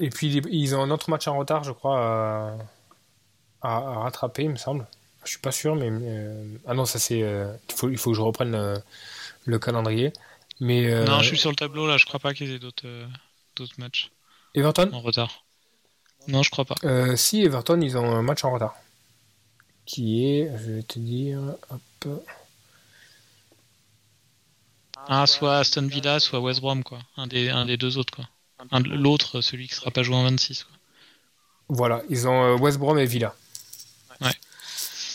et 0.00 0.10
puis 0.10 0.28
ils- 0.50 0.74
ont 0.74 0.82
un 0.82 0.90
autre 0.90 1.10
match 1.10 1.26
en 1.28 1.36
retard, 1.36 1.64
je 1.64 1.72
crois, 1.72 2.56
à, 3.60 3.80
rattraper, 3.80 4.44
il 4.44 4.50
me 4.50 4.56
semble. 4.56 4.86
Je 5.24 5.30
suis 5.30 5.38
pas 5.38 5.52
sûr, 5.52 5.76
mais 5.76 5.88
euh, 5.90 6.44
ah 6.66 6.74
non, 6.74 6.84
ça 6.84 6.98
c'est, 6.98 7.20
il 7.20 7.74
faut, 7.74 7.88
il 7.90 7.96
faut 7.98 8.10
que 8.10 8.16
je 8.16 8.22
reprenne 8.22 8.82
le 9.44 9.58
calendrier. 9.58 10.12
Mais 10.62 10.86
euh, 10.86 11.04
Non, 11.04 11.18
je 11.22 11.26
suis 11.26 11.38
sur 11.38 11.50
le 11.50 11.56
tableau 11.56 11.88
là, 11.88 11.96
je 11.96 12.06
crois 12.06 12.20
pas 12.20 12.34
qu'ils 12.34 12.52
aient 12.52 12.60
d'autres 12.60 12.86
euh, 12.86 13.04
d'autres 13.56 13.74
matchs 13.78 14.12
Everton, 14.54 14.90
en 14.92 15.00
retard. 15.00 15.44
Non, 16.28 16.44
je 16.44 16.50
crois 16.50 16.64
pas. 16.64 16.76
Euh, 16.84 17.16
si 17.16 17.42
Everton, 17.42 17.80
ils 17.80 17.98
ont 17.98 18.14
un 18.14 18.22
match 18.22 18.44
en 18.44 18.52
retard, 18.52 18.76
qui 19.86 20.24
est, 20.24 20.56
je 20.56 20.70
vais 20.70 20.82
te 20.84 21.00
dire, 21.00 21.40
hop, 21.70 22.22
Ah, 25.08 25.26
soit 25.26 25.58
Aston 25.58 25.88
Villa, 25.88 26.20
soit 26.20 26.38
West 26.38 26.60
Brom, 26.60 26.84
quoi. 26.84 27.00
Un 27.16 27.26
des, 27.26 27.48
un 27.48 27.66
des 27.66 27.76
deux 27.76 27.98
autres, 27.98 28.14
quoi. 28.14 28.28
L'autre, 28.84 29.40
celui 29.40 29.66
qui 29.66 29.74
sera 29.74 29.90
pas 29.90 30.04
joué 30.04 30.14
en 30.14 30.22
26, 30.22 30.62
quoi. 30.62 30.76
voilà, 31.70 32.02
ils 32.08 32.28
ont 32.28 32.56
West 32.58 32.78
Brom 32.78 32.96
et 33.00 33.06
Villa. 33.06 33.34
Ouais. 34.20 34.30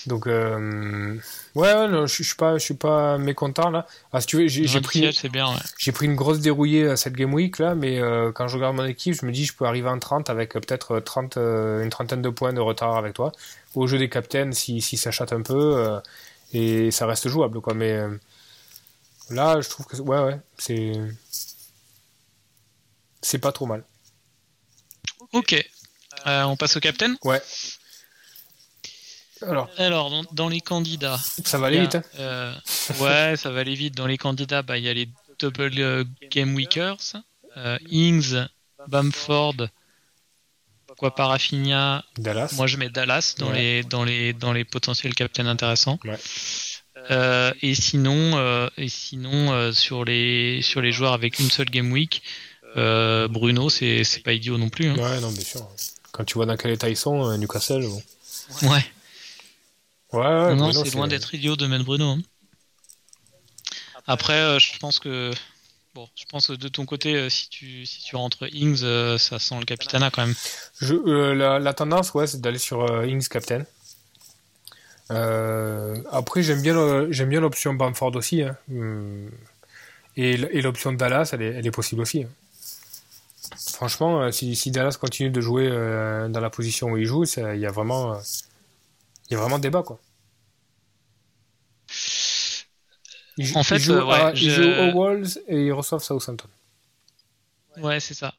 Donc 0.07 0.25
euh, 0.25 1.15
ouais, 1.55 1.73
ouais, 1.73 2.07
je, 2.07 2.23
suis 2.23 2.35
pas, 2.35 2.57
je 2.57 2.63
suis 2.63 2.73
pas 2.73 3.17
mécontent 3.17 3.69
là. 3.69 3.85
Ah, 4.13 4.21
si 4.21 4.27
tu 4.27 4.37
veux, 4.37 4.47
j'ai 4.47 4.63
pris, 4.81 5.01
DCL, 5.01 5.13
c'est 5.13 5.29
bien, 5.29 5.49
ouais. 5.49 5.59
J'ai 5.77 5.91
pris 5.91 6.05
une 6.05 6.15
grosse 6.15 6.39
dérouillée 6.39 6.87
à 6.87 6.95
cette 6.95 7.13
game 7.13 7.33
week 7.33 7.59
là, 7.59 7.75
mais 7.75 7.99
euh, 7.99 8.31
quand 8.31 8.47
je 8.47 8.55
regarde 8.55 8.75
mon 8.75 8.85
équipe, 8.85 9.13
je 9.13 9.25
me 9.25 9.31
dis 9.31 9.45
je 9.45 9.53
peux 9.53 9.65
arriver 9.65 9.89
en 9.89 9.99
30 9.99 10.29
avec 10.29 10.55
euh, 10.55 10.61
peut-être 10.61 10.99
30, 10.99 11.37
euh, 11.37 11.83
une 11.83 11.89
trentaine 11.89 12.21
de 12.21 12.29
points 12.29 12.53
de 12.53 12.61
retard 12.61 12.95
avec 12.95 13.13
toi. 13.13 13.33
Au 13.75 13.85
jeu 13.85 13.97
des 13.97 14.09
captains, 14.09 14.53
si, 14.53 14.81
si 14.81 14.95
ça 14.97 15.11
chatte 15.11 15.33
un 15.33 15.41
peu, 15.41 15.99
et 16.53 16.89
ça 16.89 17.05
reste 17.05 17.27
jouable 17.27 17.59
quoi. 17.59 17.73
Mais 17.73 17.99
là, 19.29 19.59
je 19.59 19.69
trouve 19.69 19.85
que 19.85 19.97
ouais, 19.97 20.23
ouais, 20.23 20.39
c'est 20.57 20.93
c'est 23.21 23.39
pas 23.39 23.51
trop 23.51 23.65
mal. 23.65 23.83
Ok. 25.33 25.53
On 26.25 26.55
passe 26.55 26.77
au 26.77 26.79
captain. 26.79 27.15
Ouais. 27.23 27.41
Alors, 29.41 29.69
Alors, 29.77 30.09
dans, 30.09 30.23
dans 30.31 30.49
les 30.49 30.61
candidats. 30.61 31.19
ça 31.45 31.57
va 31.57 31.67
aller 31.67 31.77
a, 31.79 31.81
vite. 31.81 31.95
hein. 31.95 32.03
euh, 32.19 32.53
ouais, 32.99 33.35
ça 33.37 33.49
va 33.51 33.59
aller 33.61 33.75
vite. 33.75 33.95
Dans 33.95 34.07
les 34.07 34.17
candidats, 34.17 34.61
bah, 34.61 34.77
il 34.77 34.83
y 34.83 34.89
a 34.89 34.93
les 34.93 35.09
double 35.39 35.71
euh, 35.79 36.03
game 36.31 36.55
weekers. 36.55 36.97
Euh, 37.57 37.77
Ings, 37.89 38.35
Bamford, 38.87 39.55
quoi 40.97 41.13
pas 41.15 41.27
Rafinha. 41.27 42.03
Dallas. 42.17 42.53
Moi, 42.55 42.67
je 42.67 42.77
mets 42.77 42.89
Dallas 42.89 43.35
dans, 43.37 43.49
Ouais. 43.49 43.57
les, 43.57 43.83
dans, 43.83 44.03
les, 44.03 44.33
dans 44.33 44.53
les 44.53 44.63
potentiels 44.65 45.13
captains 45.15 45.47
intéressants. 45.47 45.99
Ouais. 46.05 46.17
Et 47.61 47.73
sinon, 47.75 48.67
et 48.77 48.89
sinon 48.89 49.71
sur, 49.71 50.03
les, 50.03 50.61
sur 50.61 50.81
les 50.81 50.91
joueurs 50.91 51.13
avec 51.13 51.39
une 51.39 51.49
seule 51.49 51.69
game 51.69 51.91
week, 51.91 52.21
Bruno, 52.75 53.69
c'est 53.69 54.03
c'est 54.03 54.19
pas 54.21 54.33
idiot 54.33 54.57
non 54.57 54.69
plus. 54.69 54.89
hein. 54.89 54.95
Ouais, 54.97 55.19
non, 55.21 55.31
bien 55.31 55.43
sûr. 55.43 55.67
Quand 56.11 56.25
tu 56.25 56.33
vois 56.35 56.45
dans 56.45 56.57
quel 56.57 56.71
état 56.71 56.89
ils 56.89 56.97
sont, 56.97 57.37
Newcastle. 57.37 57.83
Bon. 57.83 58.69
Ouais. 58.69 58.83
Ouais, 60.13 60.19
ouais, 60.19 60.55
non, 60.55 60.65
Bruno, 60.65 60.73
c'est 60.85 60.91
loin 60.91 61.07
d'être 61.07 61.33
idiot 61.33 61.55
de 61.55 61.67
mettre 61.67 61.83
Bruno. 61.85 62.05
hein. 62.11 62.21
Après, 64.05 64.39
euh, 64.39 64.59
je 64.59 64.77
pense 64.79 64.99
que 64.99 65.31
bon, 65.93 66.07
je 66.15 66.23
pense 66.25 66.47
que 66.47 66.53
de 66.53 66.67
ton 66.69 66.85
côté, 66.85 67.15
euh, 67.15 67.29
si 67.29 67.49
tu 67.49 67.85
si 67.85 68.03
tu 68.03 68.15
rentres 68.15 68.43
Ings, 68.53 68.81
euh, 68.83 69.17
ça 69.17 69.37
sent 69.39 69.59
le 69.59 69.65
capitana 69.65 70.09
quand 70.09 70.25
même. 70.25 70.35
Je, 70.79 70.95
euh, 70.95 71.33
la, 71.35 71.59
la 71.59 71.73
tendance, 71.73 72.13
ouais, 72.13 72.27
c'est 72.27 72.39
d'aller 72.39 72.57
sur 72.59 72.83
euh, 72.89 73.05
Ings 73.05 73.27
Captain. 73.27 73.63
Euh, 75.11 76.01
après, 76.11 76.43
j'aime 76.43 76.61
bien, 76.61 76.73
le- 76.73 77.11
j'aime 77.11 77.29
bien 77.29 77.39
l'option 77.41 77.73
Bamford 77.73 78.15
aussi. 78.15 78.43
hein. 78.43 78.55
Hum. 78.71 79.29
Et, 80.15 80.31
et 80.33 80.61
l'option 80.61 80.91
Dallas, 80.93 81.29
elle 81.33 81.41
est, 81.43 81.53
elle 81.53 81.67
est 81.67 81.71
possible 81.71 82.01
aussi. 82.01 82.23
hein. 82.23 82.29
Franchement, 83.73 84.21
euh, 84.23 84.31
si, 84.31 84.55
si 84.55 84.71
Dallas 84.71 84.97
continue 84.99 85.29
de 85.29 85.41
jouer 85.41 85.67
euh, 85.69 86.27
dans 86.27 86.39
la 86.39 86.49
position 86.49 86.87
où 86.89 86.97
il 86.97 87.05
joue, 87.05 87.23
il 87.25 87.59
y 87.59 87.65
a 87.65 87.71
vraiment, 87.71 88.13
euh, 88.13 88.17
il 89.29 89.33
y 89.33 89.37
a 89.37 89.39
vraiment 89.39 89.59
débat, 89.59 89.83
quoi. 89.83 89.99
En 93.55 93.63
fait, 93.63 93.79
joue, 93.79 93.93
euh, 93.93 94.05
ouais, 94.05 94.15
à- 94.15 94.35
je- 94.35 94.49
joue 94.49 94.69
aux 94.69 94.91
Wolves 94.91 95.37
et 95.47 95.65
ils 95.67 95.71
reçoivent 95.71 96.03
Southampton. 96.03 96.47
Ouais, 97.77 97.99
c'est 97.99 98.13
ça. 98.15 98.33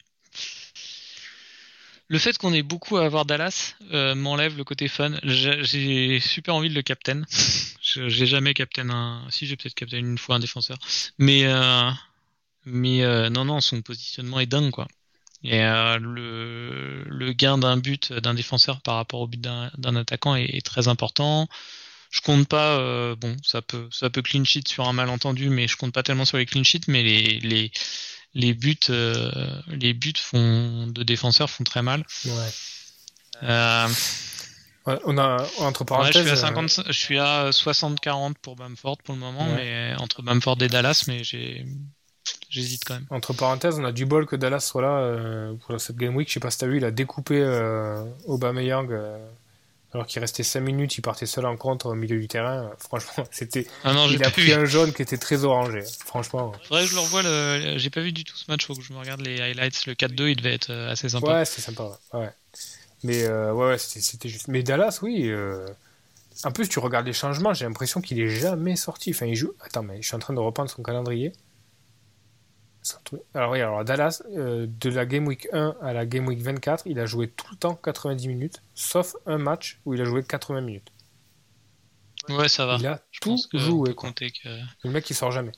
Le 2.09 2.19
fait 2.19 2.37
qu'on 2.39 2.55
ait 2.55 2.63
beaucoup 2.63 2.97
à 2.97 3.05
avoir 3.05 3.25
Dallas 3.27 3.75
euh, 3.93 4.15
m'enlève 4.15 4.57
le 4.57 4.65
côté 4.65 4.89
fun. 4.89 5.13
J'ai 5.25 5.63
j'ai 5.65 6.21
super 6.21 6.55
envie 6.55 6.71
de 6.71 6.75
le 6.75 6.83
captain. 6.83 7.23
Je- 7.83 8.09
J'ai 8.09 8.27
jamais 8.27 8.55
captain 8.55 8.91
un. 8.91 9.31
Si 9.31 9.47
j'ai 9.47 9.57
peut-être 9.57 9.75
captain 9.75 9.99
une 9.99 10.19
fois 10.19 10.37
un 10.37 10.39
défenseur, 10.41 10.79
mais 11.19 11.45
euh, 11.47 11.91
mais 12.67 13.03
euh, 13.05 13.31
non 13.31 13.45
non 13.47 13.61
son 13.61 13.83
positionnement 13.83 14.41
est 14.41 14.47
dingue 14.47 14.71
quoi. 14.73 14.89
Et 15.45 15.63
euh, 15.63 15.99
le 16.01 17.05
le 17.07 17.33
gain 17.33 17.59
d'un 17.59 17.77
but 17.77 18.13
d'un 18.13 18.35
défenseur 18.35 18.81
par 18.81 18.97
rapport 18.97 19.21
au 19.21 19.27
but 19.29 19.41
d'un 19.41 19.97
attaquant 19.97 20.35
est, 20.37 20.45
est 20.57 20.65
très 20.67 20.89
important. 20.89 21.49
Je 22.11 22.21
compte 22.23 22.49
pas. 22.49 22.79
euh, 22.79 23.15
bon, 23.17 23.37
ça 23.45 23.63
peut 23.63 23.89
ça 23.93 24.11
peut 24.11 24.23
clean 24.23 24.45
sheet 24.45 24.67
sur 24.69 24.89
un 24.89 24.93
malentendu, 24.93 25.51
mais 25.51 25.69
je 25.69 25.77
compte 25.77 25.93
pas 25.95 26.03
tellement 26.03 26.25
sur 26.25 26.39
les 26.39 26.47
clean 26.47 26.65
sheets. 26.65 26.85
Mais 26.89 27.03
les 27.03 27.41
les 27.41 27.71
les 28.35 28.55
buts, 28.55 28.79
euh, 28.91 29.61
les 29.69 29.95
buts 29.95 30.13
font, 30.19 30.87
de 30.89 31.03
défenseurs 31.03 31.51
font 31.51 31.65
très 31.65 31.83
mal. 31.83 32.05
Ouais. 32.25 32.33
Euh, 33.45 33.89
On 35.05 35.19
a, 35.19 35.37
entre 35.59 35.83
ouais, 35.83 36.13
je 36.13 36.19
parenthèses. 36.19 36.23
suis 36.23 36.31
à 36.31 36.37
50, 36.37 36.83
je 36.87 36.93
suis 36.93 37.19
à 37.19 37.51
60-40 37.53 38.35
pour 38.41 38.57
Bamford 38.57 38.99
pour 39.05 39.15
le 39.15 39.21
moment, 39.21 39.47
Ouais. 39.49 39.57
mais 39.57 39.95
entre 39.99 40.23
Bamford 40.23 40.57
et 40.63 40.69
Dallas, 40.69 41.05
mais 41.09 41.25
j'ai, 41.25 41.67
j'hésite 42.51 42.85
quand 42.85 42.95
même. 42.95 43.07
Entre 43.11 43.33
parenthèses, 43.33 43.79
on 43.79 43.85
a 43.85 43.93
du 43.93 44.07
bol 44.07 44.27
que 44.27 44.37
Dallas 44.37 44.61
soit 44.61 44.83
là 44.83 44.99
euh, 44.99 45.55
pour 45.67 45.81
cette 45.81 45.97
game 45.97 46.15
week. 46.17 46.29
Je 46.29 46.35
sais 46.35 46.41
pas 46.41 46.51
si 46.51 46.59
t'as 46.59 46.67
vu, 46.67 46.79
il 46.79 46.85
a 46.85 46.91
découpé 46.91 47.41
euh, 47.41 48.03
Aubameyang 48.27 48.91
euh, 48.93 49.19
alors 49.95 50.07
qu'il 50.07 50.21
restait 50.21 50.43
5 50.43 50.61
minutes, 50.61 50.99
il 50.99 51.01
partait 51.01 51.25
seul 51.25 51.47
en 51.47 51.57
contre 51.57 51.87
au 51.87 51.95
milieu 51.95 52.19
du 52.21 52.29
terrain. 52.29 52.65
Euh, 52.65 52.69
Franchement, 52.79 53.25
c'était. 53.31 53.67
Ah 53.85 53.95
non, 53.95 54.07
Il 54.11 54.23
a 54.23 54.31
pris 54.31 54.43
vu. 54.43 54.53
un 54.53 54.67
jaune 54.67 54.93
qui 54.93 55.01
était 55.01 55.17
très 55.17 55.45
orangé. 55.45 55.81
Franchement. 56.05 56.53
Faudrait 56.65 56.85
que 56.85 56.91
je 56.91 56.95
le 56.95 57.01
revoie. 57.01 57.23
Le... 57.23 57.75
J'ai 57.79 57.89
pas 57.91 58.03
vu 58.03 58.13
du 58.13 58.25
tout 58.25 58.37
ce 58.37 58.51
match. 58.51 58.67
Faut 58.67 58.75
que 58.75 58.83
je 58.83 58.93
me 58.93 58.99
regarde 58.99 59.23
les 59.23 59.41
highlights. 59.41 59.87
Le 59.87 59.95
4-2, 59.95 60.29
il 60.29 60.37
devait 60.37 60.55
être 60.55 60.71
euh, 60.71 60.93
assez 60.93 61.09
sympa. 61.09 61.39
Ouais, 61.39 61.45
c'était 61.47 61.63
sympa. 61.63 61.99
Ouais. 62.13 62.21
ouais. 62.21 62.31
Mais 63.03 63.23
euh, 63.25 63.53
ouais, 63.55 63.69
ouais, 63.69 63.79
c'était 63.79 64.01
c'était 64.01 64.29
juste. 64.29 64.49
Mais 64.49 64.63
Dallas, 64.63 64.99
oui. 65.03 65.29
euh, 65.31 65.67
En 66.45 66.51
plus, 66.51 66.69
tu 66.69 66.81
regardes 66.81 67.07
les 67.07 67.13
changements, 67.15 67.55
j'ai 67.55 67.65
l'impression 67.65 68.01
qu'il 68.03 68.21
est 68.21 68.29
jamais 68.29 68.77
sorti. 68.77 69.11
Enfin, 69.13 69.25
il 69.27 69.37
joue. 69.37 69.53
Attends, 69.65 69.83
mais 69.85 70.03
je 70.03 70.07
suis 70.07 70.17
en 70.17 70.19
train 70.19 70.35
de 70.35 70.41
reprendre 70.41 70.69
son 70.69 70.83
calendrier. 70.83 71.33
Truc- 73.05 73.21
Alors 73.35 73.53
oui, 73.53 73.61
alors 73.61 73.85
Dallas, 73.85 74.23
euh, 74.37 74.67
de 74.69 74.91
la 74.91 75.07
Game 75.07 75.27
Week 75.27 75.49
1 75.53 75.75
à 75.83 75.93
la 75.93 76.07
Game 76.07 76.27
Week 76.27 76.41
24, 76.41 76.87
il 76.87 76.99
a 76.99 77.07
joué 77.07 77.29
tout 77.29 77.47
le 77.51 77.57
temps 77.57 77.75
90 77.75 78.29
minutes, 78.29 78.63
sauf 78.75 79.17
un 79.27 79.39
match 79.39 79.79
où 79.85 79.95
il 79.95 80.01
a 80.01 80.05
joué 80.05 80.23
80 80.23 80.61
minutes. 80.61 80.91
Ouais, 82.29 82.49
ça 82.49 82.67
va. 82.67 82.77
Il 82.79 82.87
a 82.87 83.01
Je 83.11 83.21
tout 83.21 83.31
pense 83.31 83.47
que 83.47 83.57
on 83.57 83.61
joué, 83.61 83.95
quoi. 83.95 84.13
que. 84.13 84.27
Le 84.85 84.91
mec, 84.91 85.09
il 85.09 85.15
sort 85.15 85.31
jamais. 85.33 85.53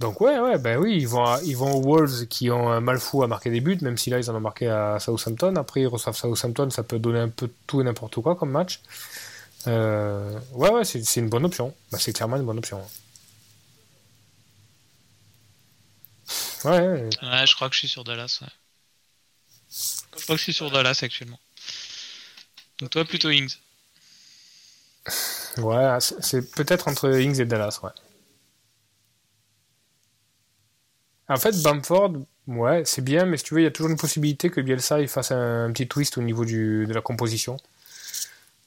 Donc 0.00 0.20
ouais, 0.20 0.38
ouais, 0.40 0.58
ben 0.58 0.78
oui, 0.78 0.96
ils 0.96 1.06
vont, 1.06 1.24
à- 1.24 1.40
ils 1.44 1.56
vont 1.56 1.74
aux 1.76 1.82
Wolves 1.82 2.26
qui 2.26 2.50
ont 2.50 2.68
un 2.70 2.80
mal 2.80 2.98
fou 2.98 3.22
à 3.22 3.28
marquer 3.28 3.50
des 3.50 3.60
buts, 3.60 3.78
même 3.82 3.96
si 3.96 4.10
là 4.10 4.18
ils 4.18 4.28
en 4.30 4.34
ont 4.34 4.40
marqué 4.40 4.68
à 4.68 4.98
Southampton. 4.98 5.54
Après 5.56 5.82
ils 5.82 5.86
reçoivent 5.86 6.16
Southampton, 6.16 6.70
ça 6.70 6.82
peut 6.82 6.98
donner 6.98 7.20
un 7.20 7.28
peu 7.28 7.48
tout 7.68 7.80
et 7.80 7.84
n'importe 7.84 8.20
quoi 8.20 8.34
comme 8.34 8.50
match. 8.50 8.80
Euh, 9.68 10.36
ouais, 10.54 10.70
ouais, 10.70 10.84
c'est 10.84 11.16
une 11.20 11.28
bonne 11.28 11.44
option. 11.44 11.72
Bah, 11.92 11.98
c'est 12.00 12.12
clairement 12.12 12.36
une 12.36 12.44
bonne 12.44 12.58
option. 12.58 12.80
Ouais, 16.64 16.70
ouais, 16.70 17.10
Ouais, 17.22 17.46
je 17.46 17.54
crois 17.54 17.68
que 17.68 17.74
je 17.74 17.80
suis 17.80 17.88
sur 17.88 18.04
Dallas. 18.04 18.38
ouais. 18.42 18.48
Je 20.16 20.22
crois 20.22 20.34
que 20.34 20.38
je 20.38 20.44
suis 20.44 20.52
sur 20.52 20.70
Dallas 20.70 21.00
actuellement. 21.02 21.40
Donc 22.78 22.90
toi, 22.90 23.04
plutôt 23.04 23.30
Ings. 23.30 23.58
ouais, 25.58 25.98
c'est 26.00 26.22
c'est 26.22 26.50
peut-être 26.50 26.88
entre 26.88 27.18
Ings 27.18 27.40
et 27.40 27.44
Dallas, 27.44 27.80
ouais. 27.82 27.90
En 31.28 31.36
fait, 31.36 31.62
Bamford, 31.62 32.12
ouais, 32.46 32.82
c'est 32.84 33.02
bien, 33.02 33.24
mais 33.24 33.38
si 33.38 33.44
tu 33.44 33.54
veux, 33.54 33.60
il 33.60 33.64
y 33.64 33.66
a 33.66 33.70
toujours 33.70 33.90
une 33.90 33.96
possibilité 33.96 34.50
que 34.50 34.60
Bielsa 34.60 35.00
il 35.00 35.08
fasse 35.08 35.32
un, 35.32 35.70
petit 35.72 35.88
twist 35.88 36.18
au 36.18 36.22
niveau 36.22 36.44
du, 36.44 36.86
de 36.86 36.92
la 36.92 37.00
composition. 37.00 37.56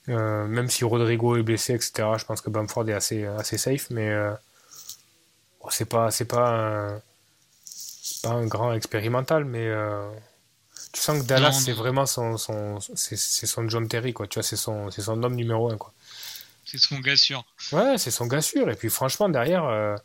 Euh, 0.10 0.48
même 0.48 0.70
si 0.70 0.84
Rodrigo 0.84 1.36
est 1.36 1.44
blessé, 1.44 1.74
etc., 1.74 2.10
je 2.18 2.26
pense 2.26 2.42
que 2.42 2.50
Bamford 2.50 2.90
est 2.90 2.94
assez, 2.94 3.26
assez 3.26 3.58
safe, 3.58 3.90
mais 3.90 4.10
euh, 4.10 4.32
bon, 5.62 5.70
c'est 5.70 5.86
pas, 5.86 6.12
c'est 6.12 6.26
pas, 6.26 6.50
un, 6.50 7.02
pas 8.26 8.34
un 8.34 8.46
grand 8.48 8.74
expérimental, 8.74 9.46
mais 9.46 9.68
euh, 9.68 10.10
tu 10.92 11.00
sens 11.00 11.22
que 11.22 11.28
Dallas, 11.28 11.52
c'est 11.52 11.74
vraiment 11.74 12.06
son, 12.06 12.38
son, 12.38 12.80
c'est, 12.96 13.18
son 13.18 13.70
John 13.70 13.88
Terry, 13.88 14.14
quoi. 14.14 14.28
Tu 14.28 14.36
vois, 14.36 14.44
c'est 14.44 14.56
son, 14.56 14.90
c'est 14.92 15.04
son 15.04 15.22
homme 15.24 15.36
numéro 15.36 15.72
un, 15.72 15.78
quoi. 15.78 15.94
C'est 16.66 16.80
son 16.80 17.00
gars 17.00 17.16
sûr. 17.16 17.46
Ouais, 17.72 17.98
c'est 17.98 18.12
son 18.12 18.26
gars 18.26 18.42
sûr. 18.42 18.70
Et 18.70 18.76
puis 18.76 18.90
franchement, 18.90 19.30
derrière, 19.30 19.66
euh, 19.66 19.96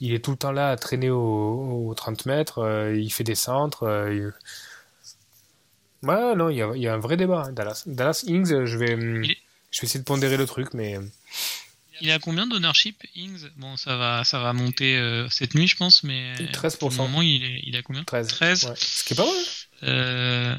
il 0.00 0.12
est 0.12 0.22
tout 0.22 0.32
le 0.32 0.36
temps 0.36 0.52
là 0.52 0.70
à 0.70 0.76
traîner 0.76 1.08
aux 1.10 1.88
au 1.88 1.94
30 1.94 2.26
mètres, 2.26 2.58
euh, 2.58 2.94
il 2.94 3.10
fait 3.10 3.24
des 3.24 3.34
centres. 3.34 3.86
Ouais, 6.02 6.34
non, 6.34 6.50
il 6.50 6.56
y, 6.56 6.62
a, 6.62 6.70
il 6.74 6.82
y, 6.82 6.88
a, 6.88 6.92
un 6.92 6.98
vrai 6.98 7.16
débat, 7.16 7.44
hein, 7.46 7.52
Dallas. 7.52 7.84
Dallas 7.86 8.24
Ings, 8.26 8.66
je 8.66 8.76
vais, 8.76 8.92
est... 8.92 8.96
je 9.70 9.80
vais 9.80 9.86
essayer 9.86 10.00
de 10.00 10.04
pondérer 10.04 10.36
le 10.36 10.46
truc, 10.46 10.74
mais. 10.74 10.98
Il 12.00 12.10
a 12.10 12.18
combien 12.18 12.46
d'ownership, 12.46 13.02
Ings? 13.14 13.48
Bon, 13.56 13.76
ça 13.76 13.96
va, 13.96 14.24
ça 14.24 14.38
va 14.40 14.52
monter 14.52 14.96
euh, 14.96 15.28
cette 15.30 15.54
nuit, 15.54 15.66
je 15.66 15.76
pense, 15.76 16.02
mais. 16.02 16.34
13%. 16.34 16.78
Pour 16.78 16.90
le 16.90 16.96
moment, 16.96 17.22
il, 17.22 17.44
est, 17.44 17.60
il 17.64 17.76
a 17.76 17.82
combien? 17.82 18.04
13. 18.04 18.28
13. 18.28 18.64
Ouais. 18.64 18.74
Ce 18.76 19.04
qui 19.04 19.14
est 19.14 19.16
pas 19.16 19.24
mal. 19.24 19.34
Hein. 19.34 19.86
Euh, 19.88 20.56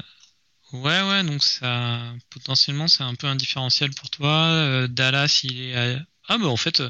ouais, 0.72 1.02
ouais, 1.02 1.24
donc 1.24 1.42
ça, 1.42 2.00
potentiellement, 2.30 2.88
c'est 2.88 3.02
un 3.02 3.14
peu 3.14 3.26
un 3.26 3.36
différentiel 3.36 3.90
pour 3.90 4.10
toi. 4.10 4.46
Euh, 4.46 4.88
Dallas, 4.88 5.40
il 5.44 5.60
est 5.60 5.74
à... 5.76 5.98
Ah, 6.28 6.38
mais 6.38 6.46
en 6.46 6.56
fait, 6.56 6.82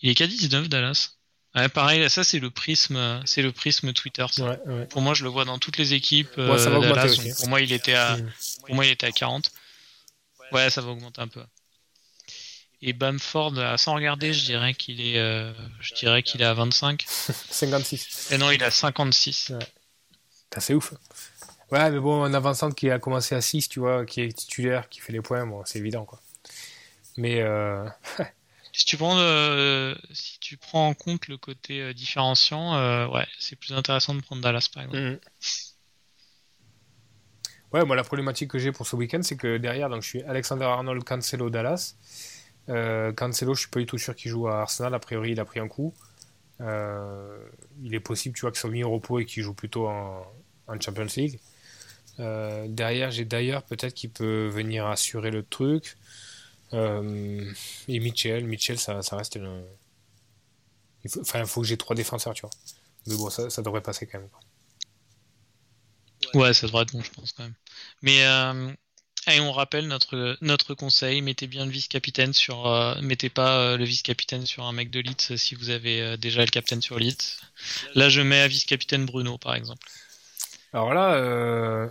il 0.00 0.10
est 0.10 0.14
qu'à 0.14 0.26
19, 0.26 0.68
Dallas. 0.68 1.10
Ouais, 1.54 1.68
pareil, 1.70 2.08
ça 2.10 2.24
c'est 2.24 2.38
le 2.38 2.50
prisme, 2.50 3.22
c'est 3.24 3.40
le 3.40 3.52
prisme 3.52 3.92
Twitter. 3.94 4.26
Ouais, 4.38 4.58
ouais. 4.66 4.86
Pour 4.86 5.00
moi, 5.00 5.14
je 5.14 5.24
le 5.24 5.30
vois 5.30 5.46
dans 5.46 5.58
toutes 5.58 5.78
les 5.78 5.94
équipes. 5.94 6.36
Ouais, 6.36 6.58
ça 6.58 6.68
va 6.68 6.80
Dallas, 6.80 7.06
aussi. 7.06 7.32
Pour 7.34 7.48
moi, 7.48 7.62
il 7.62 7.72
était 7.72 7.94
à, 7.94 8.18
pour 8.66 8.74
moi, 8.74 8.84
il 8.84 8.90
était 8.92 9.06
à 9.06 9.12
40. 9.12 9.50
Ouais, 10.52 10.68
ça 10.70 10.82
va 10.82 10.90
augmenter 10.90 11.20
un 11.20 11.28
peu. 11.28 11.42
Et 12.80 12.92
Bamford, 12.92 13.54
sans 13.76 13.94
regarder, 13.94 14.32
je 14.32 14.44
dirais 14.44 14.72
qu'il 14.72 15.00
est, 15.00 15.18
euh, 15.18 15.52
je 15.80 15.94
dirais 15.94 16.22
qu'il 16.22 16.42
est 16.42 16.44
à 16.44 16.54
25. 16.54 17.04
56. 17.08 18.30
Et 18.32 18.38
non, 18.38 18.50
il 18.50 18.62
à 18.62 18.70
56. 18.70 19.50
Ouais. 19.50 19.58
C'est 20.58 20.74
ouf. 20.74 20.94
Ouais, 21.70 21.90
mais 21.90 21.98
bon, 21.98 22.22
un 22.22 22.32
avançant 22.34 22.70
qui 22.70 22.90
a 22.90 22.98
commencé 22.98 23.34
à 23.34 23.40
6, 23.40 23.68
tu 23.68 23.80
vois, 23.80 24.06
qui 24.06 24.22
est 24.22 24.32
titulaire, 24.32 24.88
qui 24.88 25.00
fait 25.00 25.12
les 25.12 25.20
points, 25.20 25.46
bon, 25.46 25.62
c'est 25.66 25.78
évident, 25.78 26.04
quoi. 26.04 26.20
Mais 27.16 27.40
euh... 27.40 27.86
si 28.72 28.84
tu 28.86 28.96
prends, 28.96 29.18
euh, 29.18 29.94
si 30.12 30.38
tu 30.38 30.56
prends 30.56 30.88
en 30.88 30.94
compte 30.94 31.28
le 31.28 31.36
côté 31.36 31.82
euh, 31.82 31.92
différenciant, 31.92 32.76
euh, 32.76 33.06
ouais, 33.08 33.26
c'est 33.38 33.56
plus 33.56 33.74
intéressant 33.74 34.14
de 34.14 34.20
prendre 34.20 34.40
Dallas, 34.40 34.68
par 34.72 34.84
exemple. 34.84 34.98
Mmh. 34.98 35.18
Ouais, 37.72 37.84
moi, 37.84 37.96
la 37.96 38.04
problématique 38.04 38.50
que 38.50 38.58
j'ai 38.58 38.72
pour 38.72 38.86
ce 38.86 38.96
week-end, 38.96 39.20
c'est 39.22 39.36
que 39.36 39.58
derrière, 39.58 39.90
donc, 39.90 40.02
je 40.02 40.08
suis 40.08 40.22
Alexander 40.22 40.64
Arnold, 40.64 41.04
Cancelo, 41.04 41.50
Dallas. 41.50 41.96
Euh, 42.68 43.12
Cancelo, 43.12 43.54
je 43.54 43.60
suis 43.60 43.70
pas 43.70 43.80
du 43.80 43.86
tout 43.86 43.98
sûr 43.98 44.14
qu'il 44.14 44.30
joue 44.30 44.48
à 44.48 44.60
Arsenal. 44.60 44.94
A 44.94 44.98
priori, 44.98 45.32
il 45.32 45.40
a 45.40 45.44
pris 45.44 45.60
un 45.60 45.68
coup. 45.68 45.94
Euh, 46.60 47.38
il 47.82 47.94
est 47.94 48.00
possible, 48.00 48.34
tu 48.34 48.42
vois, 48.42 48.50
qu'il 48.50 48.58
soit 48.60 48.70
mis 48.70 48.84
au 48.84 48.90
repos 48.90 49.18
et 49.18 49.24
qu'il 49.24 49.42
joue 49.42 49.54
plutôt 49.54 49.88
en, 49.88 50.26
en 50.66 50.80
Champions 50.80 51.06
League. 51.16 51.40
Euh, 52.20 52.66
derrière, 52.68 53.10
j'ai 53.10 53.24
d'ailleurs 53.24 53.62
peut-être 53.62 53.94
qu'il 53.94 54.10
peut 54.10 54.48
venir 54.48 54.86
assurer 54.86 55.30
le 55.30 55.42
truc. 55.42 55.96
Euh, 56.72 57.52
et 57.86 58.00
Mitchell, 58.00 58.44
Mitchell, 58.44 58.78
ça, 58.78 59.02
ça 59.02 59.16
reste 59.16 59.36
une. 59.36 59.64
Il 61.04 61.10
faut, 61.10 61.20
enfin, 61.20 61.40
il 61.40 61.46
faut 61.46 61.60
que 61.62 61.66
j'ai 61.66 61.76
trois 61.76 61.96
défenseurs, 61.96 62.34
tu 62.34 62.42
vois. 62.42 62.50
Mais 63.06 63.16
bon, 63.16 63.30
ça, 63.30 63.48
ça 63.50 63.62
devrait 63.62 63.80
passer 63.80 64.06
quand 64.06 64.18
même. 64.18 64.28
Quoi. 64.28 64.40
Ouais, 66.34 66.52
ça 66.52 66.66
devrait 66.66 66.82
être 66.82 66.92
bon, 66.92 67.02
je 67.02 67.10
pense 67.10 67.32
quand 67.32 67.44
même. 67.44 67.54
Mais 68.02 68.24
euh, 68.26 68.72
et 69.30 69.40
on 69.40 69.52
rappelle 69.52 69.86
notre 69.86 70.36
notre 70.40 70.74
conseil 70.74 71.22
mettez 71.22 71.46
bien 71.46 71.64
le 71.64 71.70
vice-capitaine 71.70 72.32
sur, 72.32 72.66
euh, 72.66 72.94
mettez 73.02 73.28
pas 73.28 73.58
euh, 73.58 73.76
le 73.76 73.84
vice-capitaine 73.84 74.46
sur 74.46 74.64
un 74.64 74.72
mec 74.72 74.90
de 74.90 75.00
Leeds 75.00 75.36
si 75.36 75.54
vous 75.54 75.70
avez 75.70 76.00
euh, 76.00 76.16
déjà 76.16 76.40
le 76.40 76.50
capitaine 76.50 76.82
sur 76.82 76.98
Leeds. 76.98 77.38
Là, 77.94 78.08
je 78.08 78.20
mets 78.20 78.40
à 78.40 78.48
vice-capitaine 78.48 79.04
Bruno, 79.04 79.38
par 79.38 79.54
exemple. 79.54 79.86
Alors 80.72 80.92
là, 80.92 81.88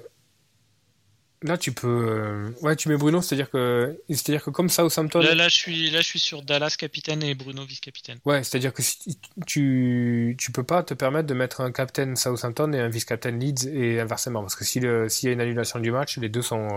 là 1.41 1.57
tu 1.57 1.71
peux, 1.71 2.53
ouais, 2.61 2.75
tu 2.75 2.89
mets 2.89 2.97
Bruno, 2.97 3.21
c'est-à-dire 3.21 3.49
que, 3.49 3.99
c'est-à-dire 4.09 4.43
que 4.43 4.49
comme 4.49 4.69
ça 4.69 4.85
au 4.85 4.89
Southampton. 4.89 5.19
Là, 5.19 5.35
là, 5.35 5.49
je 5.49 5.55
suis, 5.55 5.89
là, 5.89 6.01
je 6.01 6.05
suis 6.05 6.19
sur 6.19 6.43
Dallas 6.43 6.75
capitaine 6.77 7.23
et 7.23 7.33
Bruno 7.35 7.65
vice-capitaine. 7.65 8.19
Ouais, 8.25 8.43
c'est-à-dire 8.43 8.73
que 8.73 8.83
si 8.83 9.17
tu, 9.45 10.35
tu 10.39 10.51
peux 10.51 10.63
pas 10.63 10.83
te 10.83 10.93
permettre 10.93 11.27
de 11.27 11.33
mettre 11.33 11.61
un 11.61 11.71
capitaine 11.71 12.15
Southampton 12.15 12.71
et 12.73 12.79
un 12.79 12.89
vice-capitaine 12.89 13.39
Leeds 13.39 13.67
et 13.67 13.99
inversement, 13.99 14.41
parce 14.41 14.55
que 14.55 14.63
si 14.63 14.79
le, 14.79 15.09
s'il 15.09 15.27
y 15.27 15.29
a 15.31 15.33
une 15.33 15.41
annulation 15.41 15.79
du 15.79 15.91
match, 15.91 16.17
les 16.17 16.29
deux 16.29 16.43
sont. 16.43 16.69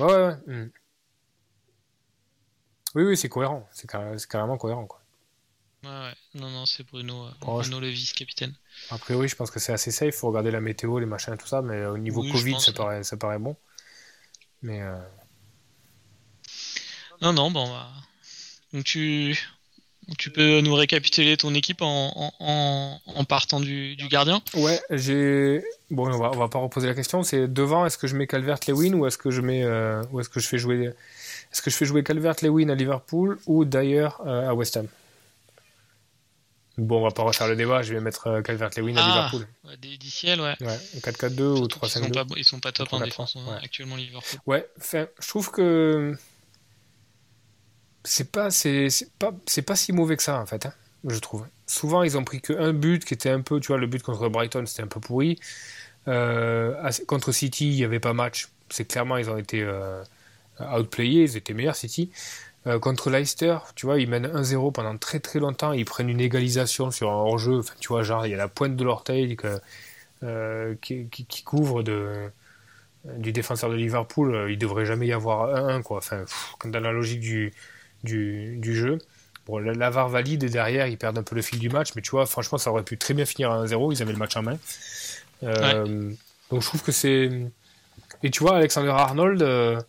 Euh... 0.00 0.04
Ouais. 0.06 0.12
Ouais, 0.12 0.14
ouais. 0.46 0.64
Mm. 0.66 0.70
Oui, 2.96 3.04
oui, 3.04 3.16
c'est 3.16 3.28
cohérent. 3.28 3.68
C'est, 3.72 3.88
car... 3.88 4.18
c'est 4.18 4.28
carrément 4.28 4.56
cohérent, 4.58 4.86
quoi. 4.86 5.00
Ouais, 5.84 5.88
ouais. 5.90 6.14
Non, 6.34 6.50
non, 6.50 6.66
c'est 6.66 6.82
Bruno, 6.84 7.26
euh, 7.26 7.30
oh, 7.46 7.62
Bruno 7.62 7.78
le 7.78 7.88
vice-capitaine. 7.88 8.56
A 8.88 8.96
priori, 8.98 9.28
je 9.28 9.36
pense 9.36 9.50
que 9.50 9.58
c'est 9.60 9.74
assez 9.74 9.90
safe. 9.90 10.14
Faut 10.16 10.28
regarder 10.28 10.50
la 10.50 10.60
météo, 10.62 10.98
les 10.98 11.04
machins, 11.06 11.36
tout 11.36 11.46
ça. 11.46 11.60
Mais 11.62 11.84
au 11.84 11.98
niveau 11.98 12.22
Oui, 12.22 12.34
je 12.36 12.44
Covid, 12.44 12.48
pense, 12.48 12.66
ça, 12.66 12.72
ouais. 12.72 12.74
paraît, 12.74 13.02
ça 13.04 13.16
paraît 13.18 13.38
bon. 13.38 13.56
Mais 14.62 14.80
euh, 14.82 14.98
Non, 17.20 17.32
non, 17.32 17.50
bon, 17.50 17.68
bah. 17.68 17.90
Donc 18.72 18.84
tu, 18.84 19.36
tu 20.18 20.30
peux 20.30 20.60
nous 20.60 20.74
récapituler 20.74 21.36
ton 21.36 21.54
équipe 21.54 21.82
en, 21.82 22.12
en, 22.16 22.32
en, 22.40 23.00
en 23.06 23.24
partant 23.24 23.60
du, 23.60 23.96
du 23.96 24.08
gardien? 24.08 24.42
Ouais, 24.54 24.80
j'ai. 24.90 25.62
Bon, 25.90 26.06
on 26.12 26.18
va, 26.18 26.30
on 26.32 26.36
va 26.36 26.48
pas 26.48 26.58
reposer 26.58 26.86
la 26.86 26.94
question. 26.94 27.22
C'est 27.22 27.46
devant. 27.52 27.86
Est-ce 27.86 27.98
que 27.98 28.06
je 28.06 28.16
mets 28.16 28.26
Calvert-Lewin 28.26 28.94
ou 28.94 29.06
est-ce 29.06 29.18
que 29.18 29.30
je 29.30 29.40
mets, 29.40 29.62
euh, 29.64 30.02
ou 30.12 30.20
est-ce 30.20 30.28
que 30.28 30.40
je 30.40 30.48
fais 30.48 30.58
jouer, 30.58 30.92
est-ce 31.52 31.62
que 31.62 31.70
je 31.70 31.76
fais 31.76 31.84
jouer 31.86 32.02
Calvert-Lewin 32.02 32.68
à 32.68 32.74
Liverpool 32.74 33.38
ou 33.46 33.64
d'ailleurs 33.64 34.20
euh, 34.26 34.48
à 34.50 34.54
West 34.54 34.76
Ham? 34.76 34.86
Bon, 36.76 36.98
on 36.98 37.04
va 37.04 37.12
pas 37.12 37.22
refaire 37.22 37.46
le 37.46 37.54
débat. 37.54 37.82
Je 37.82 37.94
vais 37.94 38.00
mettre 38.00 38.26
euh, 38.26 38.42
Calvert-Lewin 38.42 38.96
à 38.96 39.00
Ah, 39.04 39.08
Liverpool. 39.08 39.46
ouais, 39.64 39.76
des, 39.76 39.96
ciels, 40.08 40.40
ouais. 40.40 40.54
Ouais, 40.60 40.76
4-4-2 40.98 41.40
ou 41.42 41.56
Surtout 41.58 41.78
qu'ils 41.80 41.88
sont 41.88 42.00
3-5-2. 42.00 42.12
pas, 42.12 42.24
ils 42.36 42.44
sont 42.44 42.58
pas 42.58 42.72
top 42.72 42.92
en 42.92 42.98
3-4-3, 42.98 43.04
défense 43.04 43.36
hein, 43.36 43.40
ouais. 43.52 43.58
actuellement 43.64 43.94
Liverpool. 43.96 44.40
Ouais, 44.46 44.66
enfin, 44.80 45.06
je 45.20 45.28
trouve 45.28 45.52
que 45.52 46.16
c'est 48.04 48.30
pas, 48.30 48.50
c'est, 48.50 48.88
pas, 49.18 49.32
c'est 49.46 49.62
pas 49.62 49.76
si 49.76 49.92
mauvais 49.92 50.16
que 50.16 50.22
ça 50.22 50.40
en 50.40 50.46
fait. 50.46 50.66
hein, 50.66 50.72
je 51.06 51.18
trouve. 51.18 51.46
Souvent, 51.66 52.02
ils 52.02 52.16
ont 52.18 52.24
pris 52.24 52.40
qu'un 52.40 52.72
but 52.72 53.04
qui 53.04 53.14
était 53.14 53.30
un 53.30 53.40
peu, 53.40 53.60
tu 53.60 53.68
vois, 53.68 53.78
le 53.78 53.86
but 53.86 54.02
contre 54.02 54.28
Brighton, 54.28 54.64
c'était 54.66 54.82
un 54.82 54.86
peu 54.86 55.00
pourri. 55.00 55.38
Euh, 56.08 56.74
contre 57.06 57.32
City, 57.32 57.70
il 57.70 57.76
n'y 57.76 57.84
avait 57.84 58.00
pas 58.00 58.12
match. 58.14 58.48
C'est 58.70 58.86
clairement, 58.86 59.16
ils 59.18 59.30
ont 59.30 59.38
été 59.38 59.62
euh, 59.62 60.02
outplayés, 60.60 61.24
ils 61.24 61.36
étaient 61.36 61.54
meilleurs 61.54 61.76
City. 61.76 62.10
Euh, 62.66 62.78
contre 62.80 63.10
Leicester, 63.10 63.58
tu 63.76 63.86
vois, 63.86 64.00
ils 64.00 64.08
mènent 64.10 64.26
1-0 64.26 64.72
pendant 64.72 64.96
très 64.98 65.20
très 65.20 65.40
longtemps. 65.40 65.72
Ils 65.72 65.84
prennent 65.86 66.10
une 66.10 66.20
égalisation 66.20 66.90
sur 66.92 67.10
un 67.10 67.14
hors-jeu. 67.14 67.58
Enfin, 67.60 67.74
tu 67.80 67.88
vois, 67.88 68.02
genre, 68.04 68.26
il 68.26 68.30
y 68.32 68.34
a 68.34 68.38
la 68.38 68.48
pointe 68.48 68.76
de 68.76 68.84
l'orteil 68.84 69.36
euh, 70.22 70.74
qui, 70.80 71.06
qui- 71.10 71.42
couvre 71.44 71.82
de, 71.82 72.30
du 73.18 73.32
défenseur 73.32 73.70
de 73.70 73.76
Liverpool. 73.76 74.46
Il 74.50 74.58
devrait 74.58 74.86
jamais 74.86 75.06
y 75.06 75.12
avoir 75.12 75.54
1-1, 75.54 75.82
quoi. 75.82 75.98
Enfin, 75.98 76.24
dans 76.64 76.80
la 76.80 76.92
logique 76.92 77.20
du, 77.20 77.52
du, 78.04 78.56
du 78.58 78.76
jeu. 78.76 78.98
Bon, 79.46 79.58
la, 79.58 79.90
VAR 79.90 80.08
valide 80.08 80.42
et 80.44 80.48
derrière, 80.48 80.86
ils 80.86 80.96
perdent 80.96 81.18
un 81.18 81.22
peu 81.22 81.34
le 81.34 81.42
fil 81.42 81.58
du 81.58 81.68
match. 81.68 81.90
Mais 81.96 82.02
tu 82.02 82.12
vois, 82.12 82.24
franchement, 82.26 82.56
ça 82.58 82.70
aurait 82.70 82.82
pu 82.84 82.96
très 82.96 83.12
bien 83.14 83.26
finir 83.26 83.50
à 83.50 83.64
1-0. 83.64 83.92
Ils 83.92 84.00
avaient 84.02 84.12
le 84.12 84.18
match 84.18 84.36
en 84.36 84.42
main. 84.42 84.58
Euh, 85.42 86.12
Donc, 86.50 86.62
je 86.62 86.66
trouve 86.66 86.82
que 86.82 86.92
c'est. 86.92 87.30
Et 88.22 88.30
tu 88.30 88.40
vois, 88.40 88.56
Alexander 88.56 88.90
Arnold. 88.90 89.42
euh, 89.42 89.80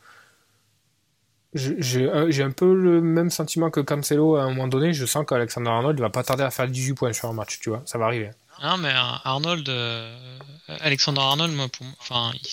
j'ai 1.53 2.43
un, 2.43 2.51
peu 2.51 2.74
le 2.74 2.99
même 2.99 3.30
sentiment 3.30 3.70
que 3.70 3.80
Cancelo 3.80 4.36
à 4.36 4.43
un 4.43 4.49
moment 4.49 4.68
donné. 4.68 4.91
Je 4.93 5.05
sens 5.05 5.26
qu'Alexander 5.26 5.70
Arnold 5.70 5.97
il 5.97 6.01
va 6.01 6.09
pas 6.09 6.24
tarder 6.24 6.43
à 6.43 6.51
faire 6.51 6.68
18 6.68 6.93
points 6.95 7.13
sur 7.13 7.30
un 7.30 7.34
match, 7.34 7.59
tu 7.61 7.70
vois. 7.70 7.82
Ça 7.86 7.97
va 7.97 8.05
arriver. 8.07 8.32
Non, 8.61 8.78
mais 8.78 8.91
Arnold, 9.24 9.68
euh, 9.70 10.38
Alexander 10.82 11.22
Arnold, 11.22 11.53
moi, 11.53 11.68
pour, 11.70 11.86
moi- 11.86 11.95
enfin, 11.99 12.32
il, 12.34 12.49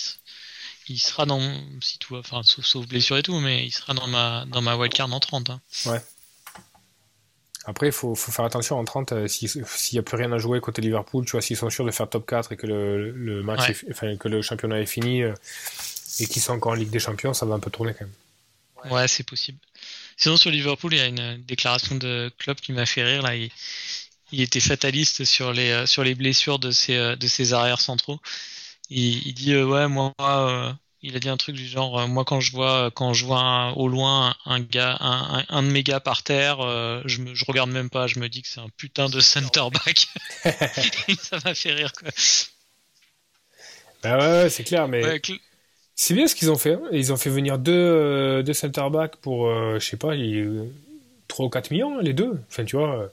il 0.89 0.99
sera 0.99 1.25
dans, 1.25 1.39
si 1.81 1.97
tout, 1.99 2.15
enfin, 2.15 2.41
sauf, 2.43 2.65
sauf 2.65 2.85
blessure 2.87 3.17
et 3.17 3.23
tout, 3.23 3.39
mais 3.39 3.65
il 3.65 3.71
sera 3.71 3.93
dans 3.93 4.07
ma, 4.07 4.45
dans 4.47 4.61
ma 4.61 4.75
wildcard 4.75 5.11
en 5.13 5.19
30. 5.19 5.49
hein. 5.49 5.61
Après, 7.65 7.87
il 7.87 7.91
faut, 7.93 8.13
faut 8.13 8.31
faire 8.33 8.43
attention 8.43 8.77
en 8.77 8.83
30, 8.83 9.13
euh, 9.13 9.27
si- 9.29 9.47
s'il 9.47 9.61
n'y 9.93 9.99
a 9.99 10.03
plus 10.03 10.17
rien 10.17 10.31
à 10.33 10.37
jouer 10.37 10.59
côté 10.59 10.81
Liverpool, 10.81 11.23
tu 11.25 11.31
vois, 11.31 11.41
s'ils 11.41 11.55
sont 11.55 11.69
sûrs 11.69 11.85
de 11.85 11.91
faire 11.91 12.09
top 12.09 12.27
4 12.27 12.51
et 12.51 12.57
que 12.57 12.67
le, 12.67 13.11
le 13.11 13.41
match 13.41 13.61
Ouais. 13.61 13.71
est 13.71 13.73
fi- 13.73 13.85
enfin, 13.89 14.17
que 14.17 14.27
le 14.27 14.41
championnat 14.41 14.81
est 14.81 14.85
fini 14.85 15.21
euh, 15.23 15.33
et 16.19 16.27
qu'ils 16.27 16.41
sont 16.41 16.51
encore 16.53 16.73
en 16.73 16.75
Ligue 16.75 16.89
des 16.89 16.99
Champions, 16.99 17.33
ça 17.33 17.45
va 17.45 17.55
un 17.55 17.59
peu 17.59 17.71
tourner 17.71 17.93
quand 17.93 18.05
même. 18.05 18.91
Ouais, 18.91 19.07
c'est 19.07 19.23
possible. 19.23 19.57
Sinon, 20.17 20.35
sur 20.35 20.51
Liverpool, 20.51 20.93
il 20.93 20.97
y 20.97 21.01
a 21.01 21.05
une 21.05 21.41
déclaration 21.45 21.95
de 21.95 22.29
Klopp 22.37 22.59
qui 22.59 22.73
m'a 22.73 22.85
fait 22.85 23.03
rire. 23.03 23.21
Là, 23.21 23.33
il, 23.33 23.49
il 24.33 24.41
était 24.41 24.59
fataliste 24.59 25.23
sur 25.23 25.53
les 25.53 25.69
euh, 25.71 25.85
sur 25.85 26.03
les 26.03 26.15
blessures 26.15 26.59
de 26.59 26.69
ses 26.71 26.97
euh, 26.97 27.15
de 27.15 27.27
ses 27.27 27.53
arrières 27.53 27.79
centraux. 27.79 28.19
Il, 28.93 29.27
il 29.27 29.33
dit 29.33 29.53
euh, 29.53 29.65
ouais, 29.65 29.87
moi, 29.87 30.13
euh, 30.21 30.73
il 31.01 31.15
a 31.15 31.19
dit 31.19 31.29
un 31.29 31.37
truc 31.37 31.55
du 31.55 31.65
genre 31.67 31.99
euh, 31.99 32.07
moi 32.07 32.25
quand 32.25 32.39
je 32.39 32.51
vois 32.51 32.91
quand 32.91 33.13
je 33.13 33.25
vois 33.25 33.39
un- 33.41 33.73
au 33.73 33.87
loin 33.87 34.35
un 34.45 34.59
gars 34.61 34.97
un, 35.01 35.39
un, 35.39 35.45
un 35.49 35.63
de 35.63 35.67
mes 35.69 35.83
gars 35.83 35.99
par 35.99 36.23
terre, 36.23 36.59
euh, 36.61 37.01
je 37.05 37.21
me 37.21 37.35
je 37.35 37.45
regarde 37.45 37.71
même 37.71 37.89
pas, 37.89 38.07
je 38.07 38.19
me 38.19 38.29
dis 38.29 38.41
que 38.41 38.47
c'est 38.47 38.61
un 38.61 38.69
putain 38.77 39.09
de 39.09 39.19
center 39.19 39.65
back. 39.71 40.07
Ça 41.19 41.39
m'a 41.43 41.53
fait 41.55 41.73
rire 41.73 41.93
quoi. 41.93 42.09
Bah 44.03 44.17
ouais, 44.17 44.43
ouais, 44.43 44.49
c'est 44.49 44.63
clair, 44.63 44.87
mais 44.87 45.13
Ouais, 45.13 45.19
Cl- 45.19 45.39
c'est 45.95 46.13
bien 46.15 46.27
ce 46.27 46.35
qu'ils 46.35 46.51
ont 46.51 46.57
fait. 46.57 46.73
hein. 46.75 46.81
Ils 46.91 47.13
ont 47.13 47.17
fait 47.17 47.29
venir 47.29 47.59
deux, 47.59 47.73
euh, 47.73 48.43
deux 48.43 48.53
center-backs 48.53 49.17
pour, 49.17 49.47
euh, 49.47 49.79
je 49.79 49.85
sais 49.89 49.97
pas, 49.97 50.15
les, 50.15 50.47
3 51.27 51.45
ou 51.47 51.49
4 51.49 51.71
millions, 51.71 51.99
hein, 51.99 52.03
les 52.03 52.13
deux. 52.13 52.39
Enfin, 52.49 52.65
tu 52.65 52.77
vois, 52.77 52.97
euh, 52.99 53.07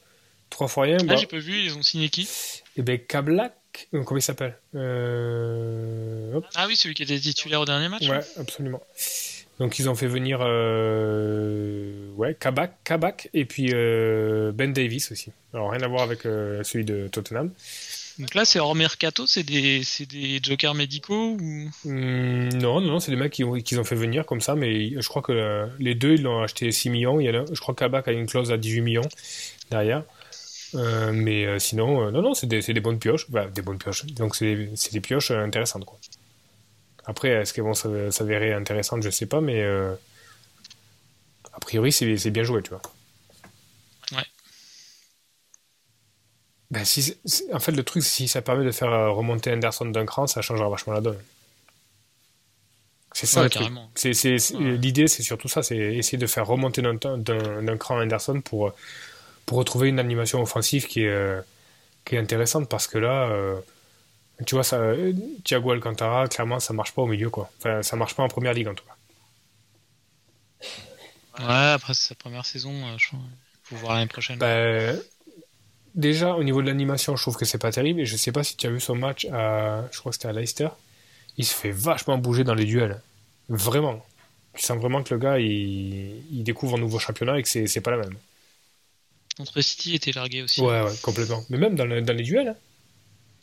trois 0.50 0.68
fois 0.68 0.84
rien. 0.84 1.04
Ah, 1.06 1.14
bah, 1.14 1.16
j'ai 1.16 1.26
pas 1.26 1.38
vu, 1.38 1.58
ils 1.62 1.76
ont 1.76 1.82
signé 1.82 2.08
qui? 2.08 2.30
Et 2.76 2.82
ben 2.82 2.98
Kablak, 2.98 3.54
comment 3.92 4.18
il 4.18 4.22
s'appelle 4.22 4.56
euh. 4.74 6.40
Ah 6.54 6.66
oui, 6.66 6.76
celui 6.76 6.94
qui 6.94 7.02
était 7.02 7.18
titulaire 7.18 7.60
au 7.60 7.64
dernier 7.64 7.88
match. 7.88 8.08
Ouais, 8.08 8.20
absolument. 8.38 8.80
Donc 9.60 9.78
ils 9.78 9.90
ont 9.90 9.94
fait 9.94 10.06
venir 10.06 10.38
euh, 10.40 12.08
ouais, 12.16 12.34
Kabak, 12.34 12.78
Kabak 12.82 13.28
et 13.34 13.44
puis 13.44 13.72
euh, 13.74 14.52
Ben 14.54 14.72
Davis 14.72 15.12
aussi. 15.12 15.32
Alors 15.52 15.70
rien 15.70 15.82
à 15.82 15.86
voir 15.86 16.00
avec 16.00 16.24
euh, 16.24 16.62
celui 16.64 16.86
de 16.86 17.08
Tottenham. 17.08 17.52
Donc 18.18 18.34
là, 18.34 18.46
c'est 18.46 18.58
hors 18.58 18.74
mercato, 18.74 19.26
c'est 19.26 19.42
des, 19.42 19.82
des 20.10 20.40
jokers 20.42 20.74
médicaux 20.74 21.36
ou... 21.40 21.70
Hmm, 21.84 22.48
non, 22.54 22.80
non, 22.80 23.00
c'est 23.00 23.10
des 23.10 23.16
mecs 23.16 23.32
qui 23.32 23.44
ont, 23.44 23.54
qui 23.54 23.76
ont 23.78 23.84
fait 23.84 23.94
venir 23.94 24.26
comme 24.26 24.40
ça, 24.40 24.54
mais 24.54 25.00
je 25.00 25.08
crois 25.08 25.22
que 25.22 25.68
les 25.78 25.94
deux, 25.94 26.14
ils 26.14 26.22
l'ont 26.22 26.42
acheté 26.42 26.70
6 26.70 26.90
millions. 26.90 27.20
Il 27.20 27.24
y 27.24 27.28
a, 27.28 27.44
je 27.50 27.60
crois 27.60 27.74
que 27.74 27.80
Kabak 27.80 28.08
a 28.08 28.12
une 28.12 28.26
clause 28.26 28.52
à 28.52 28.56
18 28.56 28.80
millions 28.80 29.08
derrière. 29.70 30.04
Mais 30.74 31.58
sinon, 31.58 32.10
non, 32.10 32.22
non, 32.22 32.34
c'est 32.34 32.46
des, 32.46 32.60
des, 32.60 32.80
bonnes 32.80 32.98
pioches. 32.98 33.30
des 33.30 33.62
bonnes 33.62 33.78
pioches. 33.78 34.06
Donc 34.06 34.36
c'est 34.36 34.54
des, 34.54 34.70
des, 34.92 35.00
pioches 35.00 35.30
intéressantes, 35.30 35.84
quoi. 35.84 35.98
Après, 37.10 37.30
est-ce 37.30 37.52
qu'elles 37.52 37.64
vont 37.64 37.74
s'avérer 37.74 38.52
intéressantes 38.52 39.02
Je 39.02 39.10
sais 39.10 39.26
pas, 39.26 39.40
mais 39.40 39.62
euh, 39.62 39.94
a 41.52 41.58
priori, 41.60 41.92
c'est 41.92 42.30
bien 42.30 42.44
joué, 42.44 42.62
tu 42.62 42.70
vois. 42.70 42.82
Ouais. 44.12 44.24
Si, 46.84 47.16
en 47.52 47.58
fait, 47.58 47.72
le 47.72 47.82
truc, 47.82 48.04
si 48.04 48.28
ça 48.28 48.42
permet 48.42 48.64
de 48.64 48.70
faire 48.70 48.92
euh, 48.92 49.10
remonter 49.10 49.52
Anderson 49.52 49.86
d'un 49.86 50.06
cran, 50.06 50.26
ça 50.26 50.42
changera 50.42 50.68
vachement 50.68 50.92
la 50.92 51.00
donne. 51.00 51.18
C'est 53.12 53.26
ça, 53.26 53.48
L'idée, 54.58 55.08
c'est 55.08 55.24
surtout 55.24 55.48
ça, 55.48 55.64
c'est 55.64 55.76
essayer 55.76 56.16
de 56.16 56.28
faire 56.28 56.46
remonter 56.46 56.80
d'un 56.80 57.76
cran 57.76 58.00
Anderson 58.00 58.40
pour, 58.40 58.72
pour 59.50 59.58
retrouver 59.58 59.88
une 59.88 59.98
animation 59.98 60.40
offensive 60.40 60.86
qui 60.86 61.02
est, 61.02 61.08
euh, 61.08 61.40
qui 62.04 62.14
est 62.14 62.18
intéressante, 62.18 62.68
parce 62.68 62.86
que 62.86 62.98
là 62.98 63.28
tu 64.46 64.54
vois, 64.54 64.64
ça, 64.64 64.80
Thiago 65.44 65.72
Alcantara, 65.72 66.28
clairement, 66.28 66.60
ça 66.60 66.72
marche 66.72 66.92
pas 66.92 67.02
au 67.02 67.06
milieu, 67.06 67.30
quoi. 67.30 67.50
Enfin, 67.58 67.82
ça 67.82 67.96
marche 67.96 68.14
pas 68.14 68.22
en 68.22 68.28
première 68.28 68.54
ligue, 68.54 68.68
en 68.68 68.74
tout 68.74 68.84
cas. 68.84 68.96
Ouais, 71.38 71.72
après, 71.72 71.94
c'est 71.94 72.08
sa 72.08 72.14
première 72.14 72.46
saison. 72.46 72.72
Il 72.72 72.94
euh, 72.94 73.18
faut 73.64 73.76
voir 73.76 73.94
l'année 73.94 74.06
prochaine. 74.06 74.38
Bah, 74.38 74.92
déjà, 75.94 76.34
au 76.34 76.44
niveau 76.44 76.62
de 76.62 76.66
l'animation, 76.66 77.16
je 77.16 77.22
trouve 77.22 77.36
que 77.36 77.44
c'est 77.44 77.58
pas 77.58 77.72
terrible. 77.72 78.00
Et 78.00 78.06
je 78.06 78.16
sais 78.16 78.32
pas 78.32 78.44
si 78.44 78.56
tu 78.56 78.66
as 78.66 78.70
vu 78.70 78.80
son 78.80 78.94
match 78.94 79.26
à. 79.26 79.84
Je 79.92 79.98
crois 79.98 80.10
que 80.10 80.16
c'était 80.16 80.28
à 80.28 80.32
Leicester. 80.32 80.68
Il 81.36 81.44
se 81.44 81.54
fait 81.54 81.70
vachement 81.70 82.18
bouger 82.18 82.44
dans 82.44 82.54
les 82.54 82.64
duels. 82.64 83.00
Vraiment. 83.48 84.04
Tu 84.54 84.62
sens 84.62 84.78
vraiment 84.78 85.02
que 85.02 85.14
le 85.14 85.20
gars, 85.20 85.38
il, 85.38 86.22
il 86.32 86.42
découvre 86.44 86.76
un 86.76 86.80
nouveau 86.80 86.98
championnat 86.98 87.38
et 87.38 87.42
que 87.42 87.48
c'est 87.48 87.80
pas 87.80 87.90
la 87.90 87.98
même. 87.98 88.16
Contre 89.36 89.60
City, 89.60 89.94
était 89.94 90.12
largué 90.12 90.42
aussi. 90.42 90.60
Ouais, 90.60 90.82
ouais, 90.82 90.92
complètement. 91.02 91.44
Mais 91.48 91.58
même 91.58 91.74
dans, 91.74 91.86
dans 91.86 92.16
les 92.16 92.22
duels. 92.22 92.56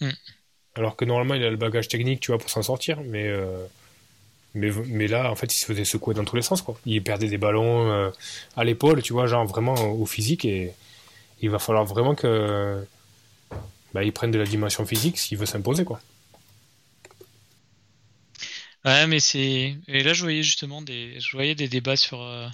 Hein. 0.01 0.07
Mm. 0.07 0.11
Alors 0.75 0.95
que 0.95 1.05
normalement, 1.05 1.33
il 1.33 1.43
a 1.43 1.49
le 1.49 1.57
bagage 1.57 1.87
technique, 1.87 2.19
tu 2.19 2.31
vois, 2.31 2.37
pour 2.37 2.49
s'en 2.49 2.61
sortir. 2.61 3.01
Mais, 3.01 3.27
euh, 3.27 3.65
mais, 4.53 4.69
mais 4.85 5.07
là, 5.07 5.31
en 5.31 5.35
fait, 5.35 5.53
il 5.53 5.57
se 5.57 5.65
faisait 5.65 5.85
secouer 5.85 6.13
dans 6.13 6.23
tous 6.25 6.35
les 6.35 6.41
sens, 6.41 6.61
quoi. 6.61 6.79
Il 6.85 7.03
perdait 7.03 7.27
des 7.27 7.37
ballons 7.37 7.89
euh, 7.91 8.09
à 8.55 8.63
l'épaule, 8.63 9.01
tu 9.01 9.13
vois, 9.13 9.27
genre 9.27 9.45
vraiment 9.45 9.73
au 9.73 10.05
physique. 10.05 10.45
Et 10.45 10.73
il 11.41 11.49
va 11.49 11.59
falloir 11.59 11.85
vraiment 11.85 12.15
que 12.15 12.85
bah, 13.93 14.03
il 14.03 14.11
prenne 14.11 14.31
de 14.31 14.37
la 14.37 14.45
dimension 14.45 14.85
physique 14.85 15.17
s'il 15.17 15.37
veut 15.37 15.45
s'imposer, 15.45 15.83
quoi. 15.83 15.99
Ouais, 18.85 19.07
mais 19.07 19.19
c'est. 19.19 19.75
Et 19.87 20.03
là, 20.03 20.13
je 20.13 20.21
voyais 20.21 20.43
justement 20.43 20.81
des, 20.81 21.19
je 21.19 21.35
voyais 21.35 21.55
des 21.55 21.67
débats 21.67 21.97
sur. 21.97 22.21
Euh, 22.21 22.47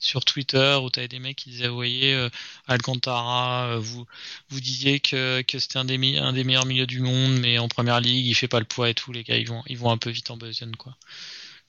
sur 0.00 0.24
Twitter 0.24 0.78
où 0.82 0.90
tu 0.90 0.98
avais 0.98 1.08
des 1.08 1.18
mecs 1.18 1.36
qui 1.36 1.50
disaient, 1.50 1.68
vous 1.68 1.74
voyez, 1.74 2.14
euh, 2.14 2.30
Alcantara, 2.66 3.66
euh, 3.66 3.78
vous, 3.78 4.06
vous 4.48 4.60
disiez 4.60 4.98
que, 4.98 5.42
que 5.42 5.58
c'était 5.58 5.78
un 5.78 5.84
des, 5.84 6.16
un 6.18 6.32
des 6.32 6.42
meilleurs 6.42 6.66
milieux 6.66 6.86
du 6.86 7.00
monde, 7.00 7.38
mais 7.38 7.58
en 7.58 7.68
première 7.68 8.00
ligue, 8.00 8.26
il 8.26 8.34
fait 8.34 8.48
pas 8.48 8.58
le 8.58 8.64
poids 8.64 8.88
et 8.90 8.94
tout, 8.94 9.12
les 9.12 9.22
gars, 9.22 9.36
ils 9.36 9.46
vont, 9.46 9.62
ils 9.66 9.78
vont 9.78 9.90
un 9.90 9.98
peu 9.98 10.10
vite 10.10 10.30
en 10.30 10.36
besogne, 10.36 10.74
quoi. 10.76 10.96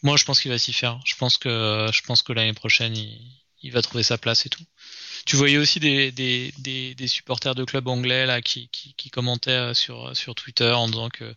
Moi, 0.04 0.18
je 0.18 0.26
pense 0.26 0.42
qu'il 0.42 0.50
va 0.52 0.58
s'y 0.58 0.74
faire. 0.74 1.00
Je 1.06 1.16
pense 1.16 1.38
que, 1.38 1.88
je 1.94 2.02
pense 2.02 2.24
que 2.24 2.34
l'année 2.34 2.54
prochaine, 2.54 2.96
il, 2.98 3.20
il, 3.62 3.72
va 3.72 3.82
trouver 3.82 4.04
sa 4.04 4.18
place 4.18 4.46
et 4.46 4.50
tout. 4.50 4.64
Tu 5.26 5.36
voyais 5.36 5.58
aussi 5.58 5.80
des, 5.80 6.12
des, 6.12 6.52
des, 6.58 6.96
des 6.96 7.08
supporters 7.08 7.54
de 7.54 7.64
clubs 7.64 7.88
anglais 7.88 8.26
là 8.26 8.42
qui, 8.42 8.70
qui, 8.70 8.96
qui 8.96 9.10
commentaient 9.12 9.52
euh, 9.52 9.74
sur, 9.76 10.16
sur 10.18 10.34
Twitter 10.34 10.72
en 10.72 10.88
disant 10.88 11.10
que 11.10 11.36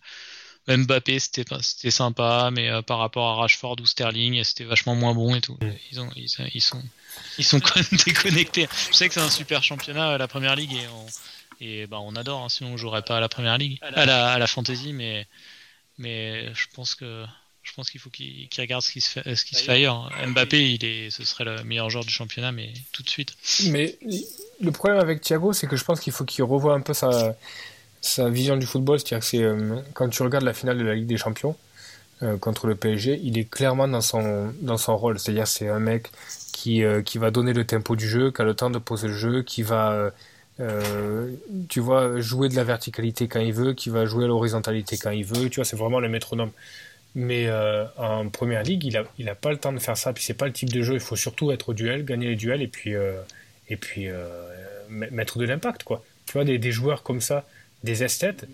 Mbappé 0.69 1.19
c'était 1.19 1.45
c'était 1.61 1.91
sympa 1.91 2.51
mais 2.53 2.71
euh, 2.71 2.83
par 2.83 2.99
rapport 2.99 3.27
à 3.29 3.35
Rashford 3.35 3.77
ou 3.81 3.87
Sterling 3.87 4.43
c'était 4.45 4.65
vachement 4.65 4.95
moins 4.95 5.15
bon 5.15 5.35
et 5.35 5.41
tout 5.41 5.55
mm. 5.61 5.73
ils 5.93 6.01
ont 6.01 6.11
ils, 6.17 6.31
ils 6.55 6.61
sont 6.61 6.83
ils 7.39 7.45
sont 7.45 7.61
quand 7.61 7.77
même 7.77 8.01
déconnectés 8.07 8.69
je 8.91 8.97
sais 8.97 9.09
que 9.09 9.15
c'est 9.15 9.21
un 9.21 9.31
super 9.31 9.63
championnat 9.63 10.13
euh, 10.13 10.19
la 10.19 10.29
première 10.29 10.57
ligue 10.57 10.73
et 10.73 10.87
on, 10.89 11.07
et 11.61 11.87
bah 11.87 11.99
on 12.01 12.17
adore 12.17 12.45
hein, 12.45 12.49
sinon 12.49 12.71
on 12.71 12.77
jouerait 12.77 13.03
pas 13.03 13.19
à 13.19 13.21
la 13.21 13.29
première 13.29 13.59
ligue 13.59 13.79
à 13.83 14.07
la, 14.07 14.33
à 14.33 14.39
la 14.39 14.47
fantasy 14.47 14.93
mais 14.93 15.27
mais 15.99 16.53
je 16.55 16.67
pense 16.75 16.95
que 16.95 17.25
je 17.65 17.73
pense 17.73 17.91
qu'il 17.91 18.01
faut 18.01 18.11
qu'il 18.11 18.49
regarde 18.59 18.83
ce 18.83 18.93
qui 18.93 19.01
se 19.01 19.09
fait, 19.09 19.35
ce 19.35 19.45
qui 19.45 19.55
se 19.55 19.63
fait 19.65 19.73
ailleurs. 19.73 20.11
Mbappé, 20.27 20.75
il 20.75 20.85
est, 20.85 21.11
ce 21.11 21.25
serait 21.25 21.45
le 21.45 21.65
meilleur 21.65 21.89
joueur 21.89 22.05
du 22.05 22.13
championnat, 22.13 22.53
mais 22.53 22.73
tout 22.93 23.03
de 23.03 23.09
suite. 23.09 23.35
Mais 23.69 23.99
le 24.61 24.71
problème 24.71 25.01
avec 25.01 25.23
Thiago, 25.23 25.55
c'est 25.55 25.67
que 25.67 25.77
je 25.77 25.83
pense 25.83 26.01
qu'il 26.01 26.13
faut 26.13 26.25
qu'il 26.25 26.45
revoie 26.45 26.75
un 26.75 26.83
peu 26.83 26.93
sa, 26.93 27.35
sa 28.05 28.29
vision 28.29 28.57
du 28.57 28.67
football, 28.67 28.99
c'est-à-dire 28.99 29.21
que 29.21 29.25
c'est 29.25 29.43
euh, 29.43 29.77
quand 29.95 30.09
tu 30.09 30.23
regardes 30.23 30.45
la 30.45 30.53
finale 30.53 30.79
de 30.79 30.85
la 30.85 30.95
Ligue 30.95 31.07
des 31.07 31.17
Champions 31.17 31.57
euh, 32.23 32.37
contre 32.37 32.67
le 32.67 32.75
PSG, 32.75 33.19
il 33.23 33.39
est 33.39 33.49
clairement 33.49 33.89
dans 33.89 34.03
son 34.03 34.53
dans 34.61 34.77
son 34.77 34.97
rôle, 34.97 35.19
c'est-à-dire 35.19 35.47
c'est 35.47 35.69
un 35.69 35.79
mec 35.79 36.09
qui 36.53 36.85
euh, 36.85 37.01
qui 37.01 37.17
va 37.17 37.31
donner 37.31 37.55
le 37.55 37.65
tempo 37.65 37.97
du 37.97 38.07
jeu, 38.07 38.31
qui 38.31 38.43
a 38.43 38.45
le 38.45 38.55
temps 38.55 38.69
de 38.69 38.79
poser 38.79 39.09
le 39.09 39.15
jeu, 39.15 39.43
qui 39.43 39.63
va 39.63 40.13
tu 41.69 41.81
vois 41.81 42.21
jouer 42.21 42.49
de 42.49 42.55
la 42.55 42.63
verticalité 42.63 43.27
quand 43.27 43.41
il 43.41 43.53
veut, 43.53 43.73
qui 43.73 43.89
va 43.89 44.05
jouer 44.05 44.25
à 44.25 44.29
l'horizontalité 44.29 44.97
quand 44.99 45.11
il 45.11 45.25
veut, 45.25 45.49
tu 45.49 45.57
vois, 45.57 45.65
c'est 45.65 45.77
vraiment 45.77 45.99
le 45.99 46.09
métronome. 46.09 46.51
Mais 47.17 47.51
en 47.97 48.29
première 48.29 48.63
ligue, 48.63 48.85
il 48.85 48.97
a, 48.97 49.05
il 49.19 49.29
a 49.29 49.35
pas 49.35 49.51
le 49.51 49.57
temps 49.57 49.73
de 49.73 49.81
faire 49.81 49.97
ça. 49.97 50.13
Puis 50.13 50.23
c'est 50.23 50.35
pas 50.35 50.47
le 50.47 50.53
type 50.53 50.73
de 50.73 50.83
jeu. 50.83 50.95
Il 50.95 51.01
faut 51.01 51.17
surtout 51.17 51.51
être 51.51 51.71
au 51.71 51.75
duel, 51.75 52.05
gagner 52.05 52.29
les 52.29 52.37
duels 52.37 52.63
et 52.63 52.69
puis 52.69 52.95
et 53.69 53.77
puis 53.77 54.09
mettre 54.91 55.39
de 55.39 55.45
l'impact 55.47 55.83
quoi. 55.83 56.05
Tu 56.27 56.35
vois 56.35 56.45
des, 56.45 56.59
des, 56.59 56.73
joueurs 56.73 57.03
comme 57.03 57.21
ça 57.21 57.45
des 57.85 58.03
esthètes, 58.03 58.47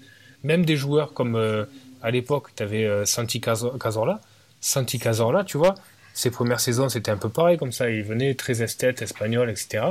même 0.44 0.64
des 0.66 0.76
joueurs 0.76 1.14
comme 1.14 1.36
euh, 1.36 1.64
à 2.02 2.10
l'époque, 2.10 2.48
tu 2.56 2.62
avais 2.62 2.84
euh, 2.84 3.04
Santi 3.06 3.40
Cazorla. 3.40 4.20
Santi 4.60 4.98
Cazorla, 4.98 5.44
tu 5.44 5.56
vois, 5.56 5.74
ses 6.12 6.30
premières 6.30 6.60
saisons, 6.60 6.88
c'était 6.88 7.10
un 7.10 7.16
peu 7.16 7.28
pareil 7.28 7.56
comme 7.56 7.72
ça. 7.72 7.88
Il 7.88 8.02
venait 8.02 8.34
très 8.34 8.62
esthète, 8.62 9.00
espagnol, 9.00 9.48
etc. 9.48 9.84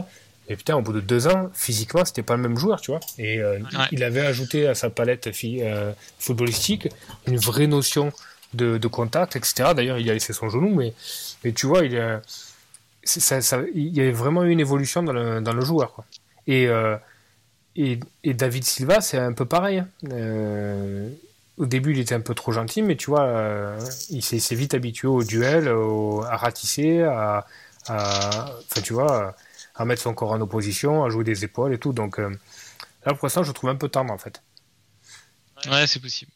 Et 0.47 0.55
putain, 0.55 0.75
au 0.75 0.81
bout 0.81 0.93
de 0.93 0.99
deux 0.99 1.27
ans, 1.27 1.49
physiquement, 1.53 2.03
c'était 2.05 2.23
pas 2.23 2.35
le 2.35 2.41
même 2.41 2.57
joueur, 2.57 2.81
tu 2.81 2.91
vois. 2.91 2.99
Et 3.17 3.39
euh, 3.39 3.59
il 3.91 4.03
avait 4.03 4.25
ajouté 4.25 4.67
à 4.67 4.75
sa 4.75 4.89
palette 4.89 5.29
footballistique 6.19 6.89
une 7.27 7.37
vraie 7.37 7.67
notion 7.67 8.11
de, 8.53 8.87
contact, 8.87 9.35
etc. 9.35 9.71
D'ailleurs, 9.75 9.99
il 9.99 10.09
a 10.09 10.13
laissé 10.13 10.33
son 10.33 10.49
genou, 10.49 10.73
mais, 10.73 10.93
mais 11.43 11.51
tu 11.51 11.67
vois, 11.67 11.85
il, 11.85 11.97
a, 11.99 12.21
ça, 13.03 13.59
il 13.75 13.95
y 13.95 14.01
avait 14.01 14.11
vraiment 14.11 14.43
eu 14.43 14.49
une 14.49 14.59
évolution 14.59 15.03
dans 15.03 15.13
le, 15.13 15.39
dans 15.39 15.53
le 15.53 15.61
joueur. 15.61 15.93
Quoi. 15.93 16.05
Et, 16.47 16.67
et, 17.75 17.99
David 18.23 18.63
Silva, 18.63 19.01
c'est 19.01 19.17
un 19.17 19.33
peu 19.33 19.45
pareil. 19.45 19.79
Hein. 19.79 19.87
Euh, 20.11 21.09
au 21.57 21.65
début, 21.65 21.91
il 21.91 21.99
était 21.99 22.15
un 22.15 22.21
peu 22.21 22.33
trop 22.33 22.51
gentil, 22.51 22.81
mais 22.81 22.95
tu 22.95 23.09
vois, 23.09 23.23
euh, 23.23 23.79
il 24.09 24.23
s'est 24.23 24.55
vite 24.55 24.73
habitué 24.73 25.07
au 25.07 25.23
duel, 25.23 25.67
à 25.67 26.37
ratisser, 26.37 27.03
à, 27.03 27.45
enfin, 27.87 28.81
tu 28.83 28.93
vois, 28.93 29.35
à 29.75 29.85
mettre 29.85 30.01
son 30.01 30.13
corps 30.13 30.31
en 30.31 30.41
opposition, 30.41 31.03
à 31.03 31.09
jouer 31.09 31.23
des 31.23 31.43
épaules 31.43 31.73
et 31.73 31.77
tout. 31.77 31.93
Donc 31.93 32.19
euh, 32.19 32.29
là, 33.05 33.13
pour 33.13 33.25
l'instant, 33.25 33.43
je 33.43 33.51
trouve 33.51 33.69
un 33.69 33.75
peu 33.75 33.89
tendre 33.89 34.13
en 34.13 34.17
fait. 34.17 34.41
Ouais, 35.69 35.85
c'est 35.87 35.99
possible. 35.99 36.31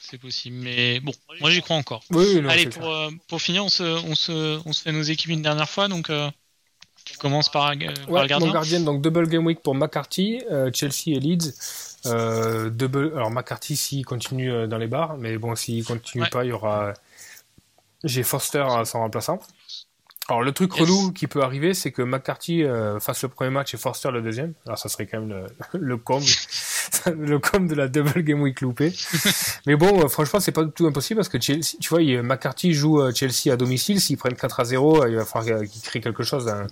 C'est 0.00 0.18
possible, 0.18 0.56
mais 0.58 1.00
bon, 1.00 1.12
moi 1.40 1.50
j'y 1.50 1.62
crois 1.62 1.76
encore. 1.76 2.04
Allez, 2.48 2.68
pour, 2.68 2.94
pour, 3.26 3.42
finir, 3.42 3.64
on 3.64 3.68
se, 3.68 3.82
on, 3.82 4.14
se, 4.14 4.60
on 4.64 4.72
se 4.72 4.82
fait 4.82 4.92
nos 4.92 5.02
équipes 5.02 5.30
une 5.30 5.42
dernière 5.42 5.68
fois, 5.68 5.88
donc 5.88 6.10
tu 7.06 7.16
commences 7.18 7.48
par, 7.48 7.70
euh, 7.70 7.74
par 8.10 8.22
le 8.22 8.28
gardien. 8.28 8.46
Mon 8.48 8.52
gardien, 8.52 8.80
donc 8.80 9.00
double 9.00 9.28
game 9.28 9.46
week 9.46 9.62
pour 9.62 9.74
McCarthy, 9.74 10.42
euh, 10.50 10.70
Chelsea 10.74 11.16
et 11.16 11.20
Leeds. 11.20 11.54
Euh, 12.06 12.68
double, 12.68 13.12
alors 13.14 13.30
McCarthy 13.30 13.76
s'il 13.76 14.04
continue 14.04 14.68
dans 14.68 14.78
les 14.78 14.86
bars, 14.88 15.16
mais 15.16 15.38
bon, 15.38 15.54
s'il 15.54 15.84
continue 15.84 16.28
pas, 16.28 16.44
il 16.44 16.48
y 16.48 16.52
aura. 16.52 16.92
J'ai 18.04 18.22
Foster 18.22 18.64
à 18.68 18.84
son 18.84 18.98
remplaçant. 18.98 19.38
Alors 20.28 20.42
le 20.42 20.52
truc 20.52 20.72
relou 20.72 21.12
qui 21.12 21.26
peut 21.28 21.42
arriver, 21.42 21.72
c'est 21.72 21.92
que 21.92 22.02
McCarthy 22.02 22.64
fasse 23.00 23.22
le 23.22 23.28
premier 23.28 23.50
match 23.50 23.74
et 23.74 23.76
Forster 23.76 24.10
le 24.10 24.22
deuxième. 24.22 24.54
Alors 24.66 24.78
ça 24.78 24.88
serait 24.88 25.06
quand 25.06 25.20
même 25.20 25.28
le, 25.28 25.78
le 25.78 25.96
comble, 25.96 26.26
le 27.16 27.38
comble 27.38 27.68
de 27.68 27.74
la 27.76 27.86
double 27.86 28.22
game 28.22 28.42
week 28.42 28.60
loupée. 28.60 28.92
Mais 29.66 29.76
bon, 29.76 30.08
franchement, 30.08 30.40
c'est 30.40 30.52
pas 30.52 30.64
du 30.64 30.72
tout 30.72 30.86
impossible 30.86 31.18
parce 31.18 31.28
que 31.28 31.40
Chelsea, 31.40 31.76
tu 31.80 31.90
vois, 31.90 32.00
McCarthy 32.22 32.72
joue 32.72 33.00
Chelsea 33.12 33.52
à 33.52 33.56
domicile. 33.56 34.00
S'ils 34.00 34.16
prennent 34.16 34.34
4 34.34 34.60
à 34.60 34.64
0, 34.64 35.06
il 35.06 35.14
va 35.14 35.24
falloir 35.24 35.62
qu'il 35.64 35.82
crée 35.82 36.00
quelque 36.00 36.24
chose. 36.24 36.48
Hein. 36.48 36.66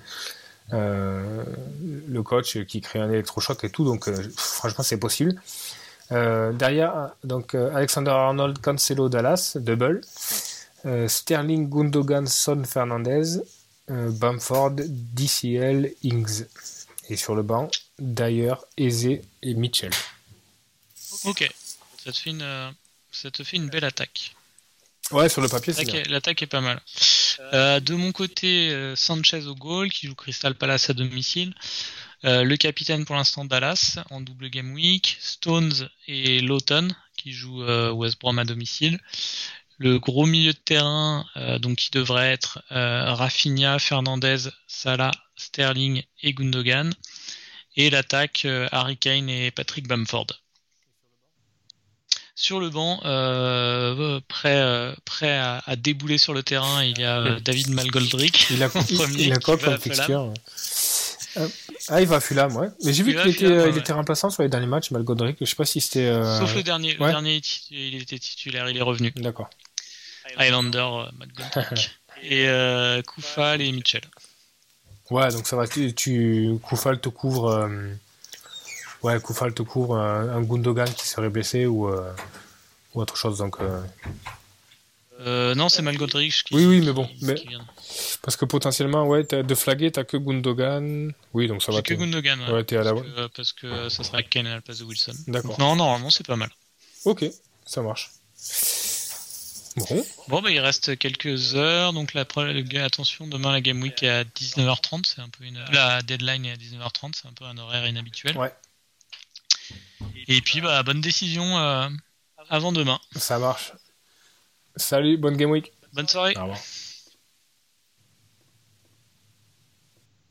Euh, 0.73 1.45
le 2.09 2.23
coach 2.23 2.65
qui 2.65 2.81
crée 2.81 2.99
un 2.99 3.11
électrochoc 3.11 3.63
et 3.65 3.71
tout. 3.71 3.85
Donc 3.85 4.09
franchement, 4.37 4.83
c'est 4.83 4.99
possible. 4.99 5.35
Euh, 6.13 6.53
derrière, 6.53 7.11
donc 7.23 7.55
Alexander 7.55 8.11
Arnold, 8.11 8.59
Cancelo, 8.61 9.09
Dallas, 9.09 9.57
double. 9.61 10.01
Euh, 10.87 11.09
Sterling, 11.09 11.69
Gundogan, 11.69 12.27
Son, 12.27 12.65
Fernandez, 12.65 13.39
euh, 13.91 14.11
Bamford, 14.11 14.77
DCL, 14.87 15.95
Ings. 16.03 16.45
Et 17.09 17.17
sur 17.17 17.35
le 17.35 17.43
banc, 17.43 17.71
Dyer, 17.99 18.55
Eze 18.77 19.21
et 19.43 19.55
Mitchell. 19.55 19.93
Ok, 21.25 21.51
ça 22.03 22.13
te 22.13 22.17
fait 22.19 22.31
une, 22.31 22.75
ça 23.13 23.31
te 23.31 23.43
fait 23.45 23.57
une 23.57 23.69
belle 23.69 23.85
attaque. 23.85 24.35
Ouais, 25.11 25.29
sur 25.29 25.43
le 25.43 25.49
papier, 25.49 25.73
c'est 25.73 26.09
L'attaque 26.09 26.43
est 26.43 26.47
pas 26.47 26.61
mal. 26.61 26.81
Euh, 27.53 27.81
de 27.81 27.95
mon 27.95 28.13
côté, 28.13 28.71
euh, 28.71 28.97
Sanchez 28.97 29.47
au 29.47 29.55
goal, 29.55 29.91
qui 29.91 30.07
joue 30.07 30.15
Crystal 30.15 30.55
Palace 30.55 30.91
à 30.91 30.95
domicile. 30.95 31.55
Euh, 32.25 32.43
le 32.43 32.57
capitaine 32.57 33.05
pour 33.05 33.17
l'instant 33.17 33.45
Dallas 33.45 33.99
en 34.11 34.23
double 34.23 34.49
game 34.49 34.73
week. 34.73 35.19
Stones 35.21 35.89
et 36.09 36.41
Lawton, 36.41 36.95
qui 37.17 37.33
joue 37.33 37.63
euh, 37.63 37.91
West 37.93 38.19
Brom 38.19 38.39
à 38.39 38.45
domicile. 38.45 38.99
Le 39.85 39.99
gros 39.99 40.25
milieu 40.25 40.53
de 40.55 40.59
terrain, 40.59 41.27
euh, 41.37 41.59
donc 41.59 41.77
qui 41.77 41.91
devrait 41.91 42.33
être 42.33 42.63
euh, 42.73 43.13
Rafinha, 43.13 43.79
Fernandez, 43.79 44.49
Salah, 44.67 45.11
Sterling 45.37 46.03
et 46.23 46.33
Gundogan. 46.33 46.91
Et 47.77 47.91
l'attaque, 47.91 48.47
euh, 48.47 48.67
Harry 48.73 48.97
Kane 48.97 49.29
et 49.29 49.51
Patrick 49.51 49.87
Bamford. 49.87 50.29
Sur 52.35 52.61
le 52.61 52.71
banc, 52.71 52.99
prêt, 54.27 54.95
prêt 55.05 55.37
à, 55.37 55.63
à 55.67 55.77
débouler 55.77 56.19
sur 56.19 56.33
le 56.35 56.43
terrain, 56.43 56.83
il 56.83 56.99
y 56.99 57.05
a 57.05 57.39
David 57.41 57.69
Malgoldrick. 57.71 58.47
Il 58.51 58.63
a, 58.63 58.71
il 59.19 59.33
a 59.33 59.37
quoi 59.37 59.57
comme. 59.59 59.79
Euh, 61.37 61.49
Ah, 61.89 62.01
il 62.01 62.07
va 62.07 62.17
à 62.17 62.21
Fulham, 62.21 62.55
ouais. 62.57 62.69
Mais 62.85 62.93
j'ai 62.93 63.03
vu 63.03 63.15
qu'il 63.15 63.31
était, 63.31 63.39
Fulham, 63.47 63.59
ouais. 63.59 63.71
il 63.71 63.79
était 63.79 63.93
remplaçant 63.93 64.31
sur 64.31 64.43
les 64.43 64.49
derniers 64.49 64.67
matchs, 64.67 64.91
Malgodrick. 64.91 65.37
Je 65.41 65.45
sais 65.45 65.57
pas 65.57 65.65
si 65.65 65.81
c'était. 65.81 66.07
euh, 66.07 66.39
Sauf 66.39 66.55
le 66.55 66.63
dernier, 66.63 66.95
le 66.95 67.07
dernier 67.07 67.41
il 67.71 68.03
était 68.03 68.19
titulaire, 68.19 68.69
il 68.69 68.77
est 68.77 68.83
revenu. 68.83 69.13
D'accord. 69.17 69.51
Highlander, 70.37 70.79
euh, 70.79 71.11
McGoldrick. 71.19 71.91
et 72.23 72.49
euh, 72.49 73.03
Koufal 73.03 73.61
et 73.63 73.71
Mitchell. 73.73 74.03
Ouais, 75.11 75.31
donc 75.31 75.47
ça 75.47 75.57
va. 75.57 75.67
Tu, 75.69 75.95
tu... 75.95 76.59
Koufal 76.63 77.01
te 77.01 77.09
couvre. 77.09 77.49
euh, 77.51 77.95
Ouais, 79.03 79.21
Koufal 79.21 79.53
te 79.53 79.63
couvre 79.63 79.99
un 79.99 80.41
Gundogan 80.43 80.91
qui 80.95 81.07
serait 81.07 81.29
blessé 81.29 81.67
ou, 81.67 81.89
euh, 81.89 82.11
ou 82.95 83.01
autre 83.03 83.17
chose. 83.19 83.37
Donc, 83.39 83.57
euh, 83.61 83.83
Euh, 85.21 85.55
non, 85.55 85.69
c'est 85.69 85.83
Malgoldrick 85.83 86.33
qui. 86.45 86.55
Oui, 86.55 86.67
oui, 86.67 86.81
mais 86.85 86.93
bon, 86.93 87.07
qui- 87.07 87.25
mais- 87.25 87.35
qui 87.35 87.49
vient. 87.49 87.65
Parce 88.23 88.37
que 88.37 88.45
potentiellement, 88.47 89.07
ouais, 89.07 89.23
de 89.25 89.55
flaguer, 89.55 89.93
t'as 89.93 90.05
que 90.05 90.17
Gundogan. 90.17 91.13
Oui, 91.35 91.47
donc 91.47 91.63
ça 91.63 91.71
va. 91.71 91.83
Que 91.83 91.95
Gundogan. 91.95 92.41
Ouais, 92.41 92.53
Ouais, 92.53 92.65
t'es 92.65 92.77
à 92.79 92.83
la 92.83 92.95
parce, 92.95 93.05
que, 93.05 93.27
parce 93.29 93.53
que 93.53 93.89
ça 93.91 94.03
sera 94.05 94.23
Kane 94.23 94.47
à 94.47 94.55
la 94.57 94.61
place 94.63 94.79
de 94.79 94.85
Wilson. 94.85 95.13
D'accord. 95.29 95.59
Non, 95.61 95.77
normalement, 95.77 96.11
c'est 96.11 96.27
pas 96.27 96.37
mal. 96.37 96.51
Ok, 97.05 97.25
ça 97.67 97.83
marche. 97.83 98.11
Bon, 99.77 100.07
Bon, 100.29 100.43
bah, 100.43 100.51
il 100.51 100.61
reste 100.61 100.97
quelques 100.99 101.55
heures. 101.57 101.93
Donc, 101.93 102.15
la, 102.15 102.25
attention, 102.85 103.27
demain, 103.27 103.53
la 103.53 103.61
Game 103.61 103.83
Week 103.83 104.03
est 104.03 104.09
à 104.09 104.25
19h30. 104.25 105.07
C'est 105.07 105.21
un 105.21 105.29
peu 105.29 105.45
une. 105.45 105.63
La 105.73 106.03
deadline 106.03 106.47
est 106.47 106.53
à 106.53 106.57
19h30. 106.57 107.13
C'est 107.21 107.29
un 107.29 107.33
peu 107.33 107.45
un 107.45 107.59
horaire 107.59 107.87
inhabituel. 107.87 108.37
ouais, 108.39 108.55
Et 110.29 110.41
puis, 110.41 110.61
bah, 110.61 110.83
bonne 110.83 111.01
décision 111.01 111.59
euh, 111.59 111.89
avant 112.49 112.73
demain. 112.73 113.01
ça 113.17 113.39
marche. 113.39 113.73
Salut, 114.77 115.17
bonne 115.17 115.37
game 115.37 115.51
week. 115.51 115.73
Bonne 115.93 116.09
soirée. 116.09 116.35
Au 116.37 116.43
revoir. 116.43 116.59